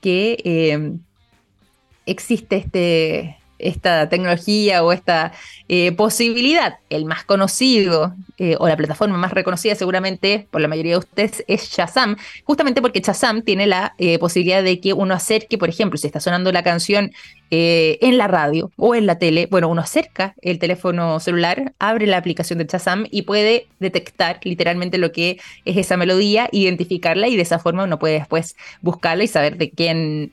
que 0.00 0.38
eh, 0.44 0.92
existe 2.06 2.56
este, 2.56 3.38
esta 3.58 4.08
tecnología 4.08 4.84
o 4.84 4.92
esta 4.92 5.32
eh, 5.68 5.92
posibilidad. 5.92 6.78
El 6.90 7.04
más 7.04 7.24
conocido 7.24 8.14
eh, 8.38 8.56
o 8.58 8.68
la 8.68 8.76
plataforma 8.76 9.16
más 9.16 9.32
reconocida 9.32 9.74
seguramente 9.74 10.46
por 10.50 10.60
la 10.60 10.68
mayoría 10.68 10.92
de 10.92 10.98
ustedes 10.98 11.44
es 11.48 11.70
Shazam, 11.70 12.16
justamente 12.44 12.82
porque 12.82 13.00
Shazam 13.00 13.42
tiene 13.42 13.66
la 13.66 13.94
eh, 13.98 14.18
posibilidad 14.18 14.62
de 14.62 14.80
que 14.80 14.92
uno 14.92 15.14
acerque, 15.14 15.58
por 15.58 15.68
ejemplo, 15.68 15.98
si 15.98 16.06
está 16.06 16.20
sonando 16.20 16.52
la 16.52 16.62
canción 16.62 17.12
en 17.56 18.18
la 18.18 18.26
radio 18.26 18.72
o 18.76 18.96
en 18.96 19.06
la 19.06 19.16
tele, 19.16 19.46
bueno, 19.48 19.68
uno 19.68 19.80
acerca 19.80 20.34
el 20.42 20.58
teléfono 20.58 21.20
celular, 21.20 21.72
abre 21.78 22.08
la 22.08 22.16
aplicación 22.16 22.58
de 22.58 22.64
Shazam 22.64 23.06
y 23.12 23.22
puede 23.22 23.68
detectar 23.78 24.40
literalmente 24.42 24.98
lo 24.98 25.12
que 25.12 25.38
es 25.64 25.76
esa 25.76 25.96
melodía, 25.96 26.48
identificarla 26.50 27.28
y 27.28 27.36
de 27.36 27.42
esa 27.42 27.60
forma 27.60 27.84
uno 27.84 28.00
puede 28.00 28.14
después 28.14 28.56
buscarla 28.80 29.22
y 29.22 29.28
saber 29.28 29.56
de 29.56 29.70
quién 29.70 30.32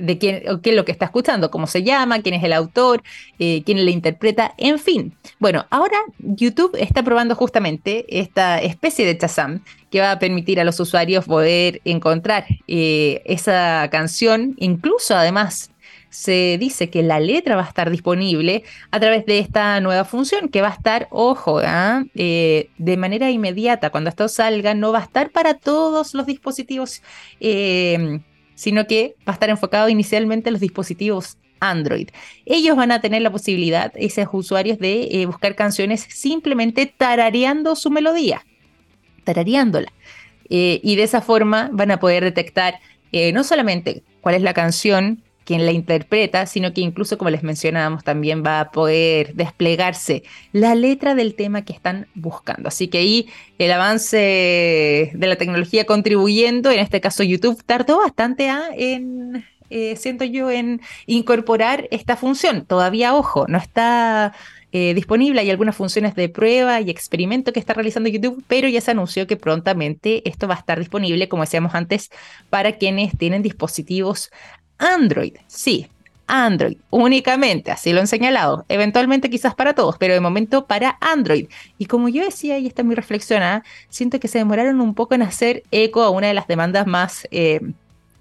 de 0.00 0.18
quién, 0.18 0.42
qué 0.62 0.70
es 0.70 0.76
lo 0.76 0.84
que 0.84 0.92
está 0.92 1.06
escuchando, 1.06 1.50
cómo 1.50 1.66
se 1.66 1.82
llama, 1.82 2.20
quién 2.22 2.34
es 2.34 2.44
el 2.44 2.52
autor, 2.52 3.02
eh, 3.38 3.62
quién 3.64 3.84
le 3.84 3.90
interpreta, 3.90 4.54
en 4.58 4.78
fin. 4.78 5.14
Bueno, 5.38 5.66
ahora 5.70 5.98
YouTube 6.18 6.76
está 6.78 7.02
probando 7.02 7.34
justamente 7.34 8.04
esta 8.20 8.60
especie 8.60 9.06
de 9.06 9.16
Chazam 9.16 9.62
que 9.90 10.00
va 10.00 10.12
a 10.12 10.18
permitir 10.18 10.60
a 10.60 10.64
los 10.64 10.78
usuarios 10.80 11.24
poder 11.24 11.80
encontrar 11.84 12.46
eh, 12.68 13.22
esa 13.24 13.88
canción, 13.90 14.54
incluso 14.58 15.14
además 15.14 15.70
se 16.10 16.58
dice 16.58 16.90
que 16.90 17.02
la 17.02 17.20
letra 17.20 17.56
va 17.56 17.62
a 17.62 17.68
estar 17.68 17.88
disponible 17.88 18.64
a 18.90 19.00
través 19.00 19.24
de 19.26 19.38
esta 19.38 19.80
nueva 19.80 20.04
función 20.04 20.48
que 20.48 20.60
va 20.60 20.68
a 20.68 20.72
estar, 20.74 21.06
ojo, 21.10 21.60
¿ah? 21.64 22.04
eh, 22.14 22.68
de 22.78 22.96
manera 22.96 23.30
inmediata. 23.30 23.90
Cuando 23.90 24.10
esto 24.10 24.28
salga, 24.28 24.74
no 24.74 24.92
va 24.92 24.98
a 24.98 25.04
estar 25.04 25.30
para 25.30 25.54
todos 25.54 26.14
los 26.14 26.26
dispositivos 26.26 27.00
sino 28.60 28.86
que 28.86 29.16
va 29.26 29.32
a 29.32 29.36
estar 29.36 29.48
enfocado 29.48 29.88
inicialmente 29.88 30.50
en 30.50 30.52
los 30.52 30.60
dispositivos 30.60 31.38
Android. 31.60 32.10
Ellos 32.44 32.76
van 32.76 32.92
a 32.92 33.00
tener 33.00 33.22
la 33.22 33.32
posibilidad, 33.32 33.90
esos 33.94 34.28
usuarios, 34.32 34.78
de 34.78 35.08
eh, 35.10 35.24
buscar 35.24 35.54
canciones 35.54 36.06
simplemente 36.10 36.84
tarareando 36.84 37.74
su 37.74 37.88
melodía, 37.88 38.44
tarareándola. 39.24 39.90
Eh, 40.50 40.78
y 40.82 40.96
de 40.96 41.04
esa 41.04 41.22
forma 41.22 41.70
van 41.72 41.90
a 41.90 42.00
poder 42.00 42.22
detectar 42.22 42.80
eh, 43.12 43.32
no 43.32 43.44
solamente 43.44 44.02
cuál 44.20 44.34
es 44.34 44.42
la 44.42 44.52
canción 44.52 45.22
quien 45.50 45.66
la 45.66 45.72
interpreta, 45.72 46.46
sino 46.46 46.72
que 46.72 46.80
incluso, 46.80 47.18
como 47.18 47.28
les 47.28 47.42
mencionábamos, 47.42 48.04
también 48.04 48.44
va 48.46 48.60
a 48.60 48.70
poder 48.70 49.34
desplegarse 49.34 50.22
la 50.52 50.76
letra 50.76 51.16
del 51.16 51.34
tema 51.34 51.64
que 51.64 51.72
están 51.72 52.06
buscando. 52.14 52.68
Así 52.68 52.86
que 52.86 52.98
ahí 52.98 53.28
el 53.58 53.72
avance 53.72 55.10
de 55.12 55.26
la 55.26 55.34
tecnología 55.34 55.86
contribuyendo, 55.86 56.70
en 56.70 56.78
este 56.78 57.00
caso 57.00 57.24
YouTube, 57.24 57.64
tardó 57.64 57.98
bastante 57.98 58.48
a, 58.48 58.62
en, 58.76 59.44
eh, 59.70 59.96
siento 59.96 60.24
yo, 60.24 60.52
en 60.52 60.82
incorporar 61.06 61.88
esta 61.90 62.14
función. 62.14 62.64
Todavía, 62.64 63.16
ojo, 63.16 63.46
no 63.48 63.58
está 63.58 64.32
eh, 64.70 64.94
disponible. 64.94 65.40
Hay 65.40 65.50
algunas 65.50 65.74
funciones 65.74 66.14
de 66.14 66.28
prueba 66.28 66.80
y 66.80 66.90
experimento 66.90 67.52
que 67.52 67.58
está 67.58 67.74
realizando 67.74 68.08
YouTube, 68.08 68.44
pero 68.46 68.68
ya 68.68 68.80
se 68.80 68.92
anunció 68.92 69.26
que 69.26 69.36
prontamente 69.36 70.28
esto 70.28 70.46
va 70.46 70.54
a 70.54 70.58
estar 70.58 70.78
disponible, 70.78 71.28
como 71.28 71.42
decíamos 71.42 71.74
antes, 71.74 72.08
para 72.50 72.78
quienes 72.78 73.18
tienen 73.18 73.42
dispositivos 73.42 74.30
Android. 74.80 75.34
Sí, 75.46 75.88
Android 76.26 76.78
únicamente, 76.90 77.70
así 77.70 77.92
lo 77.92 78.00
han 78.00 78.06
señalado. 78.06 78.64
Eventualmente 78.68 79.30
quizás 79.30 79.54
para 79.54 79.74
todos, 79.74 79.96
pero 79.98 80.14
de 80.14 80.20
momento 80.20 80.66
para 80.66 80.96
Android. 81.00 81.48
Y 81.78 81.86
como 81.86 82.08
yo 82.08 82.24
decía, 82.24 82.58
y 82.58 82.66
esta 82.66 82.82
es 82.82 82.88
mi 82.88 82.94
reflexión, 82.94 83.42
¿ah? 83.42 83.64
siento 83.88 84.20
que 84.20 84.28
se 84.28 84.38
demoraron 84.38 84.80
un 84.80 84.94
poco 84.94 85.14
en 85.14 85.22
hacer 85.22 85.64
eco 85.70 86.02
a 86.02 86.10
una 86.10 86.28
de 86.28 86.34
las 86.34 86.46
demandas 86.46 86.86
más 86.86 87.26
eh, 87.30 87.60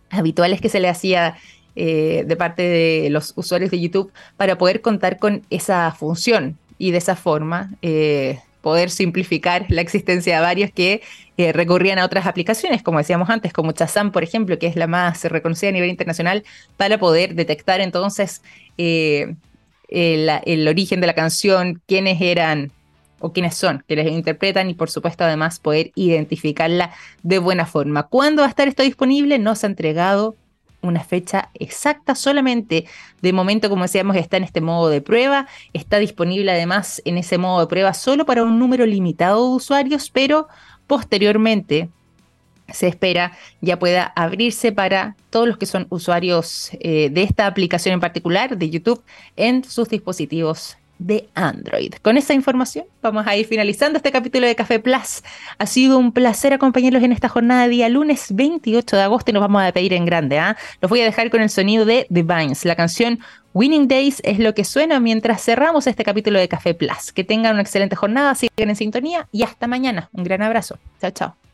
habituales 0.09 0.59
que 0.59 0.69
se 0.69 0.79
le 0.79 0.89
hacía 0.89 1.37
eh, 1.75 2.23
de 2.25 2.35
parte 2.35 2.63
de 2.63 3.09
los 3.09 3.33
usuarios 3.35 3.71
de 3.71 3.79
YouTube 3.79 4.11
para 4.37 4.57
poder 4.57 4.81
contar 4.81 5.19
con 5.19 5.43
esa 5.49 5.91
función 5.91 6.57
y 6.77 6.91
de 6.91 6.97
esa 6.97 7.15
forma 7.15 7.71
eh, 7.81 8.39
poder 8.61 8.89
simplificar 8.89 9.65
la 9.69 9.81
existencia 9.81 10.35
de 10.35 10.41
varios 10.41 10.71
que 10.71 11.01
eh, 11.37 11.53
recurrían 11.53 11.99
a 11.99 12.05
otras 12.05 12.25
aplicaciones, 12.25 12.83
como 12.83 12.97
decíamos 12.97 13.29
antes, 13.29 13.53
como 13.53 13.71
Chazam, 13.71 14.11
por 14.11 14.23
ejemplo, 14.23 14.59
que 14.59 14.67
es 14.67 14.75
la 14.75 14.87
más 14.87 15.23
reconocida 15.25 15.69
a 15.69 15.73
nivel 15.73 15.89
internacional, 15.89 16.43
para 16.77 16.97
poder 16.97 17.35
detectar 17.35 17.81
entonces 17.81 18.41
el, 18.77 19.37
el, 19.89 20.67
origen 20.67 21.01
de 21.01 21.07
la 21.07 21.13
canción, 21.13 21.81
quiénes 21.87 22.21
eran 22.21 22.71
o 23.19 23.33
quiénes 23.33 23.55
son, 23.55 23.83
que 23.87 23.95
les 23.95 24.11
interpretan 24.11 24.69
y 24.69 24.73
por 24.73 24.89
supuesto 24.89 25.23
además 25.23 25.59
poder 25.59 25.91
identificarla 25.95 26.91
de 27.23 27.39
buena 27.39 27.65
forma. 27.65 28.03
¿Cuándo 28.03 28.41
va 28.41 28.47
a 28.47 28.49
estar 28.49 28.67
esto 28.67 28.83
disponible? 28.83 29.39
No 29.39 29.55
se 29.55 29.65
ha 29.65 29.69
entregado 29.69 30.35
una 30.81 31.03
fecha 31.03 31.49
exacta, 31.53 32.15
solamente 32.15 32.85
de 33.21 33.33
momento, 33.33 33.69
como 33.69 33.83
decíamos, 33.83 34.15
está 34.15 34.37
en 34.37 34.43
este 34.43 34.61
modo 34.61 34.89
de 34.89 35.01
prueba, 35.01 35.47
está 35.73 35.97
disponible 35.97 36.51
además 36.51 37.01
en 37.05 37.17
ese 37.17 37.37
modo 37.37 37.61
de 37.61 37.67
prueba 37.67 37.93
solo 37.93 38.25
para 38.25 38.43
un 38.43 38.59
número 38.59 38.85
limitado 38.85 39.49
de 39.49 39.55
usuarios, 39.55 40.09
pero 40.09 40.47
posteriormente 40.87 41.89
se 42.71 42.87
espera 42.87 43.31
ya 43.61 43.79
pueda 43.79 44.13
abrirse 44.15 44.71
para 44.71 45.15
todos 45.29 45.47
los 45.47 45.57
que 45.57 45.65
son 45.65 45.87
usuarios 45.89 46.69
eh, 46.79 47.09
de 47.11 47.23
esta 47.23 47.47
aplicación 47.47 47.93
en 47.93 47.99
particular, 47.99 48.57
de 48.57 48.69
YouTube, 48.69 49.03
en 49.35 49.63
sus 49.63 49.89
dispositivos 49.89 50.77
de 50.99 51.29
Android. 51.33 51.93
Con 52.01 52.17
esa 52.17 52.33
información 52.33 52.85
vamos 53.01 53.25
a 53.25 53.35
ir 53.35 53.47
finalizando 53.47 53.97
este 53.97 54.11
capítulo 54.11 54.45
de 54.45 54.55
Café 54.55 54.79
Plus. 54.79 55.23
Ha 55.57 55.65
sido 55.65 55.97
un 55.97 56.11
placer 56.11 56.53
acompañarlos 56.53 57.01
en 57.01 57.11
esta 57.11 57.29
jornada 57.29 57.63
de 57.63 57.69
día 57.69 57.89
lunes 57.89 58.27
28 58.35 58.95
de 58.95 59.01
agosto 59.01 59.31
y 59.31 59.33
nos 59.33 59.41
vamos 59.41 59.63
a 59.63 59.71
pedir 59.71 59.93
en 59.93 60.05
grande. 60.05 60.37
¿ah? 60.37 60.57
Los 60.81 60.89
voy 60.89 61.01
a 61.01 61.05
dejar 61.05 61.31
con 61.31 61.41
el 61.41 61.49
sonido 61.49 61.85
de 61.85 62.05
The 62.13 62.23
Vines. 62.23 62.65
La 62.65 62.75
canción 62.75 63.19
Winning 63.53 63.87
Days 63.87 64.21
es 64.23 64.37
lo 64.37 64.53
que 64.53 64.63
suena 64.63 64.99
mientras 64.99 65.43
cerramos 65.43 65.87
este 65.87 66.03
capítulo 66.03 66.37
de 66.37 66.47
Café 66.47 66.73
Plus. 66.73 67.11
Que 67.13 67.23
tengan 67.23 67.53
una 67.53 67.61
excelente 67.61 67.95
jornada, 67.95 68.35
sigan 68.35 68.69
en 68.69 68.75
sintonía 68.75 69.27
y 69.31 69.43
hasta 69.43 69.67
mañana. 69.67 70.09
Un 70.13 70.23
gran 70.23 70.41
abrazo. 70.41 70.77
Chao, 71.01 71.11
chao. 71.11 71.48